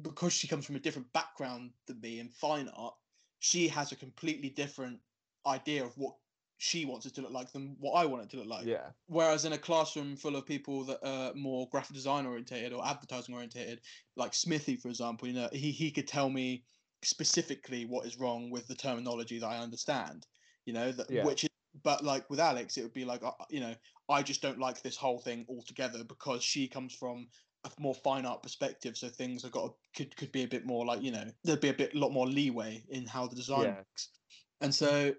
because 0.02 0.34
she 0.34 0.48
comes 0.48 0.66
from 0.66 0.76
a 0.76 0.80
different 0.80 1.14
background 1.14 1.72
than 1.88 2.02
me 2.02 2.20
in 2.20 2.30
fine 2.30 2.70
art, 2.76 2.96
she 3.44 3.68
has 3.68 3.92
a 3.92 3.96
completely 3.98 4.50
different 4.50 4.98
idea 5.46 5.84
of 5.84 5.98
what 5.98 6.16
she 6.60 6.86
wants 6.86 7.06
it 7.06 7.14
to 7.14 7.22
look 7.22 7.32
like 7.32 7.52
than 7.52 7.76
what 7.82 7.92
I 7.92 8.06
want 8.06 8.24
it 8.24 8.30
to 8.30 8.38
look 8.38 8.48
like. 8.48 8.66
yeah, 8.66 8.92
Whereas 9.08 9.44
in 9.44 9.52
a 9.52 9.58
classroom 9.58 10.16
full 10.16 10.38
of 10.38 10.46
people 10.46 10.86
that 10.86 11.06
are 11.06 11.34
more 11.34 11.68
graphic 11.70 11.94
design 11.94 12.26
orientated 12.26 12.72
or 12.72 12.88
advertising 12.88 13.36
orientated, 13.36 13.82
like 14.16 14.34
Smithy, 14.34 14.78
for 14.78 14.88
example, 14.88 15.28
you 15.28 15.34
know, 15.34 15.50
he, 15.52 15.72
he 15.72 15.92
could 15.92 16.08
tell 16.08 16.30
me 16.30 16.64
specifically 17.04 17.84
what 17.84 18.06
is 18.06 18.18
wrong 18.18 18.50
with 18.50 18.66
the 18.68 18.76
terminology 18.76 19.40
that 19.40 19.48
I 19.48 19.58
understand, 19.58 20.26
you 20.66 20.72
know, 20.72 20.94
that 20.94 21.12
Yeah. 21.12 21.26
which 21.26 21.44
is, 21.44 21.50
but 21.84 22.02
like 22.02 22.30
with 22.30 22.40
Alex, 22.40 22.78
it 22.78 22.84
would 22.84 22.94
be 22.94 23.04
like, 23.04 23.24
uh, 23.26 23.32
you 23.50 23.60
know, 23.60 23.76
I 24.08 24.24
just 24.24 24.42
don't 24.42 24.58
like 24.58 24.82
this 24.82 24.96
whole 24.96 25.20
thing 25.20 25.46
altogether 25.50 26.06
because 26.06 26.42
she 26.42 26.70
comes 26.70 26.96
from 26.96 27.28
a 27.64 27.72
more 27.80 27.96
fine 27.96 28.26
art 28.26 28.44
perspective. 28.44 28.98
So 28.98 29.10
things 29.10 29.44
have 29.44 29.52
got, 29.52 29.76
could, 29.96 30.16
could 30.16 30.32
be 30.32 30.44
a 30.44 30.48
bit 30.48 30.66
more 30.66 30.86
like, 30.86 31.02
you 31.02 31.12
know, 31.12 31.32
there'd 31.44 31.62
be 31.62 31.70
a 31.70 31.74
bit, 31.74 31.96
lot 31.96 32.12
more 32.12 32.28
leeway 32.28 32.84
in 32.90 33.06
how 33.06 33.28
the 33.28 33.36
design 33.36 33.64
Yeah. 33.64 33.78
works. 33.78 34.10
And 34.62 34.74
so 34.74 35.16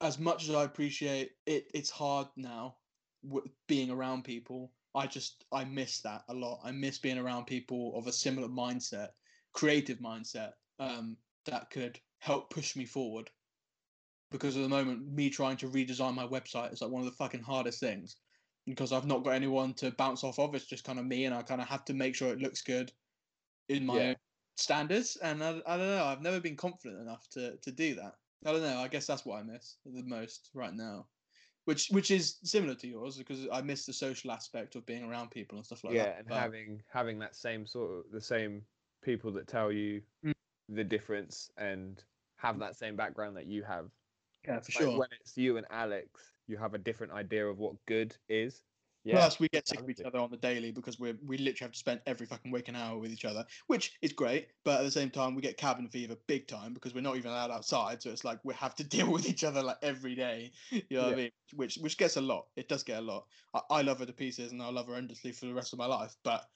as 0.00 0.18
much 0.18 0.48
as 0.48 0.54
I 0.54 0.64
appreciate 0.64 1.32
it, 1.46 1.70
it's 1.74 1.90
hard 1.90 2.28
now 2.36 2.78
w- 3.24 3.50
being 3.66 3.90
around 3.90 4.24
people. 4.24 4.74
I 4.94 5.06
just 5.06 5.44
I 5.52 5.64
miss 5.64 6.00
that 6.02 6.24
a 6.28 6.34
lot. 6.34 6.60
I 6.64 6.72
miss 6.72 6.98
being 6.98 7.18
around 7.18 7.46
people 7.46 7.96
of 7.96 8.06
a 8.06 8.12
similar 8.12 8.48
mindset, 8.48 9.10
creative 9.52 9.98
mindset, 9.98 10.54
um, 10.78 11.18
that 11.44 11.70
could 11.70 12.00
help 12.18 12.50
push 12.50 12.76
me 12.76 12.86
forward. 12.86 13.30
Because 14.30 14.56
at 14.56 14.62
the 14.62 14.68
moment, 14.68 15.06
me 15.12 15.30
trying 15.30 15.56
to 15.58 15.68
redesign 15.68 16.14
my 16.14 16.26
website 16.26 16.72
is 16.72 16.80
like 16.80 16.90
one 16.90 17.00
of 17.02 17.06
the 17.06 17.16
fucking 17.16 17.42
hardest 17.42 17.80
things. 17.80 18.16
Because 18.66 18.92
I've 18.92 19.06
not 19.06 19.22
got 19.22 19.30
anyone 19.30 19.74
to 19.74 19.92
bounce 19.92 20.24
off 20.24 20.38
of. 20.38 20.54
It's 20.54 20.66
just 20.66 20.84
kind 20.84 20.98
of 20.98 21.06
me, 21.06 21.24
and 21.26 21.34
I 21.34 21.42
kind 21.42 21.60
of 21.60 21.68
have 21.68 21.84
to 21.86 21.94
make 21.94 22.14
sure 22.16 22.32
it 22.32 22.40
looks 22.40 22.62
good 22.62 22.92
in 23.68 23.86
my 23.86 23.96
Yeah. 23.96 24.08
own 24.10 24.16
standards. 24.56 25.16
And 25.16 25.42
I, 25.42 25.50
I 25.66 25.76
don't 25.76 25.86
know. 25.88 26.04
I've 26.04 26.22
never 26.22 26.40
been 26.40 26.56
confident 26.56 27.00
enough 27.00 27.28
to 27.30 27.56
to 27.58 27.70
do 27.70 27.94
that. 27.94 28.14
I 28.44 28.52
don't 28.52 28.62
know. 28.62 28.78
I 28.78 28.88
guess 28.88 29.06
that's 29.06 29.24
what 29.24 29.38
I 29.38 29.42
miss 29.42 29.76
the 29.84 30.02
most 30.02 30.50
right 30.52 30.74
now, 30.74 31.06
which 31.64 31.88
which 31.90 32.10
is 32.10 32.38
similar 32.42 32.74
to 32.74 32.88
yours 32.88 33.16
because 33.16 33.46
I 33.52 33.62
miss 33.62 33.86
the 33.86 33.92
social 33.92 34.30
aspect 34.32 34.74
of 34.74 34.84
being 34.84 35.04
around 35.04 35.30
people 35.30 35.58
and 35.58 35.64
stuff 35.64 35.84
like 35.84 35.94
yeah, 35.94 36.04
that. 36.06 36.18
and 36.18 36.28
but- 36.28 36.38
having 36.40 36.82
having 36.92 37.18
that 37.20 37.36
same 37.36 37.66
sort 37.66 37.90
of 37.90 38.10
the 38.12 38.20
same 38.20 38.62
people 39.02 39.30
that 39.32 39.46
tell 39.46 39.70
you 39.70 40.02
Mm. 40.24 40.32
the 40.68 40.82
difference 40.84 41.50
and 41.56 42.02
have 42.36 42.58
that 42.58 42.76
same 42.76 42.96
background 42.96 43.36
that 43.36 43.46
you 43.46 43.62
have. 43.62 43.90
yeah, 44.44 44.58
for 44.60 44.72
Like, 44.72 44.82
sure. 44.82 44.98
when 44.98 45.08
it's 45.20 45.36
you 45.36 45.56
and 45.56 45.66
Alex, 45.70 46.35
you 46.46 46.56
have 46.56 46.74
a 46.74 46.78
different 46.78 47.12
idea 47.12 47.46
of 47.46 47.58
what 47.58 47.84
good 47.86 48.16
is. 48.28 48.64
Yeah, 49.04 49.14
Plus, 49.16 49.38
we 49.38 49.48
get 49.52 49.68
sick 49.68 49.80
of 49.80 49.88
each 49.88 50.00
other 50.00 50.18
on 50.18 50.32
the 50.32 50.36
daily 50.36 50.72
because 50.72 50.98
we 50.98 51.12
we 51.12 51.38
literally 51.38 51.66
have 51.66 51.70
to 51.72 51.78
spend 51.78 52.02
every 52.06 52.26
fucking 52.26 52.50
waking 52.50 52.74
hour 52.74 52.98
with 52.98 53.12
each 53.12 53.24
other, 53.24 53.46
which 53.68 53.96
is 54.02 54.12
great. 54.12 54.50
But 54.64 54.80
at 54.80 54.82
the 54.82 54.90
same 54.90 55.10
time, 55.10 55.36
we 55.36 55.42
get 55.42 55.56
cabin 55.56 55.88
fever 55.88 56.16
big 56.26 56.48
time 56.48 56.74
because 56.74 56.92
we're 56.92 57.02
not 57.02 57.16
even 57.16 57.30
allowed 57.30 57.52
outside. 57.52 58.02
So 58.02 58.10
it's 58.10 58.24
like 58.24 58.40
we 58.44 58.52
have 58.54 58.74
to 58.76 58.84
deal 58.88 59.12
with 59.12 59.28
each 59.28 59.44
other 59.44 59.62
like 59.62 59.78
every 59.80 60.16
day. 60.16 60.52
You 60.70 60.82
know 60.90 61.04
what 61.04 61.12
I 61.12 61.14
mean? 61.14 61.30
Which 61.54 61.76
which 61.76 61.98
gets 61.98 62.16
a 62.16 62.20
lot. 62.20 62.48
It 62.56 62.68
does 62.68 62.82
get 62.82 62.98
a 62.98 63.02
lot. 63.02 63.28
I, 63.54 63.62
I 63.70 63.82
love 63.82 64.00
her 64.00 64.06
to 64.06 64.12
pieces 64.12 64.50
and 64.50 64.60
I'll 64.60 64.72
love 64.72 64.88
her 64.88 64.94
endlessly 64.96 65.30
for 65.30 65.46
the 65.46 65.54
rest 65.54 65.72
of 65.72 65.78
my 65.78 65.86
life. 65.86 66.16
But 66.24 66.50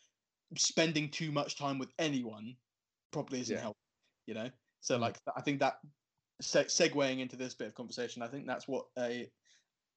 spending 0.56 1.10
too 1.10 1.32
much 1.32 1.56
time 1.56 1.78
with 1.78 1.92
anyone 1.98 2.56
probably 3.12 3.40
isn't 3.40 3.56
Yeah. 3.56 3.62
helpful. 3.62 3.80
You 4.26 4.34
know. 4.34 4.50
So 4.80 4.98
Mm. 4.98 5.00
like 5.02 5.18
I 5.36 5.42
think 5.42 5.60
that 5.60 5.80
se- 6.40 6.66
segueing 6.66 7.20
into 7.20 7.36
this 7.36 7.54
bit 7.54 7.68
of 7.68 7.74
conversation, 7.74 8.22
I 8.22 8.28
think 8.28 8.46
that's 8.46 8.68
what 8.68 8.88
a 8.98 9.30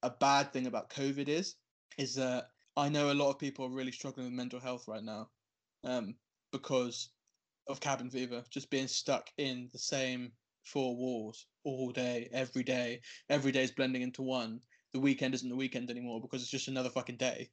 a 0.04 0.10
bad 0.10 0.52
thing 0.52 0.66
about 0.66 0.90
COVID 0.90 1.28
is 1.28 1.56
is 1.98 2.14
that 2.16 2.48
I 2.76 2.88
know 2.88 3.10
a 3.10 3.14
lot 3.14 3.30
of 3.30 3.38
people 3.38 3.64
are 3.64 3.70
really 3.70 3.92
struggling 3.92 4.26
with 4.26 4.34
mental 4.34 4.60
health 4.60 4.84
right 4.86 5.02
now, 5.02 5.30
um, 5.84 6.14
because 6.52 7.10
of 7.68 7.80
cabin 7.80 8.10
fever, 8.10 8.44
just 8.50 8.70
being 8.70 8.88
stuck 8.88 9.30
in 9.38 9.68
the 9.72 9.78
same 9.78 10.32
four 10.64 10.96
walls 10.96 11.46
all 11.64 11.90
day, 11.90 12.28
every 12.32 12.62
day. 12.62 13.00
Every 13.30 13.52
day 13.52 13.62
is 13.62 13.70
blending 13.70 14.02
into 14.02 14.22
one. 14.22 14.60
The 14.92 15.00
weekend 15.00 15.34
isn't 15.34 15.48
the 15.48 15.56
weekend 15.56 15.90
anymore 15.90 16.20
because 16.20 16.42
it's 16.42 16.50
just 16.50 16.68
another 16.68 16.90
fucking 16.90 17.16
day. 17.16 17.48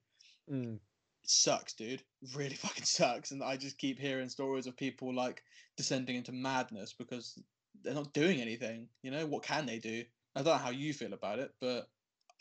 Mm. 0.52 0.76
It 0.76 1.30
sucks, 1.30 1.74
dude. 1.74 2.04
Really 2.36 2.56
fucking 2.66 2.86
sucks. 2.86 3.32
And 3.32 3.43
I 3.43 3.58
just 3.58 3.78
keep 3.78 3.99
hearing 3.99 4.30
stories 4.30 4.68
of 4.68 4.76
people 4.76 5.14
like 5.14 5.41
descending 5.78 6.16
into 6.16 6.32
madness 6.32 6.93
because 6.97 7.41
they're 7.84 7.93
not 7.93 8.14
doing 8.14 8.41
anything. 8.41 8.88
You 9.04 9.12
know, 9.12 9.26
what 9.26 9.43
can 9.43 9.66
they 9.66 9.80
do? 9.80 10.04
I 10.36 10.41
don't 10.41 10.58
know 10.58 10.64
how 10.64 10.72
you 10.72 10.93
feel 10.93 11.14
about 11.14 11.39
it, 11.39 11.52
but 11.60 11.88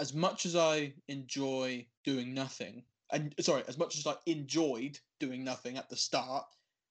as 0.01 0.15
much 0.15 0.47
as 0.47 0.57
I 0.57 0.95
enjoy 1.09 1.87
doing 2.05 2.33
nothing, 2.33 2.83
and 3.13 3.35
sorry, 3.39 3.63
as 3.69 3.77
much 3.77 3.99
as 3.99 4.07
I 4.07 4.15
enjoyed 4.25 4.99
doing 5.21 5.45
nothing 5.45 5.77
at 5.77 5.91
the 5.91 5.97
start, 5.97 6.47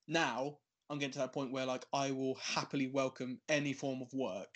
now 0.06 0.58
I'm 0.88 0.98
getting 0.98 1.12
to 1.14 1.18
that 1.18 1.32
point 1.32 1.52
where 1.52 1.66
like 1.66 1.84
I 1.92 2.12
will 2.12 2.36
happily 2.36 2.86
welcome 2.86 3.40
any 3.48 3.72
form 3.72 4.00
of 4.00 4.14
work, 4.14 4.54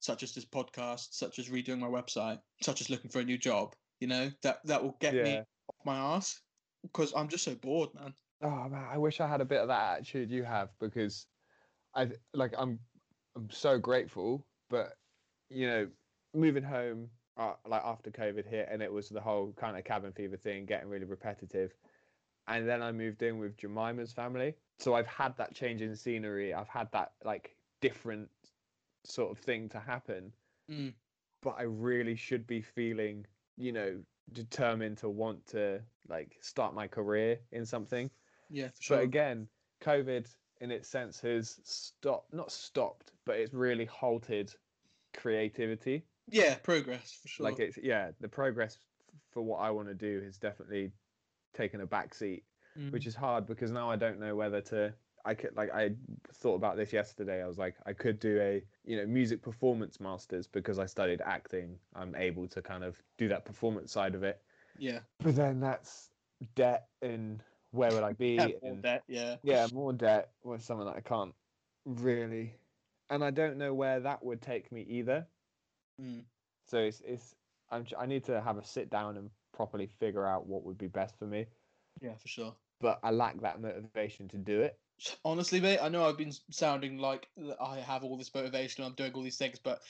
such 0.00 0.24
as 0.24 0.34
this 0.34 0.44
podcast, 0.44 1.12
such 1.12 1.38
as 1.38 1.48
redoing 1.48 1.78
my 1.78 1.86
website, 1.86 2.40
such 2.60 2.80
as 2.80 2.90
looking 2.90 3.10
for 3.10 3.20
a 3.20 3.24
new 3.24 3.38
job. 3.38 3.74
You 4.00 4.08
know 4.08 4.30
that 4.42 4.58
that 4.64 4.82
will 4.82 4.96
get 5.00 5.14
me 5.14 5.38
off 5.38 5.86
my 5.86 5.96
ass 5.96 6.40
because 6.82 7.12
I'm 7.16 7.28
just 7.28 7.44
so 7.44 7.54
bored, 7.54 7.90
man. 7.94 8.12
Oh 8.42 8.68
man, 8.68 8.84
I 8.90 8.98
wish 8.98 9.20
I 9.20 9.28
had 9.28 9.40
a 9.40 9.44
bit 9.44 9.60
of 9.60 9.68
that 9.68 9.98
attitude 9.98 10.28
you 10.28 10.42
have 10.42 10.70
because 10.80 11.26
I 11.94 12.08
like 12.34 12.52
I'm 12.58 12.80
I'm 13.36 13.48
so 13.48 13.78
grateful, 13.78 14.44
but 14.68 14.94
you 15.50 15.68
know, 15.68 15.88
moving 16.34 16.64
home 16.64 17.08
uh, 17.36 17.54
like 17.66 17.82
after 17.84 18.10
COVID 18.10 18.46
hit 18.46 18.68
and 18.70 18.82
it 18.82 18.92
was 18.92 19.08
the 19.08 19.20
whole 19.20 19.52
kind 19.56 19.76
of 19.76 19.84
cabin 19.84 20.12
fever 20.12 20.36
thing 20.36 20.66
getting 20.66 20.88
really 20.88 21.04
repetitive. 21.04 21.74
And 22.48 22.68
then 22.68 22.82
I 22.82 22.92
moved 22.92 23.22
in 23.22 23.38
with 23.38 23.56
Jemima's 23.56 24.12
family. 24.12 24.54
So 24.78 24.94
I've 24.94 25.06
had 25.06 25.36
that 25.36 25.54
change 25.54 25.80
in 25.80 25.94
scenery. 25.94 26.52
I've 26.52 26.68
had 26.68 26.88
that 26.92 27.12
like 27.24 27.56
different 27.80 28.28
sort 29.04 29.30
of 29.30 29.38
thing 29.38 29.68
to 29.70 29.78
happen. 29.78 30.32
Mm. 30.70 30.92
But 31.40 31.56
I 31.58 31.62
really 31.62 32.16
should 32.16 32.46
be 32.46 32.60
feeling, 32.60 33.26
you 33.56 33.72
know, 33.72 33.98
determined 34.32 34.98
to 34.98 35.08
want 35.08 35.46
to 35.48 35.80
like 36.08 36.36
start 36.40 36.74
my 36.74 36.86
career 36.86 37.38
in 37.52 37.64
something. 37.64 38.10
Yeah, 38.50 38.68
for 38.68 38.82
sure. 38.82 38.96
But 38.98 39.04
again, 39.04 39.48
COVID 39.82 40.26
in 40.60 40.70
its 40.70 40.88
sense 40.88 41.20
has 41.20 41.60
stopped, 41.64 42.32
not 42.32 42.52
stopped, 42.52 43.12
but 43.24 43.36
it's 43.36 43.52
really 43.52 43.84
halted 43.84 44.54
creativity. 45.16 46.04
Yeah, 46.32 46.56
progress 46.56 47.12
for 47.22 47.28
sure. 47.28 47.44
Like 47.44 47.60
it's, 47.60 47.78
yeah, 47.82 48.10
the 48.20 48.28
progress 48.28 48.78
for 49.30 49.42
what 49.42 49.58
I 49.58 49.70
want 49.70 49.86
to 49.88 49.94
do 49.94 50.20
has 50.24 50.36
definitely 50.38 50.90
taken 51.54 51.80
a 51.80 51.86
backseat, 51.86 52.42
Mm. 52.78 52.90
which 52.90 53.06
is 53.06 53.14
hard 53.14 53.46
because 53.46 53.70
now 53.70 53.90
I 53.90 53.96
don't 53.96 54.18
know 54.18 54.34
whether 54.34 54.60
to. 54.62 54.94
I 55.26 55.34
could 55.34 55.54
like 55.54 55.70
I 55.74 55.90
thought 56.36 56.54
about 56.54 56.76
this 56.76 56.90
yesterday. 56.92 57.42
I 57.42 57.46
was 57.46 57.58
like, 57.58 57.76
I 57.86 57.92
could 57.92 58.18
do 58.18 58.40
a 58.40 58.62
you 58.84 58.96
know 58.96 59.06
music 59.06 59.42
performance 59.42 60.00
masters 60.00 60.46
because 60.48 60.78
I 60.78 60.86
studied 60.86 61.20
acting. 61.20 61.76
I'm 61.94 62.14
able 62.16 62.48
to 62.48 62.62
kind 62.62 62.82
of 62.82 62.96
do 63.18 63.28
that 63.28 63.44
performance 63.44 63.92
side 63.92 64.14
of 64.14 64.22
it. 64.24 64.40
yeah, 64.78 65.00
But 65.22 65.36
then 65.36 65.60
that's 65.60 66.08
debt 66.56 66.86
and 67.02 67.42
where 67.72 67.92
would 67.92 68.02
I 68.04 68.14
be? 68.14 68.36
yeah, 68.36 68.46
more 68.62 68.72
and- 68.72 68.82
debt, 68.82 69.02
yeah. 69.06 69.36
yeah, 69.42 69.66
more 69.72 69.92
debt 69.92 70.30
was 70.42 70.64
something 70.64 70.86
that 70.86 70.96
I 70.96 71.00
can't 71.00 71.34
really, 71.84 72.54
and 73.10 73.22
I 73.22 73.30
don't 73.30 73.58
know 73.58 73.74
where 73.74 74.00
that 74.00 74.24
would 74.24 74.40
take 74.42 74.72
me 74.72 74.82
either. 74.88 75.26
Mm. 76.02 76.24
So 76.68 76.78
it's 76.78 77.00
it's 77.04 77.34
I'm 77.70 77.86
I 77.98 78.06
need 78.06 78.24
to 78.24 78.40
have 78.40 78.58
a 78.58 78.64
sit 78.64 78.90
down 78.90 79.16
and 79.16 79.30
properly 79.52 79.86
figure 79.86 80.26
out 80.26 80.46
what 80.46 80.64
would 80.64 80.78
be 80.78 80.88
best 80.88 81.18
for 81.18 81.26
me. 81.26 81.46
Yeah, 82.00 82.14
for 82.16 82.28
sure. 82.28 82.54
But 82.80 82.98
I 83.02 83.10
lack 83.10 83.40
that 83.42 83.60
motivation 83.60 84.28
to 84.28 84.38
do 84.38 84.60
it. 84.60 84.78
Honestly, 85.24 85.60
mate, 85.60 85.78
I 85.80 85.88
know 85.88 86.04
I've 86.04 86.18
been 86.18 86.32
sounding 86.50 86.98
like 86.98 87.28
I 87.60 87.76
have 87.76 88.04
all 88.04 88.16
this 88.16 88.34
motivation. 88.34 88.82
And 88.82 88.90
I'm 88.90 88.96
doing 88.96 89.12
all 89.12 89.22
these 89.22 89.36
things, 89.36 89.58
but 89.58 89.80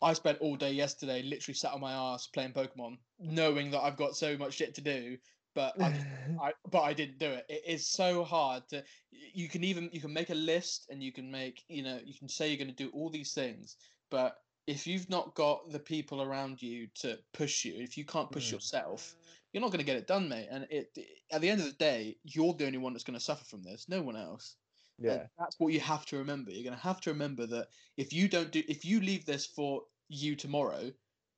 I 0.00 0.12
spent 0.12 0.38
all 0.40 0.56
day 0.56 0.72
yesterday 0.72 1.22
literally 1.22 1.54
sat 1.54 1.72
on 1.72 1.80
my 1.80 1.92
ass 1.92 2.26
playing 2.26 2.52
Pokemon, 2.52 2.98
knowing 3.18 3.70
that 3.72 3.82
I've 3.82 3.96
got 3.96 4.16
so 4.16 4.36
much 4.36 4.54
shit 4.54 4.74
to 4.76 4.80
do. 4.80 5.16
But 5.54 5.80
I, 5.80 6.06
I 6.42 6.52
but 6.70 6.82
I 6.82 6.92
didn't 6.92 7.18
do 7.18 7.26
it. 7.26 7.46
It 7.48 7.62
is 7.66 7.86
so 7.86 8.24
hard 8.24 8.62
to. 8.68 8.84
You 9.10 9.48
can 9.48 9.64
even 9.64 9.90
you 9.92 10.00
can 10.00 10.12
make 10.12 10.30
a 10.30 10.34
list 10.34 10.86
and 10.90 11.02
you 11.02 11.12
can 11.12 11.30
make 11.30 11.64
you 11.68 11.82
know 11.82 11.98
you 12.04 12.14
can 12.18 12.28
say 12.28 12.48
you're 12.48 12.58
going 12.58 12.74
to 12.74 12.84
do 12.84 12.90
all 12.94 13.10
these 13.10 13.32
things, 13.32 13.76
but 14.10 14.36
if 14.68 14.86
you've 14.86 15.10
not 15.10 15.34
got 15.34 15.70
the 15.70 15.80
people 15.80 16.22
around 16.22 16.62
you 16.62 16.88
to 16.96 17.18
push 17.32 17.64
you, 17.64 17.74
if 17.82 17.96
you 17.96 18.04
can't 18.04 18.30
push 18.30 18.50
Mm. 18.50 18.52
yourself, 18.52 19.16
you're 19.52 19.62
not 19.62 19.68
going 19.72 19.80
to 19.80 19.84
get 19.86 19.96
it 19.96 20.06
done, 20.06 20.28
mate. 20.28 20.48
And 20.52 20.68
it 20.70 20.96
at 21.32 21.40
the 21.40 21.50
end 21.50 21.60
of 21.62 21.66
the 21.66 21.72
day, 21.72 22.18
you're 22.22 22.54
the 22.54 22.66
only 22.66 22.78
one 22.78 22.92
that's 22.92 23.04
going 23.04 23.18
to 23.18 23.24
suffer 23.24 23.46
from 23.46 23.64
this. 23.64 23.88
No 23.88 24.02
one 24.02 24.16
else. 24.16 24.56
And 25.08 25.20
yeah, 25.20 25.26
that's 25.38 25.56
what 25.58 25.72
you 25.72 25.80
have 25.80 26.04
to 26.06 26.18
remember. 26.18 26.52
You're 26.52 26.64
going 26.70 26.76
to 26.76 26.82
have 26.82 27.00
to 27.02 27.10
remember 27.12 27.46
that 27.46 27.68
if 27.96 28.12
you 28.12 28.28
don't 28.28 28.52
do, 28.52 28.62
if 28.68 28.84
you 28.84 29.00
leave 29.00 29.24
this 29.24 29.46
for 29.46 29.84
you 30.08 30.36
tomorrow, 30.36 30.92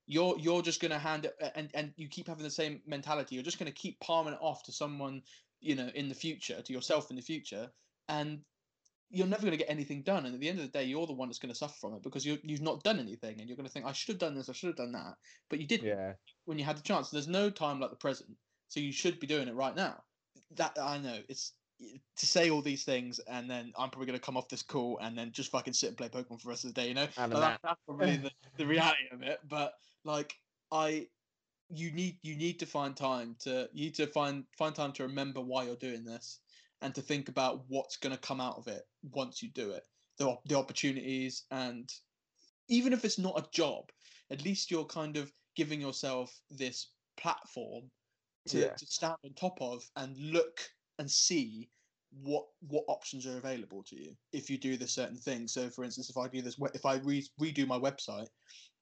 you're 0.06 0.36
you're 0.40 0.62
just 0.62 0.80
going 0.80 0.90
to 0.90 0.98
hand 0.98 1.26
it, 1.26 1.34
and 1.54 1.70
and 1.74 1.94
you 1.96 2.08
keep 2.08 2.26
having 2.26 2.42
the 2.44 2.50
same 2.50 2.82
mentality. 2.86 3.36
You're 3.36 3.44
just 3.44 3.60
going 3.60 3.72
to 3.72 3.78
keep 3.78 4.00
palming 4.00 4.34
it 4.34 4.40
off 4.42 4.64
to 4.64 4.72
someone, 4.72 5.22
you 5.60 5.76
know, 5.76 5.88
in 5.94 6.08
the 6.08 6.16
future, 6.16 6.62
to 6.62 6.72
yourself 6.72 7.10
in 7.10 7.16
the 7.16 7.22
future, 7.22 7.70
and 8.08 8.44
you're 9.10 9.26
never 9.26 9.42
going 9.42 9.52
to 9.52 9.56
get 9.56 9.70
anything 9.70 10.02
done. 10.02 10.24
And 10.24 10.34
at 10.34 10.40
the 10.40 10.48
end 10.48 10.60
of 10.60 10.64
the 10.64 10.78
day, 10.78 10.84
you're 10.84 11.06
the 11.06 11.12
one 11.12 11.28
that's 11.28 11.38
going 11.38 11.52
to 11.52 11.58
suffer 11.58 11.74
from 11.80 11.94
it 11.94 12.02
because 12.02 12.24
you 12.24 12.38
you've 12.42 12.62
not 12.62 12.82
done 12.84 13.00
anything, 13.00 13.40
and 13.40 13.48
you're 13.48 13.56
going 13.56 13.66
to 13.66 13.72
think, 13.72 13.86
I 13.86 13.92
should 13.92 14.12
have 14.14 14.18
done 14.18 14.34
this, 14.34 14.48
I 14.48 14.52
should 14.52 14.68
have 14.68 14.76
done 14.76 14.92
that, 14.92 15.16
but 15.48 15.58
you 15.58 15.66
didn't 15.66 15.88
yeah, 15.88 16.12
when 16.44 16.58
you 16.58 16.64
had 16.64 16.76
the 16.76 16.82
chance. 16.82 17.10
There's 17.10 17.28
no 17.28 17.50
time 17.50 17.80
like 17.80 17.90
the 17.90 17.96
present, 17.96 18.30
so 18.68 18.80
you 18.80 18.92
should 18.92 19.18
be 19.20 19.26
doing 19.26 19.48
it 19.48 19.54
right 19.54 19.74
now. 19.74 20.02
That 20.56 20.78
I 20.80 20.98
know 20.98 21.18
it's 21.28 21.52
to 22.16 22.26
say 22.26 22.50
all 22.50 22.62
these 22.62 22.84
things, 22.84 23.18
and 23.20 23.50
then 23.50 23.72
I'm 23.76 23.90
probably 23.90 24.06
gonna 24.06 24.18
come 24.20 24.36
off 24.36 24.48
this 24.48 24.62
call 24.62 24.98
and 25.02 25.16
then 25.16 25.32
just 25.32 25.50
fucking 25.50 25.72
sit 25.72 25.88
and 25.88 25.96
play 25.96 26.08
Pokemon 26.08 26.40
for 26.40 26.44
the 26.44 26.48
rest 26.50 26.64
of 26.64 26.74
the 26.74 26.80
day. 26.80 26.88
You 26.88 26.94
know, 26.94 27.08
Like, 27.40 27.40
that- 27.52 27.60
that's 27.62 27.80
probably 27.86 28.16
the, 28.18 28.30
the 28.58 28.66
reality 28.66 29.08
of 29.12 29.22
it. 29.22 29.40
But 29.48 29.74
like 30.04 30.34
I, 30.70 31.08
you 31.68 31.90
need 31.92 32.18
you 32.22 32.36
need 32.36 32.58
to 32.60 32.66
find 32.66 32.96
time 32.96 33.36
to 33.40 33.68
you 33.72 33.86
need 33.86 33.94
to 33.96 34.06
find 34.06 34.44
find 34.58 34.74
time 34.74 34.92
to 34.92 35.04
remember 35.04 35.40
why 35.40 35.64
you're 35.64 35.76
doing 35.76 36.04
this 36.04 36.40
and 36.82 36.94
to 36.94 37.02
think 37.02 37.28
about 37.28 37.64
what's 37.68 37.96
gonna 37.96 38.18
come 38.18 38.40
out 38.40 38.56
of 38.56 38.68
it 38.68 38.82
once 39.02 39.42
you 39.42 39.50
do 39.50 39.70
it. 39.72 39.84
The 40.18 40.36
the 40.46 40.56
opportunities 40.56 41.44
and 41.50 41.88
even 42.68 42.92
if 42.92 43.04
it's 43.04 43.18
not 43.18 43.38
a 43.38 43.50
job, 43.52 43.90
at 44.30 44.44
least 44.44 44.70
you're 44.70 44.84
kind 44.84 45.16
of 45.16 45.32
giving 45.56 45.80
yourself 45.80 46.40
this 46.50 46.92
platform 47.16 47.90
to, 48.48 48.58
Yeah. 48.60 48.74
to 48.74 48.86
stand 48.86 49.16
on 49.24 49.34
top 49.34 49.60
of 49.60 49.82
and 49.96 50.16
look 50.16 50.60
and 50.98 51.10
see 51.10 51.70
what 52.10 52.46
what 52.60 52.84
options 52.88 53.26
are 53.26 53.38
available 53.38 53.84
to 53.84 53.96
you 53.96 54.16
if 54.32 54.50
you 54.50 54.58
do 54.58 54.76
the 54.76 54.86
certain 54.88 55.16
thing. 55.16 55.46
So, 55.46 55.70
for 55.70 55.84
instance, 55.84 56.10
if 56.10 56.16
I 56.16 56.28
do 56.28 56.42
this, 56.42 56.56
if 56.74 56.84
I 56.86 56.96
re- 56.96 57.28
redo 57.40 57.66
my 57.66 57.78
website 57.78 58.28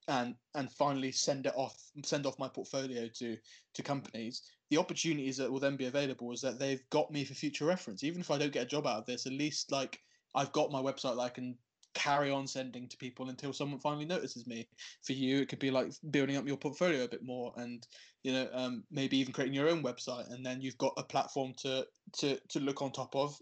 and 0.08 0.34
and 0.54 0.72
finally 0.72 1.12
send 1.12 1.46
it 1.46 1.52
off, 1.54 1.76
send 2.02 2.26
off 2.26 2.38
my 2.38 2.48
portfolio 2.48 3.08
to 3.18 3.36
to 3.74 3.82
companies, 3.82 4.42
the 4.70 4.78
opportunities 4.78 5.36
that 5.36 5.50
will 5.50 5.60
then 5.60 5.76
be 5.76 5.86
available 5.86 6.32
is 6.32 6.40
that 6.40 6.58
they've 6.58 6.82
got 6.90 7.10
me 7.10 7.24
for 7.24 7.34
future 7.34 7.66
reference. 7.66 8.02
Even 8.02 8.20
if 8.20 8.30
I 8.30 8.38
don't 8.38 8.52
get 8.52 8.64
a 8.64 8.66
job 8.66 8.86
out 8.86 8.98
of 8.98 9.06
this, 9.06 9.26
at 9.26 9.32
least 9.32 9.70
like 9.70 10.00
I've 10.34 10.52
got 10.52 10.72
my 10.72 10.80
website 10.80 11.16
that 11.16 11.22
I 11.22 11.28
can 11.28 11.56
carry 11.94 12.30
on 12.30 12.46
sending 12.46 12.88
to 12.88 12.96
people 12.96 13.28
until 13.28 13.52
someone 13.52 13.80
finally 13.80 14.04
notices 14.04 14.46
me. 14.46 14.68
For 15.02 15.12
you, 15.12 15.40
it 15.40 15.48
could 15.48 15.58
be 15.58 15.70
like 15.70 15.92
building 16.10 16.36
up 16.36 16.46
your 16.46 16.56
portfolio 16.56 17.04
a 17.04 17.08
bit 17.08 17.22
more, 17.22 17.52
and 17.56 17.86
you 18.22 18.32
know, 18.32 18.48
um, 18.52 18.84
maybe 18.90 19.18
even 19.18 19.32
creating 19.32 19.54
your 19.54 19.68
own 19.68 19.82
website, 19.82 20.30
and 20.32 20.44
then 20.44 20.60
you've 20.60 20.78
got 20.78 20.94
a 20.96 21.02
platform 21.02 21.52
to 21.62 21.86
to 22.18 22.38
to 22.48 22.60
look 22.60 22.82
on 22.82 22.92
top 22.92 23.14
of, 23.14 23.36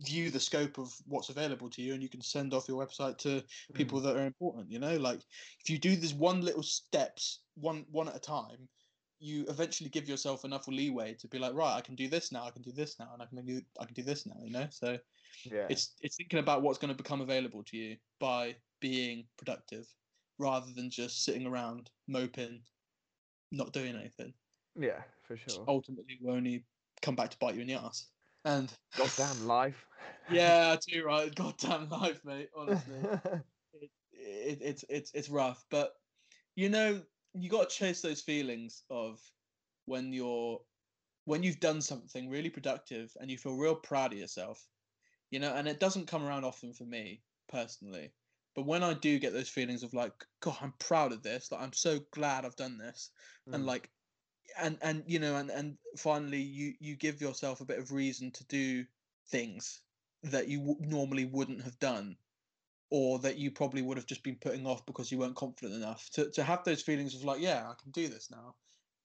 view 0.00 0.30
the 0.30 0.40
scope 0.40 0.78
of 0.78 0.94
what's 1.06 1.28
available 1.28 1.68
to 1.70 1.82
you, 1.82 1.94
and 1.94 2.02
you 2.02 2.08
can 2.08 2.20
send 2.20 2.54
off 2.54 2.68
your 2.68 2.84
website 2.84 3.18
to 3.18 3.40
hmm. 3.40 3.74
people 3.74 4.00
that 4.00 4.16
are 4.16 4.26
important. 4.26 4.70
You 4.70 4.78
know, 4.78 4.96
like 4.96 5.20
if 5.60 5.70
you 5.70 5.78
do 5.78 5.96
this 5.96 6.12
one 6.12 6.40
little 6.40 6.62
steps, 6.62 7.40
one 7.54 7.84
one 7.90 8.08
at 8.08 8.16
a 8.16 8.20
time. 8.20 8.68
You 9.20 9.46
eventually 9.48 9.88
give 9.88 10.06
yourself 10.06 10.44
enough 10.44 10.68
leeway 10.68 11.14
to 11.14 11.28
be 11.28 11.38
like, 11.38 11.54
right, 11.54 11.76
I 11.76 11.80
can 11.80 11.94
do 11.94 12.08
this 12.08 12.30
now, 12.30 12.44
I 12.44 12.50
can 12.50 12.60
do 12.60 12.72
this 12.72 12.96
now, 12.98 13.08
and 13.14 13.22
I 13.22 13.26
can 13.26 13.42
do 13.46 13.62
I 13.80 13.86
can 13.86 13.94
do 13.94 14.02
this 14.02 14.26
now. 14.26 14.36
You 14.42 14.50
know, 14.50 14.66
so 14.70 14.98
yeah, 15.44 15.66
it's 15.70 15.94
it's 16.02 16.16
thinking 16.16 16.40
about 16.40 16.60
what's 16.60 16.78
going 16.78 16.92
to 16.92 17.02
become 17.02 17.22
available 17.22 17.62
to 17.62 17.76
you 17.76 17.96
by 18.20 18.54
being 18.80 19.24
productive 19.38 19.86
rather 20.38 20.66
than 20.74 20.90
just 20.90 21.24
sitting 21.24 21.46
around 21.46 21.88
moping 22.06 22.60
not 23.52 23.72
doing 23.72 23.94
anything 23.94 24.34
yeah, 24.76 25.00
for 25.22 25.34
which 25.34 25.52
sure. 25.52 25.64
ultimately 25.68 26.18
will 26.20 26.34
only 26.34 26.64
come 27.02 27.14
back 27.14 27.30
to 27.30 27.38
bite 27.38 27.54
you 27.54 27.60
in 27.60 27.66
the 27.66 27.74
ass 27.74 28.06
and 28.44 28.76
Goddamn 28.96 29.46
life. 29.46 29.86
yeah 30.26 30.76
too 30.76 31.04
right? 31.04 31.34
Goddamn 31.34 31.88
life 31.88 32.24
mate 32.24 32.50
honestly. 32.56 33.08
It, 33.74 33.90
it, 34.12 34.58
it's 34.62 34.84
it's 34.88 35.12
it's 35.14 35.30
rough 35.30 35.66
but 35.70 35.94
you 36.56 36.68
know 36.68 37.04
you 37.34 37.50
got 37.50 37.70
to 37.70 37.76
chase 37.76 38.02
those 38.02 38.22
feelings 38.22 38.84
of 38.90 39.20
when 39.86 40.12
you're 40.12 40.60
when 41.26 41.42
you've 41.42 41.60
done 41.60 41.82
something 41.82 42.30
really 42.30 42.50
productive 42.50 43.16
and 43.20 43.30
you 43.30 43.38
feel 43.38 43.56
real 43.56 43.76
proud 43.76 44.12
of 44.12 44.18
yourself 44.18 44.68
you 45.30 45.38
know 45.40 45.54
and 45.54 45.68
it 45.68 45.80
doesn't 45.80 46.06
come 46.06 46.24
around 46.24 46.44
often 46.44 46.72
for 46.74 46.84
me 46.84 47.24
personally. 47.48 48.14
But 48.54 48.66
when 48.66 48.82
i 48.84 48.94
do 48.94 49.18
get 49.18 49.32
those 49.32 49.50
feelings 49.50 49.82
of 49.82 49.94
like 49.94 50.24
god 50.40 50.58
i'm 50.60 50.74
proud 50.78 51.12
of 51.12 51.22
this. 51.22 51.52
Like 51.52 51.62
i'm 51.62 51.72
so 51.72 52.00
glad 52.12 52.44
i've 52.44 52.56
done 52.56 52.78
this. 52.78 53.10
And 53.52 53.64
Mm. 53.64 53.66
like 53.66 53.90
and 54.58 54.78
and 54.82 55.04
you 55.06 55.18
know 55.18 55.36
and 55.36 55.50
and 55.50 55.78
finally 55.96 56.40
you 56.40 56.74
you 56.80 56.96
give 56.96 57.20
yourself 57.20 57.60
a 57.60 57.64
bit 57.64 57.78
of 57.78 57.92
reason 57.92 58.30
to 58.30 58.44
do 58.46 58.86
things 59.26 59.82
that 60.22 60.48
you 60.48 60.58
w- 60.58 60.78
normally 60.80 61.24
wouldn't 61.24 61.62
have 61.62 61.78
done 61.78 62.18
or 62.90 63.18
that 63.18 63.38
you 63.38 63.50
probably 63.50 63.82
would 63.82 63.96
have 63.96 64.06
just 64.06 64.22
been 64.22 64.38
putting 64.38 64.66
off 64.66 64.86
because 64.86 65.10
you 65.10 65.18
weren't 65.18 65.36
confident 65.36 65.74
enough 65.74 66.10
to 66.10 66.30
to 66.30 66.42
have 66.44 66.64
those 66.64 66.82
feelings 66.82 67.14
of 67.14 67.24
like 67.24 67.40
yeah 67.40 67.70
I 67.70 67.74
can 67.74 67.90
do 67.92 68.08
this 68.08 68.30
now 68.30 68.56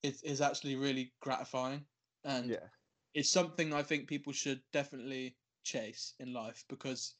it 0.03 0.23
is 0.23 0.41
actually 0.41 0.75
really 0.75 1.15
gratifying 1.21 1.87
and 2.23 2.51
Yeah. 2.51 2.69
it's 3.13 3.29
something 3.31 3.73
I 3.73 3.83
think 3.83 4.07
people 4.07 4.33
should 4.33 4.63
definitely 4.71 5.37
chase 5.63 6.15
in 6.19 6.33
life 6.33 6.65
because 6.69 7.15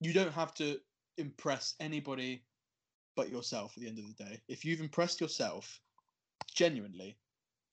you 0.00 0.12
don't 0.12 0.32
have 0.32 0.54
to 0.54 0.80
impress 1.18 1.76
anybody 1.80 2.46
but 3.16 3.30
yourself 3.30 3.76
at 3.76 3.82
the 3.82 3.88
end 3.88 3.98
of 3.98 4.06
the 4.06 4.24
day. 4.24 4.42
If 4.48 4.64
you've 4.64 4.80
impressed 4.80 5.20
yourself 5.20 5.82
genuinely, 6.54 7.18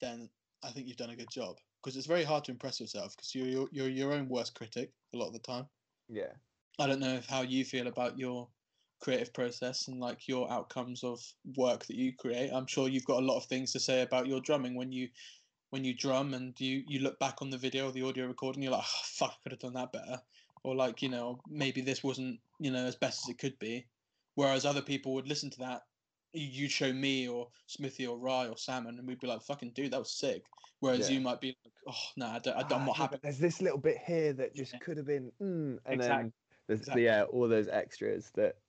then 0.04 0.28
I 0.62 0.70
think 0.70 0.86
you've 0.86 0.96
done 0.96 1.10
a 1.10 1.16
good 1.16 1.30
job 1.30 1.56
because 1.82 1.96
it's 1.96 2.06
very 2.06 2.24
hard 2.24 2.44
to 2.44 2.52
impress 2.52 2.80
yourself 2.80 3.16
because 3.16 3.34
you're, 3.34 3.46
you're 3.46 3.68
you're 3.72 3.88
your 3.88 4.12
own 4.12 4.28
worst 4.28 4.54
critic 4.54 4.90
a 5.14 5.16
lot 5.16 5.28
of 5.28 5.32
the 5.32 5.38
time. 5.38 5.66
Yeah. 6.08 6.32
I 6.78 6.86
don't 6.86 7.00
know 7.00 7.14
if 7.14 7.26
how 7.26 7.42
you 7.42 7.64
feel 7.64 7.86
about 7.86 8.18
your 8.18 8.48
creative 9.00 9.32
process 9.34 9.88
and 9.88 10.00
like 10.00 10.26
your 10.26 10.50
outcomes 10.50 11.04
of 11.04 11.20
work 11.56 11.84
that 11.86 11.96
you 11.96 12.12
create. 12.14 12.50
I'm 12.52 12.66
sure 12.66 12.88
you've 12.88 13.04
got 13.04 13.22
a 13.22 13.26
lot 13.26 13.36
of 13.36 13.44
things 13.44 13.72
to 13.72 13.80
say 13.80 14.02
about 14.02 14.26
your 14.26 14.40
drumming 14.40 14.74
when 14.74 14.92
you 14.92 15.08
when 15.70 15.84
you 15.84 15.94
drum 15.94 16.34
and 16.34 16.58
you 16.60 16.82
you 16.86 17.00
look 17.00 17.18
back 17.18 17.42
on 17.42 17.50
the 17.50 17.58
video 17.58 17.90
the 17.90 18.02
audio 18.02 18.26
recording, 18.26 18.62
you're 18.62 18.72
like, 18.72 18.84
oh, 18.84 19.00
fuck, 19.04 19.32
I 19.32 19.42
could 19.42 19.52
have 19.52 19.60
done 19.60 19.74
that 19.74 19.92
better, 19.92 20.20
or 20.62 20.74
like 20.74 21.02
you 21.02 21.08
know 21.08 21.38
maybe 21.48 21.80
this 21.80 22.02
wasn't 22.02 22.40
you 22.58 22.70
know 22.70 22.84
as 22.84 22.96
best 22.96 23.24
as 23.24 23.28
it 23.30 23.38
could 23.38 23.58
be. 23.58 23.86
Whereas 24.36 24.64
other 24.64 24.82
people 24.82 25.14
would 25.14 25.28
listen 25.28 25.50
to 25.50 25.58
that, 25.60 25.82
you'd 26.34 26.70
show 26.70 26.92
me 26.92 27.28
or 27.28 27.50
Smithy 27.66 28.06
or 28.06 28.18
Rye 28.18 28.48
or 28.48 28.56
Salmon, 28.58 28.98
and 28.98 29.06
we'd 29.08 29.20
be 29.20 29.26
like, 29.26 29.42
fucking 29.42 29.72
dude, 29.72 29.92
that 29.92 29.98
was 30.00 30.12
sick. 30.12 30.50
Whereas 30.80 31.08
Yeah. 31.08 31.08
you 31.08 31.20
might 31.20 31.40
be 31.40 31.56
like, 31.64 31.74
oh 31.88 32.10
no, 32.16 32.26
I 32.26 32.38
don't, 32.40 32.56
I 32.56 32.62
Ah, 32.62 32.66
don't, 32.68 32.80
I'm 32.80 32.84
not 32.86 32.96
happy. 32.96 33.18
There's 33.22 33.38
this 33.38 33.60
little 33.60 33.78
bit 33.78 33.98
here 33.98 34.32
that 34.34 34.54
just 34.54 34.72
Yeah. 34.72 34.78
could 34.80 34.96
have 34.96 35.06
been, 35.06 35.32
mm, 35.40 35.78
and 35.84 36.00
Exact- 36.00 36.00
then 36.00 36.32
there's 36.66 36.80
exactly. 36.80 37.02
yeah, 37.04 37.24
all 37.24 37.48
those 37.48 37.68
extras 37.68 38.30
that. 38.32 38.60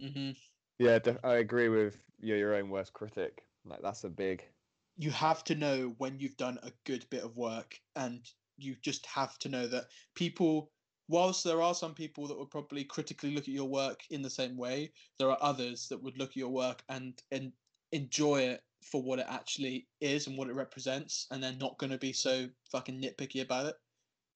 hmm 0.00 0.32
Yeah, 0.78 0.98
I 1.22 1.34
agree 1.36 1.68
with 1.68 2.02
you're 2.18 2.36
your 2.38 2.54
own 2.54 2.70
worst 2.70 2.92
critic. 2.92 3.46
Like 3.64 3.82
that's 3.82 4.04
a 4.04 4.10
big. 4.10 4.52
you 4.96 5.10
have 5.10 5.44
to 5.44 5.54
know 5.54 5.90
when 5.98 6.18
you've 6.20 6.36
done 6.36 6.58
a 6.62 6.72
good 6.84 7.08
bit 7.10 7.24
of 7.24 7.36
work 7.36 7.80
and 7.96 8.30
you 8.56 8.76
just 8.76 9.06
have 9.06 9.38
to 9.38 9.48
know 9.48 9.66
that 9.66 9.86
people 10.14 10.72
whilst 11.10 11.42
there 11.42 11.60
are 11.60 11.74
some 11.74 11.92
people 11.92 12.28
that 12.28 12.38
would 12.38 12.50
probably 12.50 12.84
critically 12.84 13.32
look 13.32 13.44
at 13.44 13.54
your 13.54 13.68
work 13.68 14.00
in 14.10 14.22
the 14.22 14.30
same 14.30 14.56
way 14.56 14.92
there 15.18 15.30
are 15.30 15.38
others 15.40 15.88
that 15.88 16.00
would 16.00 16.16
look 16.16 16.30
at 16.30 16.36
your 16.36 16.50
work 16.50 16.82
and 16.88 17.20
and 17.32 17.52
enjoy 17.92 18.40
it 18.40 18.62
for 18.82 19.02
what 19.02 19.18
it 19.18 19.26
actually 19.28 19.88
is 20.00 20.26
and 20.28 20.38
what 20.38 20.48
it 20.48 20.54
represents 20.54 21.26
and 21.30 21.42
they're 21.42 21.52
not 21.54 21.76
going 21.78 21.90
to 21.90 21.98
be 21.98 22.12
so 22.12 22.48
fucking 22.70 23.02
nitpicky 23.02 23.42
about 23.42 23.66
it 23.66 23.74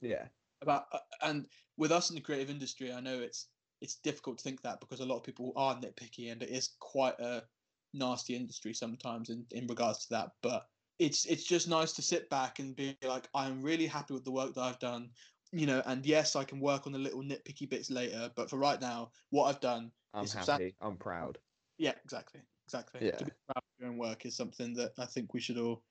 Yeah. 0.01 0.27
about 0.63 0.87
uh, 0.93 0.99
and 1.23 1.47
with 1.77 1.93
us 1.93 2.11
in 2.11 2.17
the 2.17 2.21
creative 2.21 2.51
industry 2.51 2.93
i 2.93 3.01
know 3.01 3.21
it's 3.21 3.49
it's 3.81 3.97
difficult 3.97 4.39
to 4.39 4.45
think 4.45 4.61
that 4.63 4.81
because 4.81 5.01
a 5.01 5.07
lot 5.07 5.17
of 5.17 5.23
people 5.23 5.53
are 5.57 5.77
nitpicky 5.77 6.33
and 6.33 6.43
it 6.43 6.51
is 6.51 6.75
quite 6.81 7.19
a 7.21 7.45
nasty 7.93 8.35
industry 8.35 8.75
sometimes 8.75 9.31
in, 9.31 9.47
in 9.53 9.67
regards 9.69 10.01
to 10.01 10.07
that 10.11 10.31
but 10.43 10.67
it's 10.99 11.25
it's 11.27 11.45
just 11.45 11.69
nice 11.69 11.93
to 11.93 12.03
sit 12.03 12.29
back 12.31 12.59
and 12.59 12.77
be 12.77 12.97
like 13.05 13.29
i'm 13.35 13.63
really 13.63 13.87
happy 13.87 14.15
with 14.15 14.25
the 14.25 14.33
work 14.33 14.55
that 14.55 14.63
i've 14.63 14.79
done 14.79 15.11
you 15.55 15.67
know 15.67 15.83
and 15.87 16.05
yes 16.05 16.35
i 16.35 16.43
can 16.43 16.59
work 16.61 16.87
on 16.87 16.93
the 16.93 16.99
little 16.99 17.23
nitpicky 17.23 17.69
bits 17.69 17.91
later 17.91 18.31
but 18.35 18.51
for 18.51 18.57
right 18.59 18.81
now 18.81 19.11
what 19.31 19.45
i've 19.45 19.61
done 19.61 19.91
I'm 20.13 20.25
It's 20.25 20.33
happy. 20.35 20.75
I'm 20.81 20.97
proud. 20.97 21.39
yeah 21.79 21.93
exactly 22.05 22.41
exactly 22.67 23.01
Yeah. 23.03 23.17
to 23.17 23.25
be 23.25 23.33
proud 23.47 23.57
of 23.59 23.63
your 23.79 23.89
own 23.91 23.99
work 23.99 24.27
is 24.27 24.37
something 24.37 24.75
that 24.75 24.93
i 24.99 25.05
think 25.07 25.33
we 25.33 25.41
should 25.41 25.59
all 25.59 25.83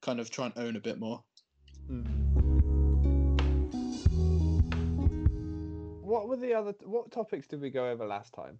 kind 0.00 0.20
of 0.20 0.30
try 0.30 0.46
and 0.46 0.54
own 0.58 0.76
a 0.76 0.80
bit 0.80 0.98
more 0.98 1.22
What 6.02 6.28
were 6.28 6.36
the 6.36 6.54
other? 6.54 6.74
What 6.84 7.10
topics 7.12 7.46
did 7.46 7.60
we 7.60 7.70
go 7.70 7.88
over 7.88 8.04
last 8.06 8.32
time? 8.34 8.58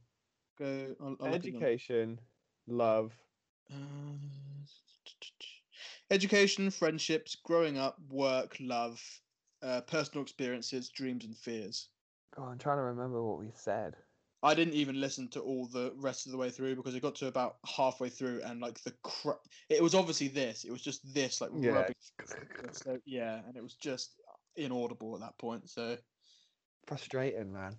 go 0.59 0.94
I'll, 1.01 1.16
I'll 1.20 1.30
look 1.30 1.36
at 1.36 1.42
them. 1.42 1.55
Education, 1.55 2.20
love. 2.68 3.12
Uh, 3.72 3.76
education, 6.11 6.70
friendships, 6.70 7.36
growing 7.44 7.78
up, 7.78 7.96
work, 8.09 8.57
love, 8.61 9.01
uh, 9.62 9.82
personal 9.82 10.22
experiences, 10.22 10.88
dreams, 10.90 11.24
and 11.24 11.36
fears. 11.36 11.88
I'm 12.38 12.58
trying 12.58 12.78
to 12.78 12.82
remember 12.82 13.22
what 13.22 13.38
we 13.38 13.50
said. 13.54 13.96
I 14.42 14.54
didn't 14.54 14.74
even 14.74 15.00
listen 15.00 15.28
to 15.30 15.40
all 15.40 15.66
the 15.66 15.92
rest 15.96 16.26
of 16.26 16.32
the 16.32 16.38
way 16.38 16.50
through 16.50 16.76
because 16.76 16.94
it 16.94 17.02
got 17.02 17.14
to 17.16 17.26
about 17.26 17.58
halfway 17.66 18.08
through 18.08 18.40
and 18.42 18.61
like 18.61 18.80
the 18.80 18.92
cra- 19.02 19.38
it 19.68 19.82
was 19.82 19.94
obviously 19.94 20.28
this. 20.28 20.64
It 20.64 20.70
was 20.70 20.80
just 20.80 21.12
this 21.12 21.40
like 21.40 21.50
Yeah. 21.54 21.72
rubbing. 21.72 21.94
So 22.72 22.98
yeah, 23.04 23.42
and 23.46 23.56
it 23.56 23.62
was 23.62 23.74
just 23.74 24.20
inaudible 24.56 25.14
at 25.14 25.20
that 25.20 25.38
point. 25.38 25.68
So 25.68 25.98
Frustrating, 26.86 27.52
man. 27.52 27.76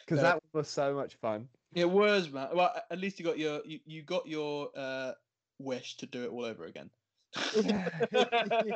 Because 0.00 0.20
Uh, 0.20 0.22
that 0.22 0.42
was 0.52 0.68
so 0.68 0.94
much 0.94 1.14
fun. 1.14 1.48
it 1.74 1.88
was 1.88 2.30
man. 2.30 2.48
Well, 2.54 2.74
at 2.90 2.98
least 2.98 3.18
you 3.20 3.24
got 3.24 3.38
your 3.38 3.64
you, 3.64 3.80
you 3.86 4.02
got 4.02 4.26
your 4.26 4.70
uh, 4.74 5.12
wish 5.60 5.96
to 5.98 6.06
do 6.06 6.24
it 6.24 6.30
all 6.30 6.44
over 6.44 6.64
again. 6.64 6.90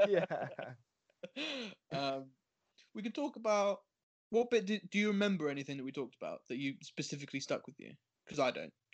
yeah. 0.07 0.49
um, 1.93 2.25
we 2.95 3.03
can 3.03 3.12
talk 3.12 3.37
about 3.37 3.81
what 4.31 4.51
bit 4.51 4.66
did, 4.66 4.83
do 4.91 4.99
you 4.99 5.09
remember 5.09 5.49
anything 5.49 5.77
that 5.79 5.85
we 5.85 5.93
talked 5.93 6.16
about 6.21 6.41
that 6.49 6.59
you 6.59 6.75
specifically 6.83 7.41
stuck 7.41 7.66
with 7.66 7.77
you? 7.79 7.93
Because 8.27 8.39
I 8.41 8.51
don't. 8.51 8.73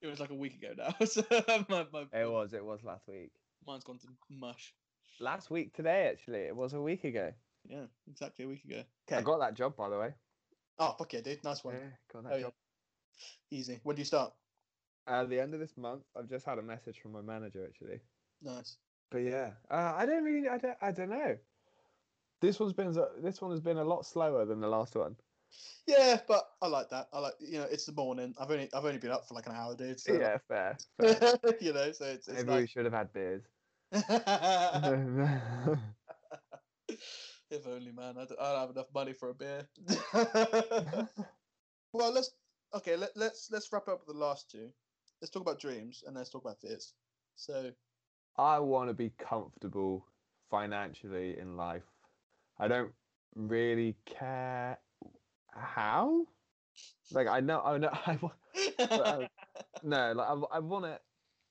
it 0.00 0.06
was 0.06 0.20
like 0.20 0.30
a 0.30 0.34
week 0.34 0.54
ago 0.54 0.72
now, 0.76 0.94
so 1.06 1.22
my, 1.68 1.86
my, 1.92 2.02
It 2.12 2.30
was. 2.30 2.52
It 2.54 2.64
was 2.64 2.82
last 2.82 3.06
week. 3.08 3.30
mine's 3.66 3.84
gone 3.84 3.98
to 3.98 4.06
mush. 4.30 4.72
Last 5.20 5.50
week 5.50 5.74
today, 5.74 6.08
actually. 6.10 6.40
It 6.40 6.56
was 6.56 6.72
a 6.72 6.80
week 6.80 7.04
ago. 7.04 7.32
Yeah, 7.66 7.84
exactly 8.10 8.44
a 8.44 8.48
week 8.48 8.64
ago. 8.64 8.82
I 9.12 9.22
got 9.22 9.40
that 9.40 9.54
job, 9.54 9.76
by 9.76 9.88
the 9.88 9.98
way. 9.98 10.14
Oh, 10.78 10.94
fuck 10.98 11.12
yeah, 11.12 11.20
dude. 11.20 11.44
Nice 11.44 11.62
one. 11.62 11.74
Yeah, 11.74 11.80
got 12.12 12.24
that 12.24 12.32
Oh, 12.32 12.36
yeah. 12.36 12.42
job. 12.42 12.52
Easy. 13.50 13.80
When 13.84 13.96
do 13.96 14.00
you 14.00 14.06
start? 14.06 14.32
At 15.06 15.28
the 15.28 15.38
end 15.40 15.54
of 15.54 15.60
this 15.60 15.76
month, 15.76 16.02
I've 16.16 16.28
just 16.28 16.44
had 16.46 16.58
a 16.58 16.62
message 16.62 16.98
from 17.00 17.12
my 17.12 17.20
manager, 17.20 17.64
actually. 17.68 18.00
Nice. 18.42 18.76
But 19.14 19.22
yeah, 19.22 19.52
uh, 19.70 19.92
I 19.94 20.06
don't 20.06 20.24
really, 20.24 20.48
I 20.48 20.58
don't, 20.58 20.76
I 20.82 20.90
don't 20.90 21.10
know. 21.10 21.38
This 22.40 22.58
one's 22.58 22.72
been, 22.72 22.92
this 23.22 23.40
one 23.40 23.52
has 23.52 23.60
been 23.60 23.78
a 23.78 23.84
lot 23.84 24.04
slower 24.04 24.44
than 24.44 24.58
the 24.58 24.66
last 24.66 24.96
one. 24.96 25.14
Yeah, 25.86 26.18
but 26.26 26.42
I 26.60 26.66
like 26.66 26.88
that. 26.88 27.06
I 27.12 27.20
like 27.20 27.34
you 27.38 27.58
know 27.58 27.66
it's 27.70 27.86
the 27.86 27.92
morning. 27.92 28.34
I've 28.40 28.50
only 28.50 28.68
I've 28.74 28.84
only 28.84 28.98
been 28.98 29.12
up 29.12 29.28
for 29.28 29.34
like 29.34 29.46
an 29.46 29.52
hour, 29.52 29.76
dude. 29.76 30.00
So 30.00 30.18
Yeah, 30.18 30.38
fair. 30.48 30.76
fair. 31.00 31.38
you 31.60 31.72
know, 31.72 31.92
so 31.92 32.06
it's, 32.06 32.26
it's 32.26 32.42
Maybe 32.42 32.62
we 32.62 32.66
should 32.66 32.86
have 32.86 32.92
had 32.92 33.12
beers. 33.12 33.44
if 37.50 37.68
only, 37.68 37.92
man. 37.92 38.18
I 38.18 38.24
don't, 38.24 38.40
I 38.40 38.50
don't 38.50 38.60
have 38.62 38.70
enough 38.70 38.92
money 38.92 39.12
for 39.12 39.30
a 39.30 39.34
beer. 39.34 39.68
well, 41.92 42.12
let's 42.12 42.32
okay. 42.74 42.96
Let, 42.96 43.16
let's 43.16 43.48
let's 43.52 43.72
wrap 43.72 43.86
up 43.86 44.00
with 44.04 44.16
the 44.16 44.20
last 44.20 44.50
two. 44.50 44.72
Let's 45.20 45.30
talk 45.30 45.42
about 45.42 45.60
dreams 45.60 46.02
and 46.04 46.16
let's 46.16 46.30
talk 46.30 46.44
about 46.44 46.60
fears. 46.60 46.94
So 47.36 47.70
I 48.36 48.58
want 48.58 48.88
to 48.90 48.94
be 48.94 49.12
comfortable 49.18 50.06
financially 50.50 51.38
in 51.38 51.56
life. 51.56 51.82
I 52.58 52.68
don't 52.68 52.92
really 53.34 53.96
care 54.06 54.78
how. 55.52 56.26
Like 57.12 57.28
I 57.28 57.40
know, 57.40 57.60
I 57.60 57.78
know, 57.78 57.90
I 58.06 58.18
wa- 58.20 58.30
uh, 58.78 59.26
no, 59.82 60.12
like 60.12 60.28
I, 60.28 60.56
I 60.56 60.58
want 60.58 60.84
to, 60.84 60.98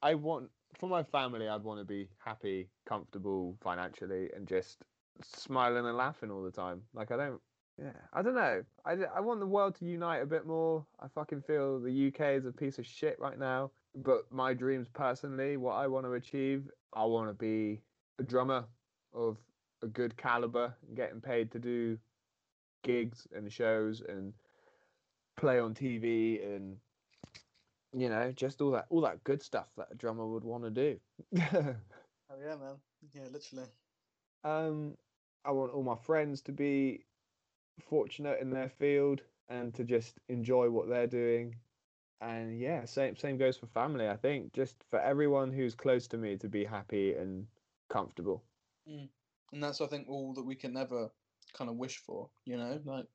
I 0.02 0.16
want 0.16 0.50
for 0.78 0.90
my 0.90 1.04
family. 1.04 1.48
I'd 1.48 1.64
want 1.64 1.80
to 1.80 1.86
be 1.86 2.10
happy, 2.24 2.70
comfortable 2.86 3.58
financially, 3.62 4.30
and 4.36 4.48
just 4.48 4.80
smiling 5.22 5.86
and 5.86 5.96
laughing 5.96 6.32
all 6.32 6.44
the 6.44 6.52
time. 6.52 6.82
Like 6.94 7.12
I 7.12 7.18
don't, 7.18 7.42
yeah, 7.80 7.92
I 8.12 8.22
don't 8.22 8.36
know. 8.36 8.64
I, 8.86 8.98
I 9.16 9.20
want 9.22 9.40
the 9.40 9.48
world 9.48 9.76
to 9.76 9.86
unite 9.86 10.22
a 10.22 10.26
bit 10.26 10.46
more. 10.46 10.86
I 11.00 11.08
fucking 11.08 11.42
feel 11.42 11.80
the 11.80 12.08
UK 12.08 12.36
is 12.38 12.46
a 12.46 12.52
piece 12.52 12.78
of 12.80 12.86
shit 12.86 13.18
right 13.20 13.40
now. 13.40 13.72
But 13.96 14.32
my 14.32 14.54
dreams 14.54 14.88
personally, 14.90 15.58
what 15.58 15.74
I 15.74 15.88
want 15.88 16.06
to 16.06 16.14
achieve, 16.14 16.70
I 16.94 17.06
want 17.06 17.30
to 17.30 17.34
be 17.34 17.82
a 18.20 18.24
drummer 18.24 18.66
of 19.14 19.38
a 19.82 19.88
good 19.88 20.18
caliber 20.18 20.76
and 20.88 20.96
getting 20.96 21.22
paid 21.22 21.52
to 21.52 21.60
do 21.60 21.98
gigs 22.84 23.28
and 23.36 23.52
shows 23.52 24.02
and 24.08 24.34
play 25.38 25.60
on 25.60 25.74
TV 25.74 26.44
and 26.56 26.78
you 27.96 28.10
know 28.10 28.32
just 28.32 28.62
all 28.62 28.72
that 28.72 28.86
all 28.90 29.02
that 29.02 29.24
good 29.24 29.42
stuff 29.42 29.68
that 29.78 29.88
a 29.92 29.96
drummer 29.96 30.26
would 30.28 30.44
want 30.44 30.64
to 30.64 30.70
do. 30.72 31.00
oh 31.38 32.38
yeah, 32.42 32.56
man. 32.56 32.76
Yeah, 33.14 33.28
literally. 33.32 33.66
um, 34.44 34.98
I 35.46 35.52
want 35.52 35.74
all 35.74 35.84
my 35.84 35.96
friends 35.96 36.42
to 36.44 36.52
be 36.52 37.06
fortunate 37.80 38.40
in 38.42 38.50
their 38.50 38.70
field 38.70 39.22
and 39.50 39.74
to 39.76 39.84
just 39.84 40.20
enjoy 40.30 40.70
what 40.70 40.90
they're 40.90 41.08
doing. 41.08 41.56
And 42.24 42.58
yeah, 42.60 42.86
same 42.86 43.16
same 43.18 43.38
goes 43.38 43.58
for 43.58 43.68
family. 43.68 44.08
I 44.08 44.16
think 44.18 44.54
just 44.54 44.84
for 44.84 45.00
everyone 45.00 45.52
who's 45.52 45.76
close 45.76 46.08
to 46.08 46.18
me 46.18 46.38
to 46.38 46.50
be 46.50 46.66
happy 46.66 47.14
and 47.14 47.50
comfortable. 47.90 48.46
And 49.52 49.64
that's 49.64 49.82
I 49.82 49.88
think 49.88 50.08
all 50.10 50.34
that 50.34 50.44
we 50.44 50.56
can 50.56 50.76
ever 50.78 51.12
kind 51.54 51.70
of 51.70 51.78
wish 51.78 51.98
for. 52.00 52.32
You 52.46 52.58
know, 52.58 52.82
like 52.86 53.08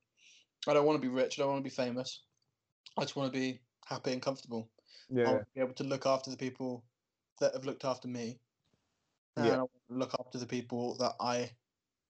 I 0.68 0.74
don't 0.74 0.86
want 0.86 1.00
to 1.02 1.08
be 1.08 1.14
rich. 1.14 1.38
I 1.38 1.42
don't 1.42 1.52
want 1.52 1.64
to 1.64 1.70
be 1.70 1.74
famous. 1.74 2.26
I 2.98 3.02
just 3.02 3.16
want 3.16 3.32
to 3.32 3.38
be 3.38 3.60
happy 3.86 4.12
and 4.12 4.22
comfortable. 4.22 4.72
I 5.24 5.30
Yeah, 5.30 5.30
want 5.30 5.44
to 5.44 5.54
be 5.54 5.60
able 5.60 5.74
to 5.74 5.84
look 5.84 6.06
after 6.06 6.30
the 6.30 6.36
people 6.38 6.86
that 7.40 7.54
have 7.54 7.64
looked 7.66 7.84
after 7.84 8.08
me. 8.08 8.40
And 9.36 9.46
Yeah. 9.46 9.58
I 9.60 9.62
want 9.64 9.72
look 9.88 10.14
after 10.20 10.38
the 10.38 10.46
people 10.46 10.96
that 10.98 11.14
I 11.20 11.56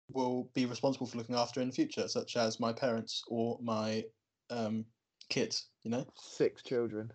will 0.08 0.44
be 0.54 0.66
responsible 0.66 1.06
for 1.06 1.18
looking 1.18 1.36
after 1.36 1.60
in 1.60 1.68
the 1.68 1.74
future, 1.74 2.08
such 2.08 2.36
as 2.36 2.60
my 2.60 2.72
parents 2.72 3.24
or 3.28 3.58
my 3.62 4.06
um, 4.50 4.86
kids, 5.28 5.66
you 5.82 5.90
know? 5.90 6.06
Six 6.14 6.62
children. 6.62 7.12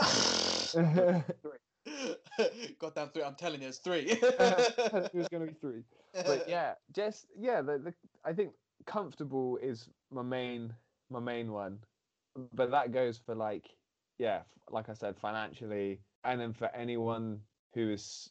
Goddamn 2.78 3.08
three. 3.10 3.22
I'm 3.22 3.34
telling 3.34 3.62
you, 3.62 3.68
it's 3.68 3.78
three. 3.78 4.06
it 4.10 5.14
was 5.14 5.28
going 5.28 5.46
to 5.46 5.52
be 5.52 5.58
three. 5.60 5.82
But 6.14 6.48
yeah, 6.48 6.74
just 6.94 7.26
yeah. 7.38 7.62
The, 7.62 7.78
the 7.78 7.94
I 8.24 8.32
think 8.32 8.52
comfortable 8.86 9.58
is 9.62 9.88
my 10.10 10.22
main 10.22 10.74
my 11.10 11.20
main 11.20 11.52
one, 11.52 11.78
but 12.54 12.70
that 12.70 12.92
goes 12.92 13.18
for 13.18 13.34
like 13.34 13.70
yeah, 14.18 14.40
like 14.70 14.88
I 14.88 14.94
said, 14.94 15.16
financially, 15.18 16.00
and 16.24 16.40
then 16.40 16.52
for 16.52 16.74
anyone 16.74 17.40
who 17.74 17.90
is 17.90 18.30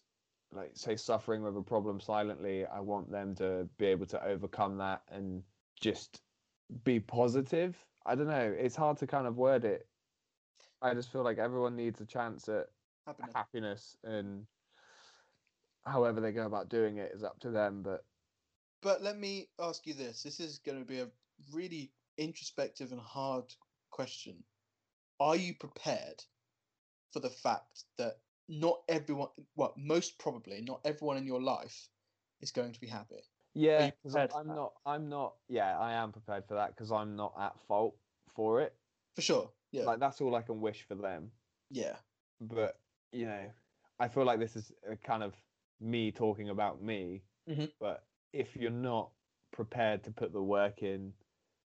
like 0.51 0.71
say 0.73 0.95
suffering 0.95 1.43
with 1.43 1.57
a 1.57 1.61
problem 1.61 1.99
silently, 1.99 2.65
I 2.65 2.79
want 2.79 3.11
them 3.11 3.35
to 3.35 3.67
be 3.77 3.85
able 3.87 4.05
to 4.07 4.23
overcome 4.23 4.77
that 4.77 5.01
and 5.11 5.43
just 5.79 6.21
be 6.83 6.99
positive. 6.99 7.75
I 8.09 8.15
don't 8.15 8.27
know. 8.27 8.55
It's 8.57 8.75
hard 8.75 8.97
to 8.97 9.07
kind 9.07 9.27
of 9.27 9.37
word 9.37 9.65
it. 9.65 9.85
I 10.81 10.95
just 10.95 11.11
feel 11.11 11.23
like 11.23 11.37
everyone 11.37 11.75
needs 11.75 12.01
a 12.01 12.07
chance 12.07 12.49
at 12.49 12.65
Happiness. 13.05 13.31
happiness 13.35 13.97
and 14.03 14.45
however 15.85 16.19
they 16.19 16.31
go 16.31 16.45
about 16.45 16.69
doing 16.69 16.97
it 16.97 17.11
is 17.13 17.23
up 17.23 17.39
to 17.39 17.51
them 17.51 17.81
but 17.83 18.03
But 18.81 19.03
let 19.03 19.17
me 19.17 19.49
ask 19.59 19.85
you 19.85 19.93
this. 19.93 20.23
This 20.23 20.39
is 20.39 20.57
going 20.59 20.79
to 20.79 20.85
be 20.85 20.99
a 20.99 21.07
really 21.53 21.91
introspective 22.17 22.91
and 22.91 23.01
hard 23.01 23.45
question. 23.91 24.43
Are 25.19 25.35
you 25.35 25.53
prepared 25.53 26.23
for 27.11 27.19
the 27.19 27.29
fact 27.29 27.83
that 27.97 28.17
not 28.47 28.79
everyone, 28.87 29.29
well, 29.55 29.73
most 29.77 30.17
probably 30.17 30.61
not 30.61 30.81
everyone 30.83 31.17
in 31.17 31.27
your 31.27 31.41
life 31.41 31.89
is 32.41 32.51
going 32.51 32.73
to 32.73 32.81
be 32.81 32.87
happy? 32.87 33.23
Yeah 33.53 33.85
you 33.87 33.91
'cause 34.03 34.11
prepared 34.13 34.31
for 34.31 34.39
i'm 34.39 34.47
not 34.47 34.73
i'm 34.85 35.09
not 35.09 35.35
yeah 35.47 35.77
i 35.79 35.93
am 35.93 36.11
prepared 36.11 36.45
for 36.45 36.53
that 36.55 36.69
because 36.75 36.91
i'm 36.91 37.15
not 37.15 37.33
at 37.39 37.59
fault 37.67 37.95
for 38.35 38.61
it 38.61 38.73
For 39.15 39.21
sure. 39.21 39.51
Yeah. 39.71 39.85
like 39.85 39.99
that's 39.99 40.21
all 40.21 40.35
i 40.35 40.41
can 40.41 40.61
wish 40.61 40.83
for 40.83 40.95
them 40.95 41.31
yeah. 41.71 41.95
but 42.41 42.79
you 43.11 43.25
know 43.25 43.51
i 43.99 44.07
feel 44.07 44.23
like 44.25 44.39
this 44.39 44.55
is 44.55 44.71
a 44.87 44.95
kind 44.95 45.23
of 45.23 45.35
me 45.79 46.11
talking 46.11 46.49
about 46.49 46.81
me 46.81 47.23
Mhm. 47.47 47.71
but 47.79 48.07
if 48.33 48.55
you're 48.55 48.69
not 48.71 49.11
prepared 49.51 50.03
to 50.03 50.11
put 50.11 50.31
the 50.33 50.41
work 50.43 50.83
in 50.83 51.13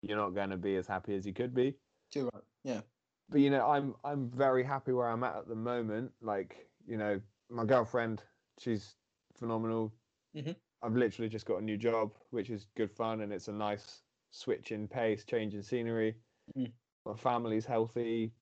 you're 0.02 0.18
not 0.18 0.32
going 0.36 0.50
to 0.50 0.58
be 0.58 0.76
as 0.76 0.88
happy 0.88 1.16
as 1.16 1.26
you 1.26 1.34
could 1.34 1.54
be 1.54 1.74
Too 2.12 2.30
right. 2.34 2.44
Yeah. 2.64 2.82
but 3.30 3.42
you 3.42 3.50
know 3.50 3.68
i'm 3.68 3.96
i'm 4.04 4.30
very 4.30 4.64
happy 4.64 4.92
where 4.92 5.08
i'm 5.10 5.24
at 5.24 5.36
at 5.36 5.48
the 5.48 5.56
moment 5.56 6.12
like 6.22 6.70
you 6.86 6.98
know 6.98 7.20
my 7.50 7.66
girlfriend 7.66 8.24
she's 8.60 8.96
phenomenal 9.34 9.92
Mhm. 10.36 10.56
I've 10.82 10.96
literally 10.96 11.30
just 11.30 11.46
got 11.46 11.58
a 11.58 11.62
new 11.62 11.78
job 11.78 12.18
which 12.32 12.50
is 12.50 12.66
good 12.76 12.92
fun 12.92 13.22
and 13.22 13.34
it's 13.34 13.48
a 13.48 13.54
nice 13.54 14.04
switch 14.32 14.72
in 14.72 14.88
pace 14.88 15.26
change 15.26 15.54
in 15.56 15.64
scenery 15.64 16.22
Mm. 16.56 16.72
my 17.06 17.16
family's 17.16 17.66
healthy 17.66 18.36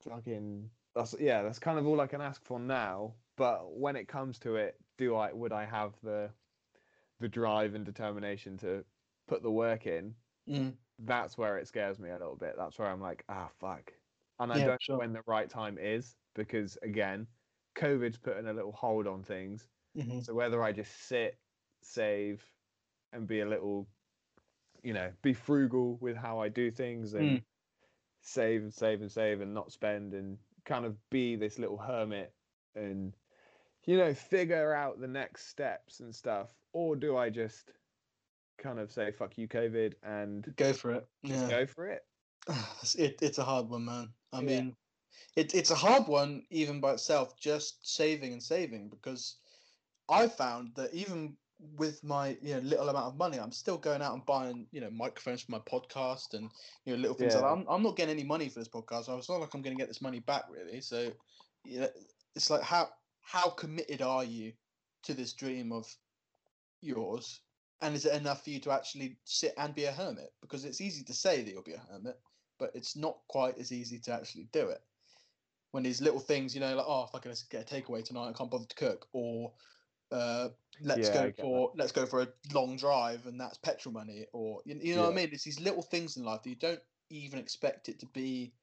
fucking 0.00 0.70
that's 0.94 1.14
yeah 1.20 1.42
that's 1.42 1.58
kind 1.58 1.78
of 1.78 1.86
all 1.86 2.00
i 2.00 2.06
can 2.06 2.20
ask 2.20 2.44
for 2.44 2.58
now 2.60 3.16
but 3.36 3.76
when 3.76 3.96
it 3.96 4.06
comes 4.08 4.38
to 4.38 4.56
it 4.56 4.84
do 4.98 5.14
i 5.16 5.32
would 5.32 5.52
i 5.52 5.64
have 5.64 6.00
the 6.02 6.34
the 7.20 7.28
drive 7.28 7.74
and 7.74 7.84
determination 7.86 8.56
to 8.58 8.84
put 9.26 9.42
the 9.42 9.50
work 9.52 9.86
in 9.86 10.16
Mm. 10.46 10.78
that's 10.98 11.36
where 11.38 11.58
it 11.58 11.66
scares 11.68 11.98
me 11.98 12.10
a 12.10 12.18
little 12.18 12.36
bit. 12.36 12.56
That's 12.56 12.78
where 12.78 12.88
I'm 12.88 13.00
like, 13.00 13.24
ah, 13.28 13.48
fuck. 13.48 13.94
And 14.38 14.52
I 14.52 14.58
Yeah, 14.58 14.62
don't 14.62 14.80
sure. 14.80 14.98
know 14.98 15.00
when 15.00 15.12
the 15.12 15.22
right 15.26 15.50
time 15.50 15.78
is 15.78 16.16
because, 16.34 16.76
again, 16.82 17.28
COVID's 17.74 18.18
putting 18.18 18.46
a 18.46 18.52
little 18.52 18.72
hold 18.72 19.06
on 19.06 19.22
things. 19.24 19.70
hmm 19.94 20.24
So 20.24 20.34
whether 20.34 20.62
I 20.62 20.72
just 20.72 20.92
sit, 20.96 21.40
save, 21.84 22.44
and 23.12 23.26
be 23.26 23.40
a 23.40 23.46
little, 23.46 23.86
you 24.82 24.92
know, 24.92 25.12
be 25.22 25.32
frugal 25.32 25.96
with 25.98 26.16
how 26.16 26.38
I 26.40 26.48
do 26.48 26.70
things 26.70 27.14
and 27.14 27.40
Mm. 27.40 27.44
save 28.20 28.62
and 28.62 28.74
save 28.74 29.00
and 29.00 29.10
save 29.12 29.40
and 29.40 29.52
not 29.54 29.72
spend 29.72 30.14
and 30.14 30.38
kind 30.64 30.84
of 30.84 30.96
be 31.10 31.36
this 31.36 31.58
little 31.58 31.78
hermit 31.78 32.34
and, 32.74 33.16
you 33.84 33.96
know, 33.98 34.14
figure 34.14 34.72
out 34.72 34.98
the 35.00 35.06
next 35.08 35.46
steps 35.48 36.00
and 36.00 36.14
stuff. 36.14 36.54
Or 36.72 36.96
do 36.96 37.16
I 37.16 37.30
just 37.30 37.70
kind 38.58 38.78
of 38.78 38.90
say, 38.90 39.12
fuck 39.12 39.36
you, 39.38 39.46
COVID, 39.48 39.94
and 40.02 40.54
Go 40.56 40.72
for 40.72 40.92
it. 40.92 41.08
just 41.24 41.44
Yeah. 41.44 41.50
go 41.50 41.66
for 41.66 41.86
it? 41.88 42.02
It's- 42.48 42.94
it, 42.94 43.18
it's 43.22 43.38
a 43.38 43.44
hard 43.44 43.68
one, 43.68 43.84
man. 43.84 44.14
I 44.32 44.40
Yeah. 44.40 44.46
mean, 44.46 44.76
it, 45.36 45.54
it's 45.54 45.70
a 45.70 45.74
hard 45.76 46.08
one 46.08 46.46
even 46.50 46.80
by 46.80 46.94
itself, 46.94 47.36
just 47.38 47.86
saving 47.86 48.32
and 48.32 48.42
saving, 48.42 48.88
because 48.88 49.36
I 50.08 50.28
found 50.28 50.74
that 50.76 50.92
even 50.94 51.36
with 51.76 52.02
my 52.04 52.36
you 52.42 52.54
know 52.54 52.60
little 52.60 52.88
amount 52.88 53.06
of 53.06 53.16
money, 53.16 53.38
I'm 53.38 53.52
still 53.52 53.78
going 53.78 54.02
out 54.02 54.14
and 54.14 54.26
buying 54.26 54.66
you 54.72 54.80
know 54.80 54.90
microphones 54.90 55.42
for 55.42 55.52
my 55.52 55.60
podcast 55.60 56.34
and 56.34 56.50
you 56.84 56.94
know 56.94 57.00
little 57.00 57.16
things 57.16 57.34
like 57.34 57.42
that. 57.44 57.48
I'm, 57.48 57.64
I'm 57.68 57.82
not 57.82 57.96
getting 57.96 58.14
any 58.14 58.24
money 58.24 58.48
for 58.48 58.58
this 58.58 58.68
podcast. 58.68 59.04
so 59.06 59.16
It's 59.16 59.28
not 59.28 59.40
like 59.40 59.54
I'm 59.54 59.62
going 59.62 59.76
to 59.76 59.80
get 59.80 59.88
this 59.88 60.02
money 60.02 60.20
back 60.20 60.44
really. 60.50 60.80
So 60.80 61.10
you 61.64 61.80
know, 61.80 61.88
it's 62.34 62.50
like 62.50 62.62
how 62.62 62.88
how 63.22 63.50
committed 63.50 64.02
are 64.02 64.24
you 64.24 64.52
to 65.04 65.14
this 65.14 65.32
dream 65.32 65.72
of 65.72 65.86
yours? 66.80 67.40
And 67.80 67.94
is 67.94 68.06
it 68.06 68.14
enough 68.14 68.44
for 68.44 68.50
you 68.50 68.60
to 68.60 68.70
actually 68.70 69.16
sit 69.24 69.52
and 69.58 69.74
be 69.74 69.84
a 69.84 69.92
hermit? 69.92 70.32
Because 70.40 70.64
it's 70.64 70.80
easy 70.80 71.02
to 71.04 71.12
say 71.12 71.42
that 71.42 71.50
you'll 71.50 71.62
be 71.62 71.74
a 71.74 71.92
hermit, 71.92 72.18
but 72.58 72.70
it's 72.74 72.96
not 72.96 73.18
quite 73.28 73.58
as 73.58 73.72
easy 73.72 73.98
to 74.00 74.12
actually 74.12 74.48
do 74.52 74.68
it. 74.68 74.80
When 75.72 75.82
these 75.82 76.00
little 76.00 76.20
things, 76.20 76.54
you 76.54 76.60
know, 76.60 76.74
like 76.76 76.86
oh, 76.86 77.04
if 77.04 77.14
I 77.14 77.18
can 77.18 77.32
just 77.32 77.50
get 77.50 77.70
a 77.70 77.74
takeaway 77.74 78.04
tonight, 78.04 78.28
I 78.28 78.32
can't 78.32 78.50
bother 78.50 78.66
to 78.66 78.76
cook, 78.76 79.06
or 79.12 79.52
uh, 80.10 80.50
let's 80.82 81.08
Yeah, 81.08 81.14
go 81.14 81.30
get 81.30 81.36
that. 81.36 81.42
for 81.42 81.72
let's 81.76 81.92
go 81.92 82.06
for 82.06 82.22
a 82.22 82.28
long 82.52 82.76
drive, 82.76 83.26
and 83.26 83.40
that's 83.40 83.58
petrol 83.58 83.92
money, 83.92 84.26
or 84.32 84.62
you, 84.64 84.78
you 84.82 84.94
know 84.96 85.02
what 85.02 85.12
I 85.12 85.16
mean? 85.16 85.30
It's 85.32 85.44
these 85.44 85.60
little 85.60 85.82
things 85.82 86.16
in 86.16 86.24
life 86.24 86.42
that 86.42 86.50
you 86.50 86.56
don't 86.56 86.80
even 87.10 87.38
expect 87.38 87.88
it 87.88 87.98
to 88.00 88.06
be 88.06 88.54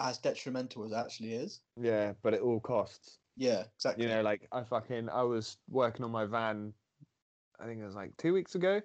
as 0.00 0.18
detrimental 0.18 0.84
as 0.84 0.92
it 0.92 0.96
actually 0.96 1.32
is. 1.34 1.60
Yeah, 1.80 2.14
but 2.22 2.34
it 2.34 2.40
all 2.40 2.60
costs. 2.60 3.18
Yeah, 3.36 3.64
exactly. 3.76 4.04
You 4.04 4.10
know, 4.10 4.22
like 4.22 4.48
I 4.52 4.62
fucking 4.64 5.08
I 5.08 5.22
was 5.22 5.58
working 5.68 6.04
on 6.04 6.10
my 6.10 6.24
van, 6.24 6.72
I 7.60 7.66
think 7.66 7.80
it 7.80 7.84
was 7.84 7.94
like 7.94 8.16
two 8.16 8.32
weeks 8.32 8.54
ago, 8.54 8.80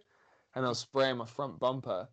and 0.55 0.65
I 0.65 0.69
was 0.69 0.79
spraying 0.79 1.17
my 1.17 1.25
front 1.25 1.59
bumper, 1.59 2.07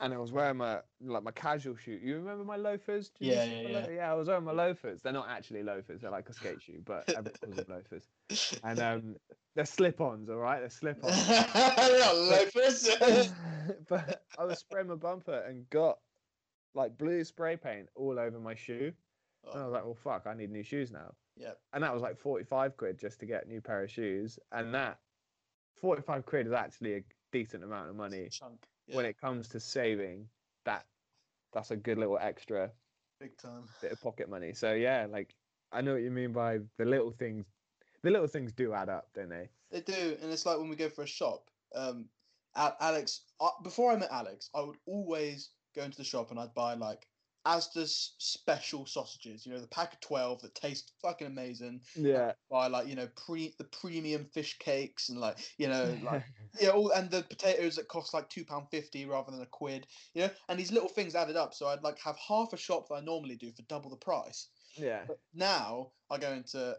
and 0.00 0.12
I 0.12 0.18
was 0.18 0.32
wearing 0.32 0.58
my 0.58 0.80
like 1.00 1.22
my 1.22 1.30
casual 1.30 1.76
shoe. 1.76 1.98
You 2.02 2.16
remember 2.16 2.44
my 2.44 2.56
loafers? 2.56 3.10
Yeah, 3.18 3.44
yeah, 3.44 3.60
yeah. 3.68 3.78
lo- 3.78 3.88
yeah. 3.94 4.10
I 4.12 4.14
was 4.14 4.28
wearing 4.28 4.44
my 4.44 4.52
loafers. 4.52 5.00
They're 5.02 5.12
not 5.12 5.28
actually 5.28 5.62
loafers. 5.62 6.00
They're 6.02 6.10
like 6.10 6.28
a 6.28 6.32
skate 6.34 6.62
shoe, 6.62 6.80
but 6.84 7.08
everyone 7.08 7.32
calls 7.42 7.56
them 7.56 7.66
loafers. 7.68 8.04
And 8.62 8.78
um, 8.80 9.16
they're 9.54 9.64
slip-ons. 9.64 10.28
All 10.28 10.36
right, 10.36 10.60
they're 10.60 10.70
slip-ons. 10.70 11.26
They're 11.28 11.98
not 11.98 12.16
loafers. 12.16 12.88
but 13.88 14.22
I 14.38 14.44
was 14.44 14.58
spraying 14.58 14.88
my 14.88 14.94
bumper 14.96 15.38
and 15.48 15.68
got 15.70 15.98
like 16.74 16.98
blue 16.98 17.24
spray 17.24 17.56
paint 17.56 17.88
all 17.94 18.18
over 18.18 18.38
my 18.38 18.54
shoe. 18.54 18.92
And 19.52 19.62
I 19.62 19.64
was 19.64 19.72
like, 19.72 19.84
well, 19.84 19.94
fuck, 20.02 20.26
I 20.26 20.34
need 20.34 20.50
new 20.50 20.64
shoes 20.64 20.90
now. 20.90 21.14
yeah, 21.36 21.52
And 21.72 21.82
that 21.84 21.94
was 21.94 22.02
like 22.02 22.18
45 22.18 22.76
quid 22.76 22.98
just 22.98 23.20
to 23.20 23.26
get 23.26 23.46
a 23.46 23.48
new 23.48 23.60
pair 23.60 23.82
of 23.84 23.90
shoes. 23.90 24.38
And 24.52 24.74
that 24.74 24.98
45 25.80 26.26
quid 26.26 26.46
is 26.48 26.52
actually 26.52 26.96
a 26.96 27.00
decent 27.32 27.62
amount 27.64 27.88
of 27.88 27.96
money. 27.96 28.28
chunk. 28.30 28.66
When 28.94 29.04
it 29.04 29.20
comes 29.20 29.48
to 29.48 29.60
saving, 29.60 30.28
that 30.64 30.84
that's 31.52 31.70
a 31.70 31.76
good 31.76 31.98
little 31.98 32.18
extra 32.20 32.70
big 33.20 33.36
time. 33.38 33.64
bit 33.80 33.92
of 33.92 34.00
pocket 34.00 34.28
money. 34.28 34.52
So 34.52 34.74
yeah, 34.74 35.06
like 35.10 35.34
I 35.72 35.80
know 35.80 35.94
what 35.94 36.02
you 36.02 36.10
mean 36.10 36.32
by 36.32 36.58
the 36.78 36.84
little 36.84 37.10
things. 37.10 37.46
The 38.02 38.10
little 38.10 38.28
things 38.28 38.52
do 38.52 38.72
add 38.72 38.88
up, 38.88 39.08
don't 39.14 39.28
they? 39.28 39.48
They 39.70 39.80
do, 39.80 40.16
and 40.22 40.30
it's 40.30 40.46
like 40.46 40.58
when 40.58 40.68
we 40.68 40.76
go 40.76 40.88
for 40.88 41.02
a 41.02 41.06
shop. 41.08 41.50
Um, 41.74 42.06
Al- 42.54 42.76
Alex, 42.80 43.22
uh, 43.40 43.48
before 43.62 43.92
I 43.92 43.96
met 43.96 44.10
Alex, 44.12 44.50
I 44.54 44.60
would 44.60 44.76
always 44.86 45.50
go 45.74 45.82
into 45.82 45.98
the 45.98 46.04
shop 46.04 46.30
and 46.30 46.38
I'd 46.38 46.54
buy 46.54 46.74
like 46.74 47.06
Asda's 47.46 48.14
special 48.18 48.86
sausages. 48.86 49.46
You 49.46 49.52
know, 49.52 49.60
the 49.60 49.68
pack 49.68 49.92
of 49.92 50.00
twelve 50.00 50.42
that 50.42 50.54
taste 50.54 50.92
fucking 51.00 51.26
amazing. 51.26 51.80
Yeah. 51.94 52.32
By 52.50 52.66
like 52.66 52.88
you 52.88 52.96
know 52.96 53.08
pre 53.16 53.54
the 53.58 53.64
premium 53.64 54.24
fish 54.24 54.58
cakes 54.58 55.08
and 55.08 55.20
like 55.20 55.38
you 55.56 55.68
know 55.68 55.96
like 56.02 56.24
yeah, 56.60 56.70
all 56.70 56.90
and 56.90 57.10
the 57.10 57.22
potatoes 57.22 57.76
that 57.76 57.88
cost 57.88 58.12
like 58.12 58.28
two 58.28 58.44
pound 58.44 58.66
fifty 58.70 59.06
rather 59.06 59.30
than 59.30 59.42
a 59.42 59.46
quid. 59.46 59.86
You 60.14 60.22
know, 60.22 60.30
and 60.48 60.58
these 60.58 60.72
little 60.72 60.88
things 60.88 61.14
added 61.14 61.36
up. 61.36 61.54
So 61.54 61.68
I'd 61.68 61.82
like 61.82 61.98
have 62.00 62.16
half 62.16 62.52
a 62.52 62.56
shop 62.56 62.88
that 62.88 62.96
I 62.96 63.00
normally 63.00 63.36
do 63.36 63.52
for 63.52 63.62
double 63.62 63.90
the 63.90 63.96
price. 63.96 64.48
yeah. 64.74 65.02
But 65.06 65.18
now 65.32 65.92
I 66.10 66.18
go 66.18 66.32
into 66.32 66.76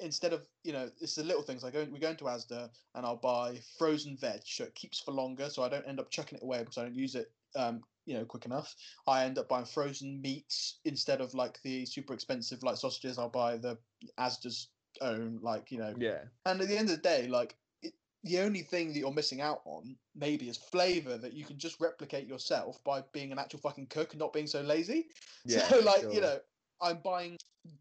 instead 0.00 0.32
of 0.32 0.46
you 0.64 0.72
know 0.72 0.90
it's 1.00 1.14
the 1.14 1.24
little 1.24 1.42
things. 1.42 1.64
I 1.64 1.70
go 1.70 1.86
we 1.90 1.98
go 1.98 2.10
into 2.10 2.24
Asda 2.24 2.68
and 2.94 3.06
I'll 3.06 3.16
buy 3.16 3.58
frozen 3.78 4.16
veg 4.16 4.42
so 4.44 4.64
it 4.64 4.74
keeps 4.74 5.00
for 5.00 5.12
longer, 5.12 5.48
so 5.48 5.62
I 5.62 5.68
don't 5.68 5.86
end 5.86 5.98
up 5.98 6.10
chucking 6.10 6.38
it 6.38 6.44
away 6.44 6.58
because 6.60 6.78
I 6.78 6.82
don't 6.82 6.94
use 6.94 7.14
it 7.14 7.32
um 7.56 7.82
you 8.06 8.14
know 8.14 8.24
quick 8.24 8.46
enough. 8.46 8.74
I 9.06 9.24
end 9.24 9.38
up 9.38 9.48
buying 9.48 9.64
frozen 9.64 10.20
meats 10.20 10.80
instead 10.84 11.20
of 11.20 11.34
like 11.34 11.60
the 11.62 11.84
super 11.86 12.14
expensive 12.14 12.62
like 12.62 12.76
sausages. 12.76 13.18
I'll 13.18 13.28
buy 13.28 13.56
the 13.56 13.78
Asda's 14.18 14.68
own 15.00 15.38
like 15.42 15.70
you 15.70 15.78
know. 15.78 15.94
Yeah. 15.98 16.20
And 16.46 16.60
at 16.60 16.68
the 16.68 16.76
end 16.76 16.90
of 16.90 16.96
the 16.96 17.02
day, 17.02 17.26
like. 17.28 17.56
It, 17.82 17.92
the 18.24 18.40
only 18.40 18.62
thing 18.62 18.88
that 18.88 18.98
you're 18.98 19.12
missing 19.12 19.40
out 19.40 19.60
on 19.64 19.94
maybe 20.16 20.48
is 20.48 20.56
flavor 20.56 21.16
that 21.16 21.34
you 21.34 21.44
can 21.44 21.56
just 21.56 21.80
replicate 21.80 22.26
yourself 22.26 22.82
by 22.82 23.00
being 23.12 23.30
an 23.30 23.38
actual 23.38 23.60
fucking 23.60 23.86
cook 23.86 24.10
and 24.10 24.18
not 24.18 24.32
being 24.32 24.48
so 24.48 24.60
lazy. 24.60 25.06
Yeah. 25.44 25.68
so 25.68 25.78
like 25.78 26.02
you 26.12 26.20
know 26.20 26.38
I'm 26.82 26.98
buying 26.98 27.38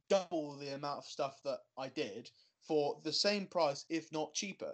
double 0.10 0.58
the 0.58 0.76
amount 0.76 1.00
of 1.00 1.06
stuff 1.06 1.42
that 1.44 1.60
I 1.78 1.90
did 1.90 2.30
for 2.68 3.00
the 3.04 3.14
same 3.14 3.48
price, 3.48 3.86
if 3.90 4.12
not 4.12 4.34
cheaper. 4.34 4.74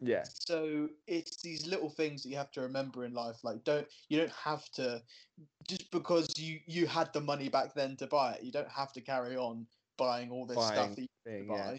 Yeah. 0.00 0.24
So 0.24 0.88
it's 1.06 1.42
these 1.42 1.66
little 1.66 1.90
things 1.90 2.22
that 2.22 2.30
you 2.30 2.36
have 2.36 2.50
to 2.52 2.62
remember 2.62 3.04
in 3.04 3.12
life. 3.14 3.44
Like 3.44 3.64
don't 3.64 3.86
you 4.08 4.18
don't 4.18 4.32
have 4.32 4.68
to 4.72 5.02
just 5.68 5.90
because 5.90 6.38
you 6.38 6.60
you 6.66 6.86
had 6.86 7.12
the 7.12 7.20
money 7.20 7.48
back 7.48 7.74
then 7.74 7.96
to 7.96 8.06
buy 8.06 8.32
it. 8.34 8.42
You 8.42 8.52
don't 8.52 8.70
have 8.70 8.92
to 8.94 9.00
carry 9.00 9.36
on 9.36 9.66
buying 9.96 10.30
all 10.30 10.46
this 10.46 10.56
Buying 10.56 10.72
stuff 10.72 10.94
that 10.96 11.02
you 11.02 11.08
Thing, 11.24 11.46
buy. 11.48 11.56
yeah. 11.56 11.78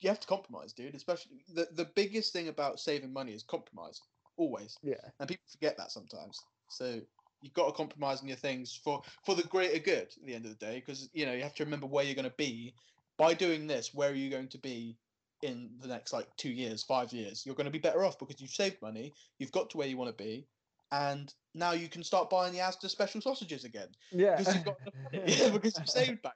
You 0.00 0.08
have 0.08 0.20
to 0.20 0.26
compromise, 0.26 0.72
dude. 0.72 0.94
Especially 0.94 1.38
the 1.54 1.68
the 1.72 1.84
biggest 1.94 2.32
thing 2.32 2.48
about 2.48 2.80
saving 2.80 3.12
money 3.12 3.32
is 3.32 3.42
compromise. 3.42 4.00
Always, 4.36 4.76
Yeah. 4.82 4.96
and 5.20 5.28
people 5.28 5.44
forget 5.48 5.76
that 5.78 5.92
sometimes. 5.92 6.42
So 6.68 7.00
you've 7.40 7.54
got 7.54 7.66
to 7.66 7.72
compromise 7.72 8.20
on 8.20 8.26
your 8.26 8.36
things 8.36 8.74
for 8.74 9.02
for 9.24 9.36
the 9.36 9.44
greater 9.44 9.78
good 9.78 10.08
at 10.16 10.24
the 10.26 10.34
end 10.34 10.44
of 10.44 10.50
the 10.50 10.66
day, 10.66 10.80
because 10.80 11.08
you 11.12 11.24
know 11.24 11.32
you 11.32 11.42
have 11.42 11.54
to 11.54 11.64
remember 11.64 11.86
where 11.86 12.04
you're 12.04 12.16
going 12.16 12.28
to 12.28 12.34
be 12.36 12.74
by 13.16 13.32
doing 13.32 13.68
this. 13.68 13.94
Where 13.94 14.10
are 14.10 14.14
you 14.14 14.30
going 14.30 14.48
to 14.48 14.58
be 14.58 14.98
in 15.42 15.70
the 15.80 15.88
next 15.88 16.12
like 16.12 16.28
two 16.36 16.50
years, 16.50 16.82
five 16.82 17.12
years? 17.12 17.44
You're 17.44 17.54
going 17.54 17.66
to 17.66 17.70
be 17.70 17.78
better 17.78 18.04
off 18.04 18.18
because 18.18 18.40
you've 18.40 18.50
saved 18.50 18.80
money. 18.82 19.12
You've 19.38 19.52
got 19.52 19.70
to 19.70 19.76
where 19.76 19.88
you 19.88 19.96
want 19.96 20.16
to 20.16 20.22
be, 20.24 20.46
and 20.92 21.32
now 21.54 21.72
you 21.72 21.88
can 21.88 22.02
start 22.02 22.30
buying 22.30 22.52
the 22.52 22.60
Asda 22.60 22.88
special 22.88 23.20
sausages 23.20 23.64
again 23.64 23.88
Yeah. 24.10 24.36
because 24.36 24.54
you've 24.54 24.64
got 24.64 24.76
yeah, 25.12 25.48
because 25.52 25.78
you've 25.78 25.88
saved 25.88 26.22
back. 26.22 26.34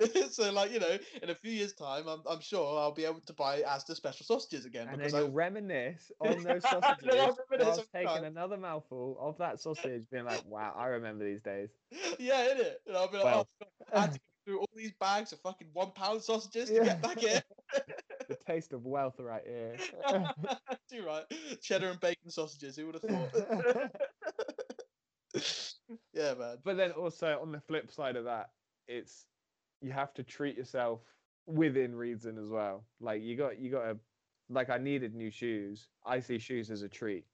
so 0.32 0.50
like 0.50 0.72
you 0.72 0.80
know, 0.80 0.98
in 1.22 1.30
a 1.30 1.36
few 1.36 1.52
years' 1.52 1.72
time, 1.72 2.08
I'm, 2.08 2.20
I'm 2.28 2.40
sure 2.40 2.78
I'll 2.80 2.92
be 2.94 3.04
able 3.04 3.20
to 3.20 3.32
buy 3.32 3.60
Asda 3.62 3.94
special 3.94 4.26
sausages 4.26 4.64
again 4.64 4.88
and 4.88 4.94
then 5.00 5.06
because 5.06 5.12
you'll 5.12 5.28
I 5.30 5.34
reminisce 5.34 6.10
on 6.20 6.42
those 6.42 6.44
Then 6.44 6.60
sausages 6.62 7.78
on 7.78 7.84
taking 7.94 8.24
another 8.24 8.56
mouthful 8.56 9.16
of 9.20 9.38
that 9.38 9.60
sausage, 9.60 10.02
being 10.10 10.24
like, 10.24 10.44
"Wow, 10.46 10.74
I 10.76 10.86
remember 10.86 11.24
these 11.24 11.42
days." 11.42 11.68
yeah, 12.18 12.50
in 12.50 12.58
it. 12.58 12.82
And 12.88 12.96
I'll 12.96 13.06
be 13.08 13.18
like, 13.18 13.26
oh, 13.26 13.28
Well- 13.28 13.48
oh, 13.60 13.96
I 13.96 14.00
had 14.00 14.12
to 14.14 14.18
go 14.18 14.24
through 14.44 14.58
all 14.58 14.68
these 14.74 14.92
bags 14.98 15.32
of 15.32 15.38
fucking 15.42 15.68
one 15.72 15.92
pound 15.92 16.22
sausages 16.22 16.70
to 16.70 16.74
Yeah. 16.74 16.84
get 16.84 17.02
back 17.02 17.22
in. 17.22 17.40
The 18.28 18.36
taste 18.46 18.72
of 18.72 18.84
wealth 18.84 19.18
right 19.18 19.42
here. 19.44 19.76
Too 20.90 21.04
right. 21.04 21.24
Cheddar 21.62 21.88
and 21.90 22.00
bacon 22.00 22.30
sausages. 22.30 22.76
Who 22.76 22.86
would 22.86 22.96
have 22.96 23.02
thought? 23.02 23.90
yeah, 26.12 26.34
man. 26.34 26.58
but 26.64 26.76
then 26.76 26.92
also 26.92 27.38
on 27.40 27.52
the 27.52 27.60
flip 27.60 27.90
side 27.90 28.16
of 28.16 28.24
that, 28.24 28.50
it's 28.86 29.26
you 29.80 29.92
have 29.92 30.12
to 30.14 30.22
treat 30.22 30.56
yourself 30.56 31.00
within 31.46 31.94
reason 31.94 32.38
as 32.38 32.50
well. 32.50 32.84
Like 33.00 33.22
you 33.22 33.36
got 33.36 33.58
you 33.58 33.70
got 33.70 33.84
to 33.84 33.98
like 34.50 34.70
I 34.70 34.78
needed 34.78 35.14
new 35.14 35.30
shoes. 35.30 35.88
I 36.04 36.20
see 36.20 36.38
shoes 36.38 36.70
as 36.70 36.82
a 36.82 36.88
treat. 36.88 37.24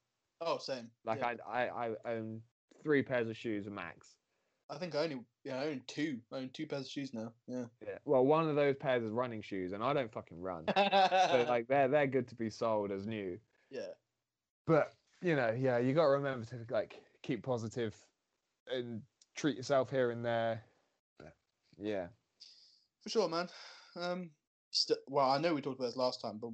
Oh, 0.40 0.58
same. 0.58 0.90
Like 1.04 1.20
yeah. 1.20 1.34
I, 1.46 1.66
I 1.66 1.90
I 2.06 2.12
own 2.12 2.40
three 2.82 3.02
pairs 3.02 3.28
of 3.28 3.36
shoes 3.36 3.68
max. 3.68 4.16
I 4.74 4.78
think 4.78 4.94
I 4.94 5.04
only 5.04 5.20
yeah 5.44 5.60
I 5.60 5.66
own 5.66 5.82
two. 5.86 6.18
I 6.32 6.36
own 6.38 6.50
two 6.52 6.66
pairs 6.66 6.82
of 6.82 6.90
shoes 6.90 7.14
now. 7.14 7.32
Yeah. 7.46 7.64
Yeah. 7.86 7.98
Well, 8.04 8.24
one 8.24 8.48
of 8.48 8.56
those 8.56 8.76
pairs 8.76 9.02
is 9.04 9.10
running 9.10 9.42
shoes, 9.42 9.72
and 9.72 9.82
I 9.82 9.92
don't 9.92 10.12
fucking 10.12 10.40
run. 10.40 10.64
so 10.68 11.44
like 11.48 11.68
they're 11.68 11.88
they're 11.88 12.06
good 12.06 12.28
to 12.28 12.34
be 12.34 12.50
sold 12.50 12.90
as 12.90 13.06
new. 13.06 13.38
yeah. 13.70 13.92
But 14.66 14.92
you 15.22 15.36
know, 15.36 15.54
yeah, 15.58 15.78
you 15.78 15.94
got 15.94 16.04
to 16.04 16.10
remember 16.10 16.44
to 16.46 16.66
like 16.70 17.02
keep 17.22 17.42
positive 17.42 17.94
and 18.72 19.02
treat 19.36 19.56
yourself 19.56 19.90
here 19.90 20.10
and 20.10 20.24
there. 20.24 20.62
Yeah. 21.78 22.06
For 23.02 23.10
sure, 23.10 23.28
man. 23.28 23.48
Um, 23.96 24.30
st- 24.70 24.98
well, 25.08 25.28
I 25.30 25.38
know 25.38 25.54
we 25.54 25.60
talked 25.60 25.78
about 25.78 25.88
this 25.88 25.96
last 25.96 26.20
time, 26.22 26.38
but 26.40 26.50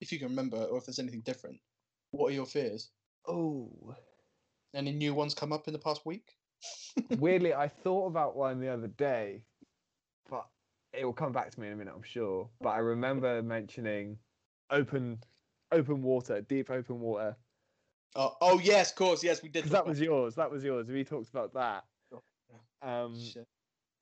if 0.00 0.12
you 0.12 0.18
can 0.18 0.28
remember, 0.28 0.56
or 0.56 0.78
if 0.78 0.86
there's 0.86 0.98
anything 0.98 1.20
different, 1.20 1.58
what 2.10 2.30
are 2.30 2.34
your 2.34 2.46
fears? 2.46 2.90
Oh. 3.28 3.94
Any 4.74 4.92
new 4.92 5.14
ones 5.14 5.34
come 5.34 5.52
up 5.52 5.66
in 5.68 5.72
the 5.72 5.78
past 5.78 6.06
week? 6.06 6.32
Weirdly, 7.18 7.54
I 7.54 7.68
thought 7.68 8.06
about 8.06 8.36
one 8.36 8.60
the 8.60 8.68
other 8.68 8.88
day, 8.88 9.42
but 10.28 10.46
it 10.92 11.04
will 11.04 11.12
come 11.12 11.32
back 11.32 11.50
to 11.50 11.60
me 11.60 11.66
in 11.68 11.72
a 11.72 11.76
minute, 11.76 11.94
I'm 11.96 12.02
sure. 12.02 12.48
But 12.60 12.70
I 12.70 12.78
remember 12.78 13.42
mentioning 13.42 14.18
open, 14.70 15.18
open 15.70 16.02
water, 16.02 16.40
deep 16.42 16.70
open 16.70 17.00
water, 17.00 17.36
Oh, 18.14 18.36
oh 18.42 18.58
yes, 18.58 18.90
of 18.90 18.96
course, 18.96 19.24
yes, 19.24 19.42
we 19.42 19.48
did. 19.48 19.64
that 19.66 19.86
was 19.86 19.98
yours. 20.00 20.34
That 20.34 20.50
was 20.50 20.62
yours. 20.62 20.88
We 20.88 21.02
talked 21.04 21.30
about 21.30 21.54
that. 21.54 21.84
Um, 22.82 23.18
Shit. 23.18 23.46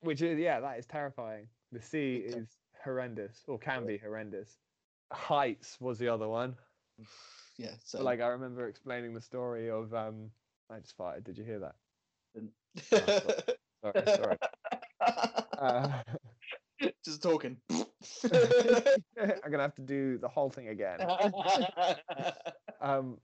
which 0.01 0.21
is 0.21 0.39
yeah, 0.39 0.59
that 0.59 0.79
is 0.79 0.85
terrifying. 0.85 1.47
The 1.71 1.81
sea 1.81 2.15
is 2.15 2.49
horrendous, 2.83 3.43
or 3.47 3.57
can 3.59 3.85
be 3.85 3.97
horrendous. 3.97 4.57
Heights 5.13 5.79
was 5.79 5.97
the 5.99 6.07
other 6.09 6.27
one. 6.27 6.55
Yeah, 7.57 7.73
so 7.83 7.99
But, 7.99 8.05
like 8.05 8.21
I 8.21 8.27
remember 8.27 8.67
explaining 8.67 9.13
the 9.13 9.21
story 9.21 9.69
of 9.69 9.93
um. 9.93 10.31
I 10.71 10.79
just 10.79 10.97
farted. 10.97 11.25
Did 11.25 11.37
you 11.37 11.43
hear 11.43 11.59
that? 11.59 11.75
Sorry, 13.83 14.05
sorry. 14.07 14.37
Uh, 15.57 16.03
just 17.03 17.21
talking. 17.21 17.61
I'm 18.31 19.51
gonna 19.51 19.63
have 19.63 19.75
to 19.75 19.81
do 19.81 20.17
the 20.17 20.29
whole 20.29 20.49
thing 20.49 20.67
again. 20.67 20.99
Um, 22.79 23.19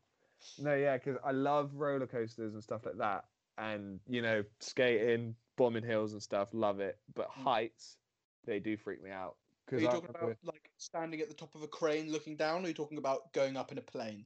no, 0.58 0.76
yeah, 0.76 0.98
because 0.98 1.18
I 1.24 1.32
love 1.32 1.76
roller 1.76 2.08
coasters 2.08 2.54
and 2.54 2.64
stuff 2.64 2.86
like 2.86 2.98
that, 2.98 3.26
and 3.58 4.00
you 4.08 4.22
know, 4.22 4.44
skating, 4.60 5.36
bombing 5.56 5.84
hills 5.84 6.14
and 6.14 6.22
stuff. 6.22 6.54
Love 6.54 6.80
it, 6.80 7.00
but 7.14 7.30
Mm. 7.30 7.44
heights, 7.44 7.98
they 8.46 8.60
do 8.60 8.78
freak 8.78 9.02
me 9.02 9.12
out. 9.12 9.38
Are 9.74 9.80
you 9.80 9.88
talking 9.88 10.10
about 10.10 10.38
like 10.44 10.72
standing 10.78 11.22
at 11.22 11.30
the 11.30 11.36
top 11.36 11.56
of 11.56 11.62
a 11.62 11.68
crane 11.68 12.12
looking 12.12 12.36
down, 12.36 12.62
or 12.62 12.66
are 12.66 12.68
you 12.70 12.74
talking 12.74 12.98
about 12.98 13.34
going 13.34 13.58
up 13.58 13.72
in 13.72 13.78
a 13.78 13.82
plane 13.82 14.26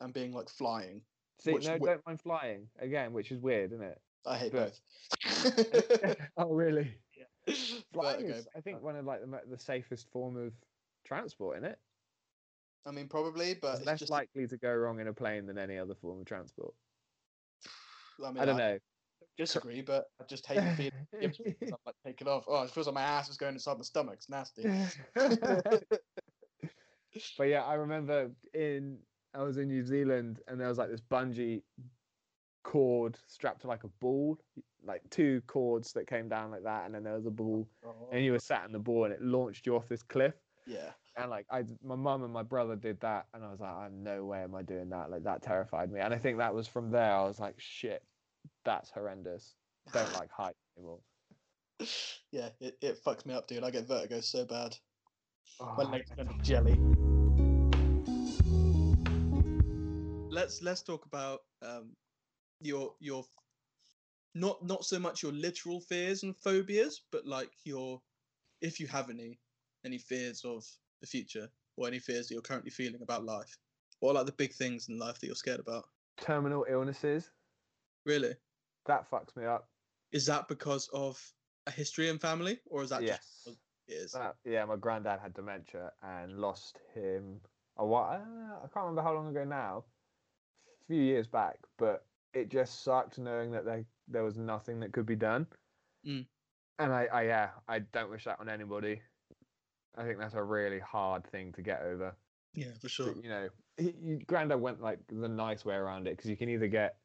and 0.00 0.12
being 0.12 0.32
like 0.32 0.48
flying? 0.48 1.02
See, 1.42 1.52
which 1.52 1.64
no, 1.66 1.72
wi- 1.72 1.94
don't 1.94 2.06
mind 2.06 2.20
flying 2.20 2.68
again, 2.78 3.12
which 3.12 3.30
is 3.32 3.38
weird, 3.40 3.72
isn't 3.72 3.84
it? 3.84 4.00
I 4.26 4.36
hate 4.38 4.52
But- 4.52 4.78
both. 5.24 6.16
oh, 6.36 6.52
really? 6.52 6.94
Flying 7.92 8.20
Vertigo. 8.26 8.34
is, 8.38 8.48
I 8.56 8.60
think, 8.60 8.82
one 8.82 8.96
of 8.96 9.04
like 9.04 9.20
the, 9.20 9.40
the 9.50 9.58
safest 9.58 10.08
form 10.12 10.36
of 10.36 10.52
transport, 11.04 11.58
in 11.58 11.64
it? 11.64 11.78
I 12.86 12.90
mean, 12.92 13.08
probably, 13.08 13.54
but 13.54 13.70
It's 13.72 13.78
it's 13.80 13.86
less 13.86 13.98
just. 14.00 14.10
likely 14.12 14.46
to 14.46 14.56
go 14.56 14.72
wrong 14.72 15.00
in 15.00 15.08
a 15.08 15.12
plane 15.12 15.46
than 15.46 15.58
any 15.58 15.78
other 15.78 15.94
form 15.94 16.20
of 16.20 16.26
transport. 16.26 16.72
I, 18.24 18.30
mean, 18.30 18.42
I 18.42 18.44
don't 18.44 18.56
know. 18.56 18.78
disagree, 19.36 19.82
but 19.82 20.04
I 20.20 20.24
just 20.28 20.46
hate 20.46 20.56
the 20.60 20.70
feeling. 20.76 21.06
it 21.12 21.20
gives 21.20 21.40
me 21.40 21.52
'cause 21.58 21.70
I'm 21.72 21.78
like 21.86 21.96
taking 22.06 22.28
off. 22.28 22.44
Oh, 22.46 22.62
it 22.62 22.70
feels 22.70 22.86
like 22.86 22.94
my 22.94 23.02
ass 23.02 23.28
is 23.28 23.36
going 23.36 23.54
inside 23.54 23.76
my 23.78 23.82
stomach. 23.82 24.14
It's 24.14 24.28
nasty. 24.28 24.62
but 27.38 27.44
yeah, 27.44 27.62
I 27.64 27.74
remember 27.74 28.30
in 28.54 28.98
I 29.34 29.42
was 29.42 29.56
in 29.56 29.68
New 29.68 29.84
Zealand 29.84 30.40
and 30.48 30.60
there 30.60 30.68
was 30.68 30.78
like 30.78 30.90
this 30.90 31.00
bungee 31.00 31.62
cord 32.64 33.16
strapped 33.26 33.62
to 33.62 33.66
like 33.66 33.84
a 33.84 33.88
ball, 34.00 34.38
like 34.84 35.02
two 35.10 35.42
cords 35.46 35.92
that 35.92 36.06
came 36.06 36.28
down 36.28 36.50
like 36.50 36.64
that, 36.64 36.86
and 36.86 36.94
then 36.94 37.02
there 37.02 37.14
was 37.14 37.26
a 37.26 37.30
ball, 37.30 37.66
and 38.10 38.20
oh. 38.20 38.22
you 38.22 38.32
were 38.32 38.38
sat 38.38 38.64
on 38.64 38.72
the 38.72 38.78
ball, 38.78 39.04
and 39.04 39.12
it 39.12 39.22
launched 39.22 39.66
you 39.66 39.76
off 39.76 39.88
this 39.88 40.02
cliff. 40.02 40.34
yeah. 40.66 40.90
And 41.16 41.28
like 41.28 41.44
I, 41.50 41.64
my 41.84 41.94
mum 41.96 42.24
and 42.24 42.32
my 42.32 42.42
brother 42.42 42.74
did 42.76 42.98
that, 43.00 43.26
and 43.34 43.44
I 43.44 43.50
was 43.50 43.60
like, 43.60 43.70
"I'm 43.74 44.02
no 44.02 44.24
way 44.24 44.42
am 44.42 44.54
I 44.54 44.62
doing 44.62 44.88
that." 44.90 45.10
Like 45.10 45.24
that 45.24 45.42
terrified 45.42 45.90
me, 45.92 46.00
and 46.00 46.14
I 46.14 46.18
think 46.18 46.38
that 46.38 46.54
was 46.54 46.66
from 46.66 46.90
there. 46.90 47.12
I 47.12 47.24
was 47.24 47.38
like, 47.38 47.56
"Shit, 47.58 48.02
that's 48.64 48.90
horrendous. 48.90 49.54
Don't 49.92 50.12
like 50.18 50.30
heights 50.30 50.62
anymore." 50.76 51.00
yeah, 52.30 52.48
it, 52.60 52.78
it 52.80 53.04
fucks 53.04 53.26
me 53.26 53.34
up, 53.34 53.46
dude. 53.46 53.62
I 53.64 53.70
get 53.70 53.86
vertigo 53.86 54.20
so 54.20 54.46
bad. 54.46 54.76
My 55.60 55.84
Oh, 55.84 55.88
legs 55.90 56.10
turn 56.16 56.28
to 56.28 56.34
jelly. 56.42 56.78
Let's 60.42 60.60
let's 60.60 60.82
talk 60.82 61.06
about 61.06 61.40
um 61.64 61.94
your 62.60 62.94
your 62.98 63.24
not 64.34 64.64
not 64.66 64.84
so 64.84 64.98
much 64.98 65.22
your 65.22 65.30
literal 65.30 65.80
fears 65.80 66.24
and 66.24 66.36
phobias, 66.36 67.02
but 67.12 67.24
like 67.24 67.52
your 67.64 68.02
if 68.60 68.80
you 68.80 68.88
have 68.88 69.08
any 69.08 69.38
any 69.86 69.98
fears 69.98 70.44
of 70.44 70.64
the 71.00 71.06
future 71.06 71.48
or 71.76 71.86
any 71.86 72.00
fears 72.00 72.26
that 72.26 72.34
you're 72.34 72.42
currently 72.42 72.72
feeling 72.72 73.02
about 73.02 73.24
life. 73.24 73.56
What 74.00 74.10
are 74.10 74.14
like 74.14 74.26
the 74.26 74.32
big 74.32 74.52
things 74.52 74.88
in 74.88 74.98
life 74.98 75.20
that 75.20 75.26
you're 75.28 75.36
scared 75.36 75.60
about? 75.60 75.84
terminal 76.20 76.66
illnesses. 76.68 77.30
Really? 78.04 78.34
That 78.86 79.08
fucks 79.08 79.36
me 79.36 79.44
up. 79.44 79.68
Is 80.10 80.26
that 80.26 80.48
because 80.48 80.88
of 80.92 81.20
a 81.68 81.70
history 81.70 82.08
in 82.08 82.18
family, 82.18 82.58
or 82.66 82.82
is 82.82 82.90
that 82.90 83.02
yes. 83.02 83.44
just 83.44 83.58
it 83.86 83.92
is? 83.92 84.12
That, 84.12 84.34
yeah, 84.44 84.64
my 84.64 84.74
granddad 84.74 85.20
had 85.20 85.34
dementia 85.34 85.92
and 86.02 86.38
lost 86.38 86.80
him 86.94 87.40
a 87.76 87.86
while. 87.86 88.26
I 88.56 88.66
can't 88.74 88.86
remember 88.86 89.02
how 89.02 89.14
long 89.14 89.28
ago 89.28 89.44
now. 89.44 89.84
Few 90.86 91.00
years 91.00 91.26
back, 91.26 91.58
but 91.78 92.06
it 92.32 92.48
just 92.48 92.82
sucked 92.82 93.18
knowing 93.18 93.50
that 93.52 93.64
there 93.64 93.84
there 94.08 94.24
was 94.24 94.36
nothing 94.38 94.80
that 94.80 94.92
could 94.92 95.06
be 95.06 95.16
done. 95.16 95.46
Mm. 96.04 96.26
And 96.78 96.92
I, 96.92 97.04
I, 97.06 97.22
yeah, 97.22 97.60
I 97.68 97.78
don't 97.80 98.10
wish 98.10 98.24
that 98.24 98.40
on 98.40 98.48
anybody. 98.48 99.02
I 99.94 100.04
think 100.04 100.18
that's 100.18 100.34
a 100.34 100.42
really 100.42 100.80
hard 100.80 101.24
thing 101.26 101.52
to 101.52 101.62
get 101.62 101.82
over. 101.82 102.16
Yeah, 102.54 102.72
for 102.74 102.80
But, 102.82 102.90
sure. 102.90 103.14
you 103.22 103.28
know, 103.28 103.48
he, 103.76 103.92
he, 103.92 104.16
granddad 104.18 104.60
went 104.60 104.80
like 104.80 105.06
the 105.06 105.28
nice 105.28 105.64
way 105.64 105.76
around 105.76 106.08
it 106.08 106.16
because 106.16 106.30
you 106.30 106.36
can 106.36 106.48
either 106.48 106.66
get, 106.68 106.98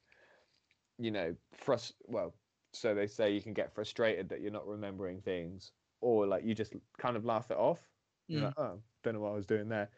you 0.98 1.12
know, 1.12 1.36
frust. 1.54 1.94
Well, 2.06 2.34
so 2.74 2.96
they 2.96 3.08
say 3.08 3.34
you 3.34 3.42
can 3.42 3.54
get 3.54 3.72
frustrated 3.74 4.30
that 4.30 4.42
you're 4.42 4.52
not 4.52 4.68
remembering 4.68 5.22
things, 5.22 5.72
or 6.02 6.26
like 6.28 6.44
you 6.44 6.56
just 6.56 6.74
kind 6.98 7.16
of 7.18 7.26
laugh 7.26 7.52
it 7.52 7.58
off. 7.58 7.88
You're 8.28 8.42
Mm. 8.42 8.46
like, 8.46 8.54
oh, 8.58 8.84
don't 9.04 9.14
know 9.14 9.22
what 9.22 9.32
I 9.32 9.36
was 9.36 9.46
doing 9.46 9.70
there. 9.70 9.90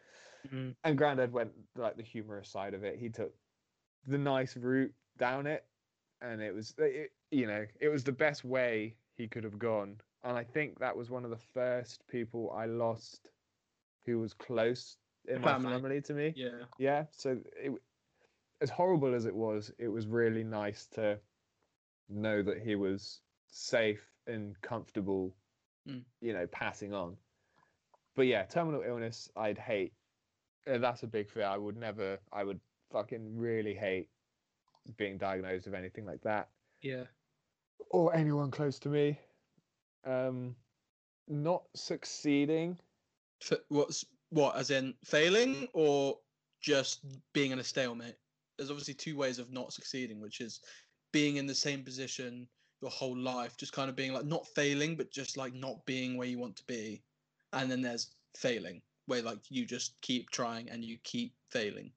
Mhm. 0.46 0.76
And 0.84 0.98
Grandad 0.98 1.32
went 1.32 1.52
like 1.76 1.96
the 1.96 2.02
humorous 2.02 2.48
side 2.50 2.74
of 2.74 2.84
it. 2.84 2.98
He 2.98 3.08
took 3.10 3.34
the 4.06 4.18
nice 4.18 4.56
route 4.56 4.92
down 5.18 5.46
it, 5.46 5.64
and 6.20 6.40
it 6.40 6.54
was, 6.54 6.74
it, 6.78 7.12
you 7.30 7.46
know, 7.46 7.66
it 7.80 7.88
was 7.88 8.04
the 8.04 8.12
best 8.12 8.44
way 8.44 8.96
he 9.16 9.28
could 9.28 9.44
have 9.44 9.58
gone 9.58 10.00
and 10.22 10.36
I 10.36 10.44
think 10.44 10.78
that 10.80 10.96
was 10.96 11.10
one 11.10 11.24
of 11.24 11.30
the 11.30 11.38
first 11.54 12.06
people 12.08 12.50
I 12.54 12.66
lost 12.66 13.30
who 14.04 14.18
was 14.18 14.34
close 14.34 14.98
in 15.26 15.40
my 15.40 15.52
Family. 15.52 15.72
family 15.72 16.00
to 16.02 16.12
me. 16.14 16.32
Yeah. 16.36 16.64
Yeah, 16.78 17.04
so 17.10 17.38
it, 17.56 17.72
as 18.60 18.68
horrible 18.70 19.14
as 19.14 19.24
it 19.24 19.34
was, 19.34 19.72
it 19.78 19.88
was 19.88 20.06
really 20.06 20.44
nice 20.44 20.86
to 20.88 21.18
know 22.08 22.42
that 22.42 22.58
he 22.60 22.74
was 22.74 23.20
safe 23.48 24.06
and 24.26 24.60
comfortable, 24.60 25.34
Mm. 25.88 26.04
you 26.20 26.32
know, 26.34 26.46
passing 26.48 26.92
on. 26.92 27.16
But 28.14 28.26
yeah, 28.26 28.44
terminal 28.44 28.82
illness, 28.82 29.30
I'd 29.36 29.58
hate. 29.58 29.94
uh, 30.66 30.78
That's 30.78 31.02
a 31.02 31.06
big 31.06 31.28
fear. 31.30 31.44
I 31.44 31.56
would 31.56 31.76
never. 31.76 32.18
I 32.32 32.44
would 32.44 32.60
fucking 32.90 33.36
really 33.36 33.74
hate 33.74 34.08
being 34.96 35.18
diagnosed 35.18 35.66
with 35.66 35.74
anything 35.74 36.04
like 36.04 36.22
that, 36.22 36.48
Yeah. 36.82 37.04
or 37.90 38.14
anyone 38.14 38.50
close 38.50 38.78
to 38.80 38.88
me. 38.88 39.18
Um, 40.04 40.56
not 41.28 41.64
succeeding. 41.74 42.78
F- 43.42 43.60
what's 43.68 44.04
what? 44.30 44.56
As 44.56 44.70
in 44.70 44.94
failing 45.04 45.68
or 45.74 46.18
just 46.60 47.04
being 47.32 47.50
in 47.50 47.58
a 47.58 47.64
stalemate? 47.64 48.16
There's 48.56 48.70
obviously 48.70 48.94
two 48.94 49.16
ways 49.16 49.38
of 49.38 49.50
not 49.52 49.72
succeeding, 49.72 50.20
which 50.20 50.40
is 50.40 50.60
being 51.12 51.36
in 51.36 51.46
the 51.46 51.54
same 51.54 51.82
position 51.84 52.48
your 52.80 52.90
whole 52.90 53.16
life, 53.16 53.56
just 53.58 53.72
kind 53.74 53.90
of 53.90 53.96
being 53.96 54.12
like 54.12 54.24
not 54.24 54.46
failing, 54.48 54.96
but 54.96 55.10
just 55.10 55.36
like 55.36 55.52
not 55.52 55.84
being 55.84 56.16
where 56.16 56.28
you 56.28 56.38
want 56.38 56.56
to 56.56 56.64
be. 56.64 57.02
And 57.52 57.70
then 57.70 57.82
there's 57.82 58.14
failing, 58.36 58.80
where 59.06 59.22
like 59.22 59.38
you 59.50 59.66
just 59.66 60.00
keep 60.00 60.30
trying 60.30 60.70
and 60.70 60.82
you 60.84 60.96
keep 61.04 61.34
failing. 61.50 61.92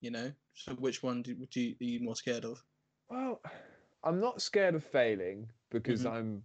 You 0.00 0.10
know. 0.10 0.32
So 0.54 0.72
which 0.74 1.02
one 1.02 1.22
do, 1.22 1.34
do 1.34 1.60
you, 1.60 1.74
are 1.80 1.84
you 1.84 2.00
more 2.00 2.16
scared 2.16 2.44
of? 2.44 2.62
Well, 3.08 3.40
I'm 4.04 4.20
not 4.20 4.42
scared 4.42 4.74
of 4.74 4.84
failing 4.84 5.48
because 5.70 6.04
Mhm. 6.04 6.10
I'm 6.12 6.42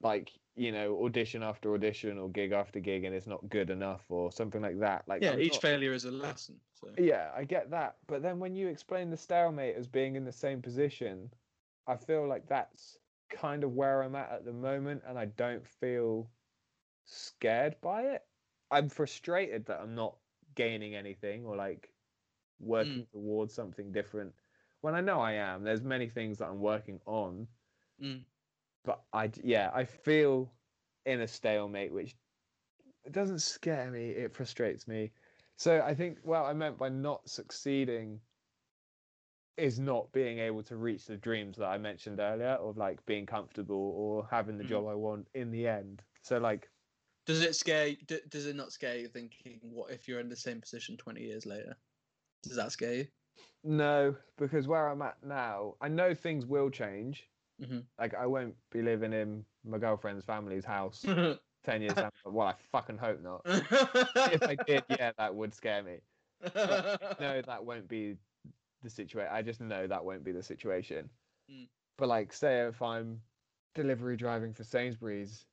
like, 0.00 0.30
you 0.54 0.72
know, 0.72 1.04
audition 1.04 1.42
after 1.42 1.74
audition 1.74 2.18
or 2.18 2.28
gig 2.30 2.52
after 2.52 2.80
gig 2.80 3.04
and 3.04 3.14
it's 3.14 3.26
not 3.26 3.48
good 3.48 3.70
enough 3.70 4.04
or 4.10 4.32
something 4.32 4.60
like 4.62 4.78
that. 4.80 5.06
Like 5.08 5.22
Yeah, 5.22 5.32
I'm 5.32 5.40
each 5.40 5.52
not- 5.54 5.62
failure 5.62 5.92
is 5.92 6.04
a 6.04 6.10
lesson. 6.10 6.60
So 6.74 6.92
Yeah, 6.98 7.32
I 7.34 7.44
get 7.44 7.70
that. 7.70 7.96
But 8.06 8.22
then 8.22 8.38
when 8.38 8.54
you 8.54 8.68
explain 8.68 9.10
the 9.10 9.16
stalemate 9.16 9.76
as 9.76 9.86
being 9.86 10.16
in 10.16 10.24
the 10.24 10.32
same 10.32 10.62
position, 10.62 11.32
I 11.86 11.96
feel 11.96 12.26
like 12.26 12.46
that's 12.48 12.98
kind 13.28 13.64
of 13.64 13.74
where 13.74 14.02
I'm 14.02 14.14
at 14.14 14.30
at 14.30 14.44
the 14.44 14.52
moment 14.52 15.02
and 15.06 15.18
I 15.18 15.26
don't 15.26 15.66
feel 15.66 16.30
scared 17.04 17.80
by 17.80 18.02
it. 18.02 18.26
I'm 18.70 18.88
frustrated 18.88 19.66
that 19.66 19.80
I'm 19.80 19.94
not 19.94 20.16
gaining 20.54 20.94
anything 20.94 21.44
or 21.46 21.56
like 21.56 21.92
working 22.60 23.06
towards 23.06 23.54
something 23.54 23.92
different 23.92 24.34
when 24.80 24.94
I 24.94 25.00
know 25.00 25.20
I 25.20 25.32
am. 25.32 25.62
There's 25.64 25.82
many 25.82 26.08
things 26.08 26.38
that 26.38 26.48
I'm 26.48 26.60
working 26.60 27.00
on, 27.06 27.48
Mm. 28.00 28.24
but 28.84 29.04
I 29.12 29.30
yeah, 29.42 29.70
I 29.74 29.84
feel 29.84 30.52
in 31.04 31.20
a 31.20 31.28
stalemate, 31.28 31.92
which 31.92 32.16
it 33.04 33.12
doesn't 33.12 33.40
scare 33.40 33.90
me. 33.90 34.10
It 34.10 34.34
frustrates 34.34 34.86
me. 34.88 35.12
So 35.56 35.82
I 35.82 35.94
think 35.94 36.20
well 36.24 36.46
I 36.46 36.52
meant 36.54 36.78
by 36.78 36.88
not 36.88 37.28
succeeding 37.28 38.22
is 39.56 39.78
not 39.78 40.12
being 40.12 40.38
able 40.38 40.62
to 40.62 40.76
reach 40.76 41.06
the 41.06 41.16
dreams 41.16 41.56
that 41.58 41.66
I 41.66 41.76
mentioned 41.78 42.20
earlier, 42.20 42.50
of 42.50 42.76
like 42.78 43.04
being 43.06 43.26
comfortable 43.26 43.76
or 43.76 44.26
having 44.28 44.56
the 44.56 44.64
Mm. 44.64 44.64
job 44.64 44.86
I 44.86 44.94
want 44.94 45.28
in 45.34 45.50
the 45.50 45.66
end. 45.66 46.04
So 46.22 46.38
like 46.38 46.70
Does 47.26 47.42
it 47.42 47.54
scare? 47.54 47.94
d- 47.94 48.22
Does 48.28 48.46
it 48.46 48.56
not 48.56 48.72
scare 48.72 48.98
you 48.98 49.08
thinking, 49.08 49.60
what 49.62 49.92
if 49.92 50.08
you're 50.08 50.18
in 50.20 50.28
the 50.30 50.36
same 50.36 50.60
position 50.60 50.96
twenty 50.96 51.22
years 51.22 51.46
later? 51.46 51.76
Does 52.42 52.56
that 52.56 52.72
scare 52.72 52.94
you? 52.94 53.06
No, 53.64 54.14
because 54.36 54.66
where 54.68 54.88
I'm 54.88 55.02
at 55.02 55.16
now, 55.24 55.74
I 55.80 55.88
know 55.88 56.14
things 56.14 56.46
will 56.46 56.70
change. 56.70 57.28
Mhm. 57.60 57.84
Like 57.98 58.14
I 58.14 58.26
won't 58.26 58.54
be 58.70 58.82
living 58.82 59.12
in 59.12 59.44
my 59.64 59.78
girlfriend's 59.78 60.24
family's 60.24 60.64
house 60.64 61.02
ten 61.64 61.82
years 61.82 61.94
down. 61.94 62.10
the- 62.24 62.30
Well, 62.30 62.46
I 62.46 62.54
fucking 62.72 62.98
hope 62.98 63.20
not. 63.20 63.42
If 63.44 64.42
I 64.42 64.54
did, 64.66 64.84
yeah, 64.90 65.12
that 65.18 65.34
would 65.34 65.54
scare 65.54 65.82
me. 65.82 65.98
No, 66.54 67.42
that 67.42 67.64
won't 67.64 67.88
be 67.88 68.16
the 68.82 68.90
situation. 68.90 69.32
I 69.32 69.42
just 69.42 69.60
know 69.60 69.86
that 69.88 70.04
won't 70.04 70.22
be 70.22 70.30
the 70.32 70.42
situation. 70.42 71.10
Mm. 71.50 71.68
But 71.96 72.08
like, 72.08 72.32
say 72.32 72.60
if 72.60 72.80
I'm 72.80 73.20
delivery 73.74 74.16
driving 74.16 74.54
for 74.54 74.62
Sainsbury's 74.62 75.46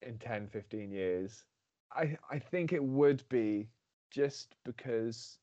in 0.00 0.18
10, 0.18 0.48
15 0.48 0.90
years, 0.90 1.44
I 1.92 2.16
I 2.30 2.38
think 2.38 2.72
it 2.72 2.82
would 2.82 3.22
be 3.28 3.68
just 4.10 4.54
because 4.64 5.38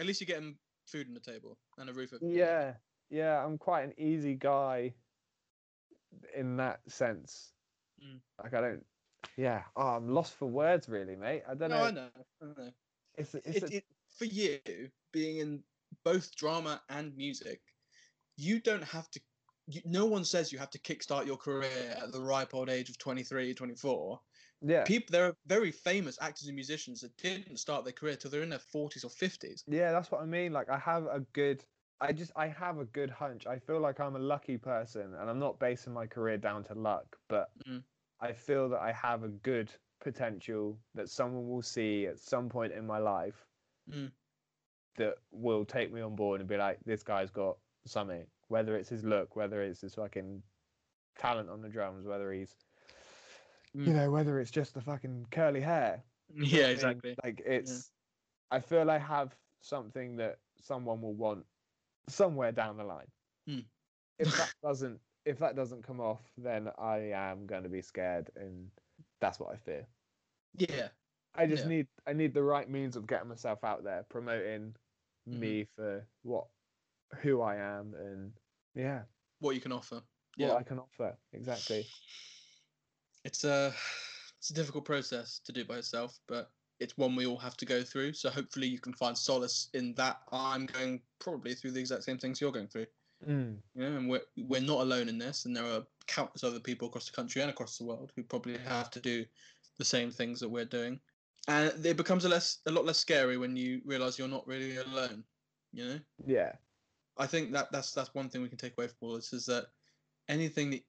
At 0.00 0.06
least 0.06 0.20
you're 0.20 0.26
getting 0.26 0.56
food 0.86 1.06
on 1.08 1.14
the 1.14 1.20
table 1.20 1.58
and 1.78 1.90
a 1.90 1.92
roof 1.92 2.14
over. 2.14 2.24
Yeah, 2.24 2.74
yeah, 3.10 3.44
I'm 3.44 3.58
quite 3.58 3.84
an 3.84 3.94
easy 3.98 4.34
guy 4.34 4.94
in 6.34 6.56
that 6.56 6.80
sense. 6.90 7.52
Mm. 8.02 8.20
Like 8.42 8.54
I 8.54 8.60
don't, 8.62 8.86
yeah. 9.36 9.64
Oh, 9.76 9.88
I'm 9.88 10.08
lost 10.08 10.34
for 10.34 10.46
words, 10.46 10.88
really, 10.88 11.16
mate. 11.16 11.42
I 11.46 11.54
don't 11.54 11.70
No, 11.70 11.76
know. 11.76 11.84
I 11.84 11.90
know. 11.90 12.08
I 12.42 12.44
know. 12.46 12.70
It's, 13.16 13.34
it's 13.34 13.56
It, 13.58 13.62
a, 13.62 13.76
it, 13.76 13.84
for 14.08 14.24
you, 14.24 14.58
being 15.12 15.38
in 15.38 15.62
both 16.02 16.34
drama 16.34 16.82
and 16.88 17.14
music, 17.16 17.60
you 18.36 18.60
don't 18.60 18.84
have 18.84 19.10
to. 19.10 19.20
You, 19.66 19.82
no 19.84 20.06
one 20.06 20.24
says 20.24 20.50
you 20.50 20.58
have 20.58 20.70
to 20.70 20.78
kickstart 20.78 21.26
your 21.26 21.36
career 21.36 21.94
at 22.02 22.10
the 22.10 22.20
ripe 22.20 22.54
old 22.54 22.70
age 22.70 22.88
of 22.88 22.98
23, 22.98 23.54
24. 23.54 24.20
Yeah, 24.62 24.84
People, 24.84 25.08
there 25.12 25.26
are 25.26 25.34
very 25.46 25.70
famous 25.72 26.18
actors 26.20 26.46
and 26.46 26.54
musicians 26.54 27.00
that 27.00 27.16
didn't 27.16 27.58
start 27.58 27.84
their 27.84 27.92
career 27.92 28.16
till 28.16 28.30
they're 28.30 28.42
in 28.42 28.50
their 28.50 28.58
40s 28.58 29.04
or 29.04 29.08
50s. 29.08 29.62
yeah. 29.66 29.92
That's 29.92 30.10
what 30.10 30.20
I 30.20 30.26
mean. 30.26 30.52
Like 30.52 30.68
I 30.68 30.78
have 30.78 31.04
a 31.04 31.20
good. 31.32 31.64
I 32.02 32.12
just 32.12 32.32
I 32.34 32.48
have 32.48 32.78
a 32.78 32.84
good 32.86 33.10
hunch. 33.10 33.46
I 33.46 33.58
feel 33.58 33.78
like 33.80 34.00
I'm 34.00 34.16
a 34.16 34.20
lucky 34.20 34.56
person, 34.56 35.14
and 35.18 35.28
I'm 35.30 35.38
not 35.38 35.58
basing 35.58 35.92
my 35.92 36.06
career 36.06 36.38
down 36.38 36.64
to 36.64 36.74
luck, 36.74 37.16
but 37.28 37.50
Mm. 37.68 37.82
I 38.20 38.32
feel 38.32 38.68
that 38.70 38.80
I 38.80 38.92
have 38.92 39.22
a 39.22 39.28
good 39.28 39.70
potential 40.00 40.78
that 40.94 41.08
someone 41.08 41.48
will 41.48 41.62
see 41.62 42.06
at 42.06 42.18
some 42.18 42.48
point 42.48 42.72
in 42.72 42.86
my 42.86 42.98
life 42.98 43.46
Mm. 43.90 44.12
that 44.96 45.14
will 45.30 45.64
take 45.64 45.92
me 45.92 46.00
on 46.00 46.14
board 46.16 46.40
and 46.40 46.48
be 46.48 46.56
like, 46.56 46.78
this 46.84 47.02
guy's 47.02 47.30
got 47.30 47.56
something. 47.86 48.26
Whether 48.48 48.76
it's 48.76 48.88
his 48.88 49.04
look, 49.04 49.36
whether 49.36 49.62
it's 49.62 49.80
his 49.80 49.94
fucking 49.94 50.42
talent 51.18 51.48
on 51.50 51.62
the 51.62 51.68
drums, 51.68 52.06
whether 52.06 52.32
he's, 52.32 52.54
you 53.74 53.92
Mm. 53.92 53.94
know, 53.94 54.10
whether 54.10 54.38
it's 54.40 54.50
just 54.50 54.74
the 54.74 54.80
fucking 54.80 55.26
curly 55.30 55.60
hair. 55.60 56.04
Yeah, 56.34 56.68
exactly. 56.68 57.16
Like 57.24 57.40
it's, 57.44 57.92
I 58.50 58.60
feel 58.60 58.88
I 58.90 58.98
have 58.98 59.36
something 59.60 60.16
that 60.16 60.38
someone 60.60 61.00
will 61.02 61.14
want 61.14 61.46
somewhere 62.08 62.52
down 62.52 62.76
the 62.76 62.84
line. 62.84 63.10
Mm. 63.48 63.64
If 64.18 64.30
that 64.36 64.52
doesn't, 64.62 65.00
if 65.24 65.38
that 65.40 65.56
doesn't 65.56 65.82
come 65.82 66.00
off, 66.00 66.32
then 66.36 66.68
I 66.78 67.10
am 67.10 67.46
going 67.46 67.64
to 67.64 67.68
be 67.68 67.82
scared, 67.82 68.30
and 68.36 68.70
that's 69.20 69.40
what 69.40 69.52
I 69.52 69.56
fear. 69.56 69.88
Yeah. 70.54 70.88
I 71.34 71.46
just 71.46 71.64
Yeah. 71.64 71.68
need 71.68 71.88
I 72.06 72.12
need 72.12 72.32
the 72.34 72.42
right 72.44 72.68
means 72.68 72.96
of 72.96 73.06
getting 73.06 73.28
myself 73.28 73.64
out 73.64 73.82
there, 73.84 74.04
promoting 74.04 74.76
Mhm. 75.28 75.40
me 75.40 75.64
for 75.64 76.06
what 76.22 76.48
who 77.22 77.40
I 77.40 77.56
am 77.56 77.94
and 77.94 78.32
yeah, 78.74 79.06
What 79.40 79.56
you 79.56 79.60
can 79.60 79.72
offer. 79.72 79.96
what 80.36 80.48
Yeah. 80.48 80.54
I 80.54 80.62
can 80.62 80.78
offer. 80.78 81.18
Exactly. 81.32 81.84
it's 83.24 83.44
a 83.44 83.74
it's 84.38 84.50
a 84.50 84.54
difficult 84.54 84.84
process 84.84 85.40
to 85.44 85.52
do 85.52 85.64
by 85.64 85.76
yourself, 85.76 86.18
but 86.26 86.50
it's 86.78 86.96
one 86.96 87.14
we 87.14 87.26
all 87.26 87.36
have 87.36 87.56
to 87.58 87.66
go 87.66 87.82
through. 87.82 88.14
So 88.14 88.30
hopefully 88.30 88.66
you 88.66 88.78
can 88.78 88.94
find 88.94 89.16
solace 89.16 89.68
in 89.74 89.94
that. 89.94 90.20
I'm 90.32 90.66
going 90.66 91.00
probably 91.18 91.54
through 91.54 91.72
the 91.72 91.80
exact 91.80 92.04
same 92.04 92.18
things 92.18 92.40
you're 92.40 92.52
going 92.52 92.68
through. 92.68 92.86
Mm. 93.28 93.56
You 93.74 93.82
know, 93.82 93.96
and 93.96 94.08
we're 94.08 94.22
we're 94.48 94.62
not 94.62 94.80
alone 94.80 95.08
in 95.08 95.18
this, 95.18 95.44
and 95.44 95.54
there 95.54 95.64
are 95.64 95.82
countless 96.06 96.42
other 96.42 96.60
people 96.60 96.88
across 96.88 97.06
the 97.06 97.14
country 97.14 97.42
and 97.42 97.50
across 97.50 97.76
the 97.76 97.84
world 97.84 98.12
who 98.16 98.22
probably 98.22 98.56
have 98.58 98.90
to 98.92 99.00
do 99.00 99.24
the 99.78 99.84
same 99.84 100.10
things 100.10 100.40
that 100.40 100.48
we're 100.48 100.64
doing. 100.64 100.98
And 101.48 101.72
it 101.84 101.96
becomes 101.96 102.24
a 102.24 102.28
less 102.28 102.58
a 102.66 102.70
lot 102.70 102.86
less 102.86 102.98
scary 102.98 103.36
when 103.36 103.56
you 103.56 103.82
realize 103.84 104.18
you're 104.18 104.28
not 104.28 104.46
really 104.46 104.76
alone. 104.76 105.24
You 105.72 105.86
know. 105.86 106.00
Yeah. 106.26 106.52
I 107.18 107.26
think 107.26 107.52
that 107.52 107.70
that's 107.72 107.92
that's 107.92 108.14
one 108.14 108.30
thing 108.30 108.40
we 108.40 108.48
can 108.48 108.58
take 108.58 108.78
away 108.78 108.86
from 108.86 108.96
all 109.02 109.14
this 109.14 109.34
is 109.34 109.44
that 109.46 109.66
anything 110.28 110.70
that 110.70 110.82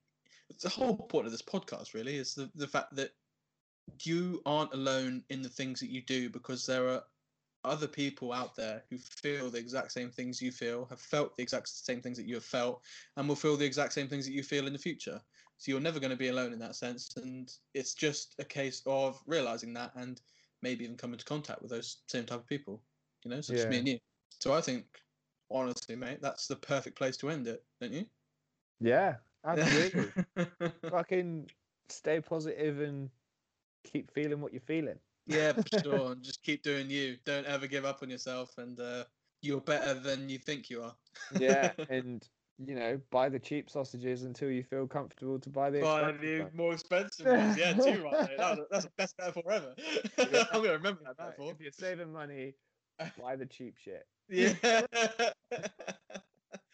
the 0.62 0.70
whole 0.70 0.96
point 0.96 1.26
of 1.26 1.32
this 1.32 1.42
podcast 1.42 1.94
really 1.94 2.18
is 2.18 2.36
the, 2.36 2.50
the 2.56 2.68
fact 2.68 2.96
that 2.96 3.12
you 4.04 4.42
aren't 4.46 4.74
alone 4.74 5.24
in 5.30 5.42
the 5.42 5.50
things 5.50 5.80
that 5.80 5.90
you 5.90 6.02
do 6.02 6.30
because 6.30 6.66
there 6.66 6.88
are 6.88 7.04
other 7.64 7.88
people 7.88 8.34
out 8.34 8.56
there 8.56 8.84
who 8.90 8.98
feel 8.98 9.50
the 9.50 9.60
exact 9.60 9.92
same 9.92 10.10
things 10.10 10.42
you 10.42 10.52
feel, 10.52 10.86
have 10.86 11.00
felt 11.00 11.36
the 11.38 11.44
exact 11.44 11.68
same 11.70 12.02
things 12.02 12.18
that 12.18 12.26
you 12.26 12.36
have 12.36 12.44
felt, 12.44 12.82
and 13.18 13.28
will 13.28 13.36
feel 13.36 13.56
the 13.56 13.66
exact 13.66 13.94
same 13.94 14.08
things 14.08 14.26
that 14.26 14.34
you 14.34 14.44
feel 14.44 14.68
in 14.68 14.74
the 14.74 14.80
future. 14.80 15.22
So 15.58 15.72
you're 15.72 15.80
never 15.80 16.00
going 16.00 16.12
to 16.12 16.18
be 16.18 16.30
alone 16.30 16.54
in 16.54 16.60
that 16.60 16.76
sense, 16.76 17.16
and 17.18 17.52
it's 17.76 17.94
just 17.94 18.36
a 18.40 18.44
case 18.44 18.82
of 18.88 19.22
realizing 19.28 19.74
that 19.76 19.92
and 19.96 20.20
maybe 20.64 20.84
even 20.84 20.98
come 20.98 21.14
into 21.14 21.26
contact 21.26 21.62
with 21.62 21.70
those 21.70 21.98
same 22.08 22.26
type 22.26 22.40
of 22.40 22.48
people, 22.48 22.82
you 23.24 23.32
know, 23.32 23.42
such 23.42 23.58
as 23.58 23.68
me 23.68 23.78
and 23.78 23.88
you. 23.88 24.00
So 24.40 24.54
I 24.54 24.62
think, 24.62 24.86
honestly, 25.52 25.96
mate, 25.96 26.20
that's 26.22 26.48
the 26.48 26.56
perfect 26.56 26.98
place 26.98 27.18
to 27.18 27.30
end 27.30 27.48
it, 27.48 27.64
don't 27.80 27.94
you? 27.94 28.06
Yeah. 28.80 29.16
Absolutely. 29.46 30.12
Fucking 30.90 31.50
stay 31.90 32.22
positive 32.22 32.82
and 32.82 33.10
keep 33.84 34.12
feeling 34.12 34.42
what 34.42 34.54
you're 34.54 34.62
feeling. 34.62 35.00
yeah, 35.28 35.54
for 35.54 35.64
sure. 35.84 36.12
And 36.14 36.24
just 36.24 36.44
keep 36.44 36.64
doing 36.64 36.90
you. 36.90 37.18
Don't 37.26 37.46
ever 37.46 37.68
give 37.68 37.86
up 37.86 38.00
on 38.02 38.10
yourself, 38.10 38.58
and 38.58 38.80
uh, 38.80 39.04
you're 39.42 39.62
better 39.62 39.94
than 39.94 40.30
you 40.30 40.38
think 40.38 40.70
you 40.70 40.84
are. 40.84 40.96
Yeah. 41.40 41.72
and 41.90 42.28
you 42.64 42.76
know, 42.76 43.00
buy 43.10 43.28
the 43.28 43.40
cheap 43.40 43.72
sausages 43.72 44.24
until 44.24 44.52
you 44.52 44.64
feel 44.64 44.86
comfortable 44.86 45.40
to 45.40 45.50
buy 45.50 45.72
the 45.72 45.82
Buy 45.82 46.12
the 46.12 46.48
more 46.54 46.74
expensive 46.74 47.26
ones. 47.26 47.58
Yeah, 47.58 47.74
too 47.74 48.04
right. 48.04 48.38
That 48.38 48.58
was, 48.58 48.68
that's 48.70 48.86
the 48.86 48.92
best 48.98 49.16
metaphor 49.18 49.52
ever. 49.52 49.74
I'm 50.52 50.62
gonna 50.62 50.74
remember 50.74 51.02
that 51.06 51.18
metaphor. 51.18 51.54
If 51.54 51.62
you're 51.62 51.72
saving 51.72 52.14
money, 52.14 52.54
buy 53.20 53.36
the 53.36 53.48
cheap 53.48 53.78
shit. 53.84 54.06
Yeah. 54.30 54.54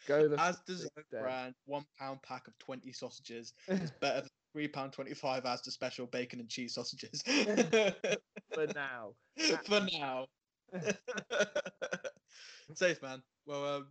Go 0.08 0.26
the 0.26 0.40
As 0.40 0.58
design 0.66 0.88
brand, 1.10 1.54
one 1.66 1.84
pound 1.98 2.22
pack 2.22 2.48
of 2.48 2.58
twenty 2.58 2.92
sausages 2.92 3.52
is 3.68 3.90
better 4.00 4.22
than 4.22 4.30
three 4.54 4.66
pound 4.66 4.94
twenty 4.94 5.12
five 5.12 5.44
Asda 5.44 5.70
special 5.70 6.06
bacon 6.06 6.40
and 6.40 6.48
cheese 6.48 6.74
sausages. 6.74 7.22
for 8.54 8.66
now. 8.74 9.12
For 9.66 9.86
now. 9.92 10.26
Safe 12.74 13.02
man. 13.02 13.22
Well, 13.46 13.76
um, 13.76 13.88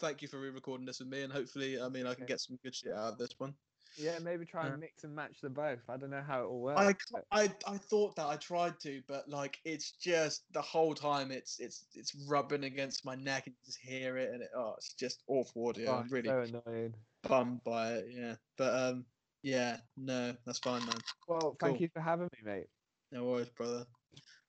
thank 0.00 0.22
you 0.22 0.28
for 0.28 0.40
re-recording 0.40 0.86
this 0.86 1.00
with 1.00 1.08
me, 1.08 1.22
and 1.22 1.32
hopefully, 1.32 1.80
I 1.80 1.88
mean, 1.88 2.06
I 2.06 2.14
can 2.14 2.26
get 2.26 2.40
some 2.40 2.58
good 2.62 2.74
shit 2.74 2.92
out 2.92 3.12
of 3.12 3.18
this 3.18 3.34
one. 3.38 3.54
Yeah, 3.96 4.18
maybe 4.20 4.44
try 4.44 4.66
and 4.66 4.80
mix 4.80 5.04
and 5.04 5.14
match 5.14 5.40
the 5.42 5.48
both. 5.48 5.80
I 5.88 5.96
don't 5.96 6.10
know 6.10 6.22
how 6.26 6.42
it 6.42 6.50
will 6.50 6.60
work. 6.60 7.00
I, 7.32 7.42
I 7.42 7.52
I 7.66 7.76
thought 7.76 8.16
that 8.16 8.26
I 8.26 8.36
tried 8.36 8.78
to, 8.80 9.02
but 9.08 9.28
like 9.28 9.58
it's 9.64 9.92
just 9.92 10.42
the 10.52 10.62
whole 10.62 10.94
time 10.94 11.30
it's 11.30 11.58
it's 11.58 11.86
it's 11.94 12.14
rubbing 12.28 12.64
against 12.64 13.04
my 13.04 13.14
neck 13.14 13.46
and 13.46 13.56
just 13.64 13.78
hear 13.82 14.16
it 14.16 14.30
and 14.32 14.42
it 14.42 14.50
oh 14.56 14.74
it's 14.76 14.94
just 14.94 15.22
awful 15.26 15.68
audio. 15.68 15.90
oh, 15.90 15.94
I'm 15.96 16.08
really 16.08 16.28
so 16.28 16.60
annoying. 16.66 16.94
bummed 17.28 17.64
by 17.64 17.94
it. 17.94 18.06
Yeah, 18.10 18.34
but 18.56 18.74
um 18.74 19.04
yeah 19.42 19.78
no 19.96 20.34
that's 20.44 20.58
fine 20.58 20.84
man. 20.84 20.98
Well, 21.26 21.56
thank 21.60 21.74
Cool. 21.74 21.82
you 21.82 21.88
for 21.92 22.00
having 22.00 22.28
me, 22.32 22.38
mate. 22.44 22.66
No 23.10 23.24
worries, 23.24 23.48
brother. 23.50 23.86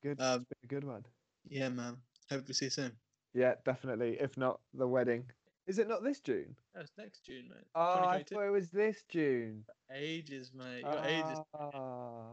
Good. 0.04 0.20
Um, 0.20 0.42
it's 0.42 0.50
been 0.50 0.78
a 0.78 0.82
good 0.82 0.84
one. 0.88 1.06
Yeah 1.48 1.70
man. 1.70 1.98
Hope 2.30 2.48
we 2.48 2.54
see 2.54 2.66
you 2.66 2.72
soon. 2.72 2.92
Yeah, 3.34 3.56
definitely. 3.66 4.18
If 4.20 4.38
not, 4.38 4.60
the 4.74 4.88
wedding. 4.88 5.26
Is 5.70 5.78
it 5.78 5.88
not 5.88 6.04
this 6.04 6.20
June? 6.20 6.56
That's 6.74 6.92
next 6.98 7.24
June, 7.24 7.48
mate. 7.48 7.64
Oh, 7.76 8.04
I 8.04 8.24
thought 8.24 8.42
it 8.42 8.50
was 8.50 8.72
this 8.72 9.04
June. 9.08 9.64
Ages, 9.96 10.52
mate. 10.52 10.78
You 10.80 10.84
got 10.84 11.06
ages. 11.06 11.40
Ah. 11.54 12.32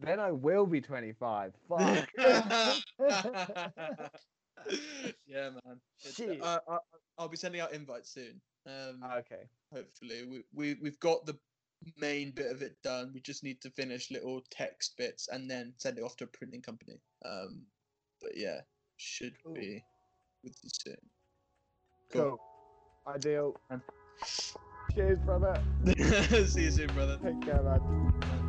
Then 0.00 0.18
I 0.18 0.32
will 0.32 0.66
be 0.66 0.80
25. 0.80 1.52
Fuck. 1.68 2.08
yeah, 2.18 2.74
man. 5.50 5.80
It's- 6.00 6.14
Shit. 6.16 6.42
I, 6.42 6.58
I, 6.68 6.78
I'll 7.16 7.28
be 7.28 7.36
sending 7.36 7.60
out 7.60 7.72
invites 7.72 8.12
soon. 8.12 8.40
Um, 8.66 9.04
okay. 9.18 9.44
hopefully, 9.72 10.24
we, 10.28 10.42
we 10.52 10.76
we've 10.82 10.98
got 10.98 11.24
the 11.24 11.38
main 12.00 12.32
bit 12.32 12.50
of 12.50 12.60
it 12.60 12.74
done. 12.82 13.12
We 13.14 13.20
just 13.20 13.44
need 13.44 13.60
to 13.60 13.70
finish 13.70 14.10
little 14.10 14.42
text 14.50 14.96
bits 14.98 15.28
and 15.28 15.48
then 15.48 15.74
send 15.76 15.96
it 15.96 16.02
off 16.02 16.16
to 16.16 16.24
a 16.24 16.26
printing 16.26 16.62
company. 16.62 16.98
Um, 17.24 17.62
but 18.20 18.32
yeah, 18.34 18.62
should 18.96 19.34
Cool. 19.44 19.54
be 19.54 19.84
with 20.42 20.56
you 20.64 20.70
soon. 20.72 20.96
Cool. 22.12 22.38
Ideal. 23.06 23.60
Cheers, 24.94 25.18
brother. 25.24 25.62
See 26.46 26.64
you 26.64 26.70
soon, 26.70 26.92
brother. 26.94 27.18
Take 27.22 27.40
care, 27.40 27.62
man. 27.62 28.41